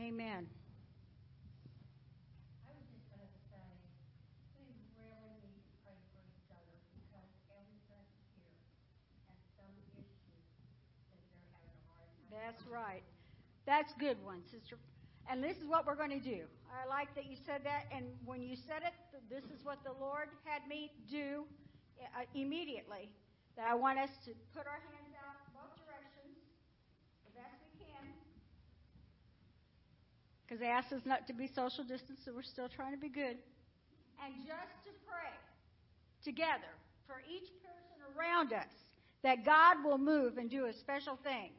Amen. 0.00 0.48
That's 12.34 12.62
right. 12.66 13.02
That's 13.66 13.94
good 13.98 14.18
one, 14.22 14.42
sister. 14.50 14.76
And 15.30 15.42
this 15.42 15.56
is 15.56 15.66
what 15.66 15.86
we're 15.86 15.96
going 15.96 16.12
to 16.12 16.20
do. 16.20 16.44
I 16.68 16.84
like 16.90 17.14
that 17.14 17.30
you 17.30 17.36
said 17.46 17.62
that. 17.64 17.86
And 17.94 18.04
when 18.26 18.42
you 18.42 18.56
said 18.66 18.82
it, 18.82 18.92
this 19.30 19.44
is 19.54 19.64
what 19.64 19.78
the 19.86 19.94
Lord 20.02 20.28
had 20.44 20.66
me 20.68 20.90
do 21.10 21.46
uh, 22.02 22.26
immediately. 22.34 23.08
That 23.56 23.70
I 23.70 23.74
want 23.74 23.98
us 23.98 24.10
to 24.26 24.34
put 24.52 24.66
our 24.66 24.82
hands 24.90 25.14
out 25.14 25.38
both 25.54 25.72
directions 25.86 26.42
the 27.22 27.32
best 27.38 27.54
we 27.62 27.86
can. 27.86 28.04
Because 30.44 30.58
they 30.58 30.68
asked 30.68 30.92
us 30.92 31.06
not 31.06 31.26
to 31.30 31.32
be 31.32 31.46
social 31.46 31.86
distance, 31.86 32.20
so 32.26 32.34
we're 32.34 32.42
still 32.42 32.68
trying 32.68 32.92
to 32.92 33.00
be 33.00 33.08
good. 33.08 33.38
And 34.18 34.34
just 34.42 34.74
to 34.84 34.92
pray 35.06 35.32
together 36.26 36.74
for 37.06 37.22
each 37.30 37.48
person 37.62 37.96
around 38.12 38.52
us 38.52 38.74
that 39.22 39.44
God 39.44 39.82
will 39.84 39.98
move 39.98 40.36
and 40.36 40.50
do 40.50 40.66
a 40.66 40.72
special 40.72 41.16
thing. 41.24 41.50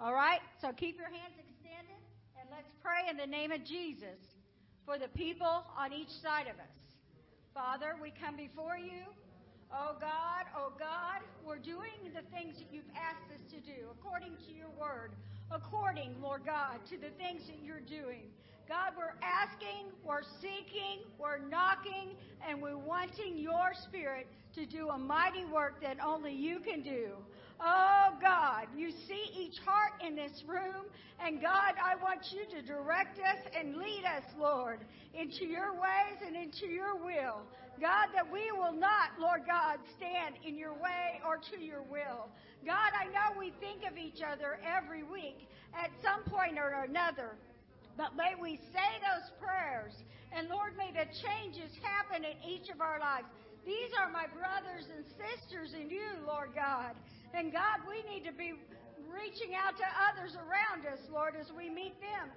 All 0.00 0.12
right? 0.12 0.40
So 0.60 0.72
keep 0.72 0.98
your 0.98 1.08
hands 1.08 1.32
extended 1.40 2.00
and 2.38 2.48
let's 2.50 2.68
pray 2.82 3.08
in 3.08 3.16
the 3.16 3.26
name 3.26 3.50
of 3.50 3.64
Jesus 3.64 4.20
for 4.84 4.98
the 4.98 5.08
people 5.08 5.64
on 5.76 5.92
each 5.92 6.12
side 6.22 6.46
of 6.52 6.60
us. 6.60 6.76
Father, 7.54 7.96
we 8.00 8.12
come 8.20 8.36
before 8.36 8.76
you. 8.76 9.08
Oh 9.72 9.96
God, 9.98 10.44
oh 10.56 10.72
God, 10.78 11.24
we're 11.44 11.58
doing 11.58 12.12
the 12.14 12.22
things 12.30 12.58
that 12.58 12.68
you've 12.70 12.92
asked 12.94 13.32
us 13.32 13.40
to 13.50 13.58
do 13.64 13.88
according 13.90 14.36
to 14.46 14.52
your 14.52 14.68
word, 14.78 15.12
according, 15.50 16.14
Lord 16.20 16.42
God, 16.44 16.78
to 16.90 16.96
the 16.96 17.10
things 17.16 17.42
that 17.48 17.64
you're 17.64 17.80
doing. 17.80 18.28
God, 18.68 18.92
we're 18.98 19.16
asking, 19.22 19.90
we're 20.04 20.26
seeking, 20.40 21.06
we're 21.18 21.38
knocking, 21.38 22.14
and 22.46 22.60
we're 22.60 22.76
wanting 22.76 23.38
your 23.38 23.72
spirit 23.88 24.26
to 24.54 24.66
do 24.66 24.90
a 24.90 24.98
mighty 24.98 25.44
work 25.46 25.80
that 25.82 25.96
only 26.04 26.34
you 26.34 26.60
can 26.60 26.82
do. 26.82 27.12
Oh 27.60 28.12
God, 28.20 28.68
you 28.76 28.90
see 29.08 29.24
each 29.32 29.56
heart 29.64 29.92
in 30.06 30.14
this 30.14 30.44
room, 30.46 30.84
and 31.24 31.40
God, 31.40 31.72
I 31.80 31.96
want 32.02 32.20
you 32.30 32.44
to 32.52 32.66
direct 32.66 33.18
us 33.18 33.40
and 33.58 33.76
lead 33.76 34.04
us, 34.04 34.24
Lord, 34.38 34.80
into 35.14 35.46
your 35.46 35.72
ways 35.72 36.20
and 36.26 36.36
into 36.36 36.66
your 36.66 36.96
will. 36.96 37.48
God, 37.80 38.08
that 38.14 38.28
we 38.30 38.52
will 38.52 38.72
not, 38.72 39.16
Lord 39.20 39.42
God, 39.46 39.80
stand 39.96 40.36
in 40.44 40.56
your 40.56 40.72
way 40.72 41.20
or 41.24 41.36
to 41.52 41.56
your 41.60 41.82
will. 41.82 42.28
God, 42.64 42.92
I 42.96 43.04
know 43.12 43.38
we 43.38 43.52
think 43.60 43.84
of 43.84 43.96
each 43.96 44.20
other 44.20 44.60
every 44.64 45.02
week 45.02 45.48
at 45.72 45.92
some 46.00 46.24
point 46.32 46.58
or 46.58 46.84
another. 46.84 47.36
But 47.96 48.16
may 48.16 48.36
we 48.36 48.56
say 48.72 48.90
those 49.00 49.28
prayers. 49.40 49.92
And 50.32 50.48
Lord, 50.48 50.76
may 50.76 50.92
the 50.92 51.08
changes 51.24 51.72
happen 51.80 52.24
in 52.24 52.36
each 52.44 52.68
of 52.68 52.80
our 52.80 53.00
lives. 53.00 53.28
These 53.64 53.90
are 53.98 54.12
my 54.12 54.28
brothers 54.30 54.84
and 54.92 55.04
sisters 55.16 55.72
in 55.74 55.90
you, 55.90 56.22
Lord 56.26 56.52
God. 56.54 56.94
And 57.34 57.52
God, 57.52 57.82
we 57.88 58.02
need 58.10 58.24
to 58.24 58.32
be 58.32 58.54
reaching 59.10 59.54
out 59.54 59.76
to 59.78 59.88
others 60.10 60.36
around 60.36 60.86
us, 60.86 61.00
Lord, 61.12 61.34
as 61.38 61.50
we 61.56 61.70
meet 61.70 61.96
them. 62.00 62.30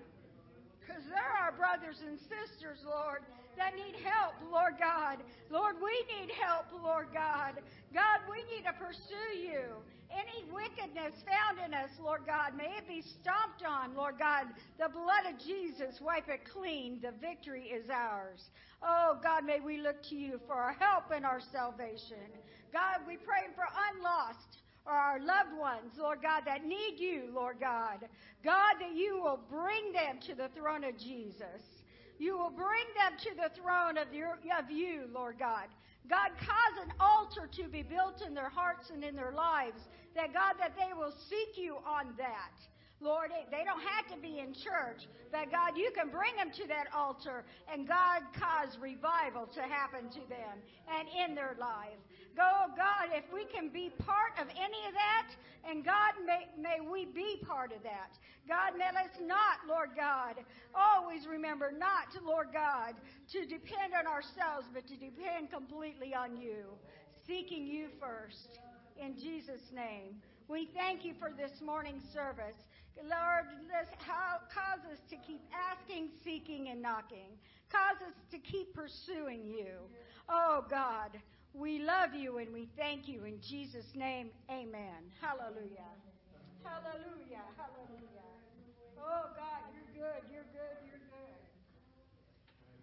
Because 0.79 1.03
they're 1.09 1.37
our 1.37 1.53
brothers 1.53 2.01
and 2.01 2.17
sisters, 2.25 2.81
Lord, 2.81 3.21
that 3.57 3.75
need 3.75 3.99
help, 4.01 4.33
Lord 4.49 4.79
God. 4.79 5.21
Lord, 5.49 5.75
we 5.77 5.93
need 6.09 6.33
help, 6.33 6.65
Lord 6.73 7.07
God. 7.13 7.61
God, 7.93 8.19
we 8.29 8.41
need 8.49 8.65
to 8.65 8.73
pursue 8.73 9.37
you. 9.37 9.77
Any 10.09 10.49
wickedness 10.49 11.13
found 11.21 11.61
in 11.61 11.73
us, 11.73 11.93
Lord 12.01 12.25
God, 12.25 12.57
may 12.57 12.73
it 12.81 12.87
be 12.87 13.05
stomped 13.21 13.61
on, 13.61 13.93
Lord 13.93 14.17
God. 14.17 14.49
The 14.79 14.89
blood 14.89 15.29
of 15.29 15.37
Jesus, 15.37 16.01
wipe 16.01 16.27
it 16.29 16.49
clean. 16.49 16.97
The 17.01 17.13
victory 17.21 17.69
is 17.69 17.89
ours. 17.93 18.41
Oh, 18.81 19.19
God, 19.21 19.45
may 19.45 19.59
we 19.59 19.77
look 19.77 20.01
to 20.09 20.15
you 20.15 20.39
for 20.47 20.55
our 20.55 20.73
help 20.73 21.11
and 21.13 21.25
our 21.25 21.41
salvation. 21.51 22.25
God, 22.73 23.05
we 23.05 23.17
pray 23.17 23.53
for 23.53 23.65
unlost 23.93 24.58
or 24.89 24.95
our 24.95 25.19
loved 25.19 25.55
ones, 25.57 25.93
Lord 25.97 26.19
God, 26.21 26.41
that 26.45 26.65
need 26.65 26.95
you, 26.97 27.29
Lord 27.33 27.57
God. 27.59 28.09
God, 28.43 28.73
that 28.79 28.95
you 28.95 29.21
will 29.21 29.39
bring 29.49 29.93
them 29.93 30.17
to 30.25 30.33
the 30.33 30.49
throne 30.55 30.83
of 30.83 30.97
Jesus. 30.97 31.61
You 32.17 32.37
will 32.37 32.49
bring 32.49 32.87
them 32.97 33.17
to 33.19 33.29
the 33.35 33.53
throne 33.61 33.97
of, 33.97 34.11
your, 34.13 34.39
of 34.57 34.71
you, 34.71 35.03
Lord 35.13 35.37
God. 35.37 35.67
God, 36.09 36.31
cause 36.39 36.83
an 36.83 36.91
altar 36.99 37.47
to 37.51 37.69
be 37.69 37.83
built 37.83 38.23
in 38.25 38.33
their 38.33 38.49
hearts 38.49 38.89
and 38.89 39.03
in 39.03 39.15
their 39.15 39.31
lives. 39.31 39.81
That 40.15 40.33
God, 40.33 40.55
that 40.59 40.73
they 40.75 40.91
will 40.97 41.13
seek 41.29 41.55
you 41.55 41.77
on 41.85 42.15
that. 42.17 42.57
Lord, 43.01 43.31
they 43.49 43.63
don't 43.63 43.79
have 43.79 44.11
to 44.13 44.19
be 44.19 44.39
in 44.39 44.53
church, 44.53 45.07
but 45.31 45.49
God, 45.51 45.77
you 45.77 45.89
can 45.95 46.09
bring 46.09 46.35
them 46.35 46.51
to 46.51 46.67
that 46.67 46.87
altar 46.93 47.45
and 47.71 47.87
God 47.87 48.23
cause 48.35 48.77
revival 48.81 49.47
to 49.55 49.61
happen 49.61 50.09
to 50.09 50.19
them 50.27 50.59
and 50.91 51.07
in 51.07 51.35
their 51.35 51.55
life. 51.59 51.95
Go, 52.35 52.71
God, 52.75 53.11
if 53.13 53.25
we 53.33 53.45
can 53.45 53.69
be 53.69 53.91
part 53.99 54.33
of 54.39 54.47
any 54.51 54.81
of 54.87 54.93
that, 54.93 55.29
and 55.69 55.83
God, 55.83 56.13
may, 56.25 56.47
may 56.57 56.79
we 56.79 57.05
be 57.05 57.41
part 57.45 57.71
of 57.71 57.83
that. 57.83 58.17
God, 58.47 58.77
may 58.77 58.85
us 58.85 59.19
not, 59.21 59.67
Lord 59.67 59.89
God, 59.95 60.35
always 60.73 61.27
remember 61.27 61.71
not, 61.71 62.15
Lord 62.25 62.47
God, 62.53 62.95
to 63.31 63.45
depend 63.45 63.93
on 63.97 64.07
ourselves, 64.07 64.67
but 64.73 64.87
to 64.87 64.95
depend 64.95 65.51
completely 65.51 66.13
on 66.15 66.37
you, 66.37 66.65
seeking 67.27 67.67
you 67.67 67.87
first. 67.99 68.59
In 68.99 69.15
Jesus' 69.15 69.71
name. 69.73 70.21
We 70.49 70.67
thank 70.75 71.05
you 71.05 71.13
for 71.19 71.31
this 71.31 71.61
morning's 71.63 72.03
service. 72.11 72.57
Lord, 72.97 73.45
let's 73.71 73.95
cause 74.03 74.81
us 74.91 74.99
to 75.09 75.15
keep 75.15 75.41
asking, 75.53 76.09
seeking, 76.23 76.69
and 76.69 76.81
knocking. 76.81 77.37
Cause 77.71 78.01
us 78.07 78.15
to 78.31 78.39
keep 78.39 78.73
pursuing 78.73 79.45
you. 79.45 79.71
Oh, 80.27 80.65
God. 80.69 81.11
We 81.53 81.79
love 81.79 82.13
you 82.13 82.37
and 82.37 82.53
we 82.53 82.69
thank 82.77 83.07
you 83.07 83.25
in 83.25 83.41
Jesus' 83.41 83.95
name. 83.95 84.29
Amen. 84.49 85.09
Hallelujah. 85.19 85.91
Hallelujah. 86.63 87.43
Hallelujah. 87.57 88.29
Oh 88.97 89.33
God, 89.35 89.61
you're 89.73 90.05
good. 90.05 90.21
You're 90.31 90.49
good. 90.53 90.77
You're 90.85 91.03
good. 91.09 91.39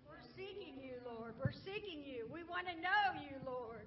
We're 0.09 0.27
seeking 0.35 0.83
you, 0.83 0.99
Lord. 1.05 1.35
We're 1.39 1.53
seeking 1.53 2.03
you. 2.03 2.29
We 2.33 2.43
want 2.43 2.67
to 2.67 2.75
know 2.75 3.21
you, 3.23 3.37
Lord. 3.47 3.87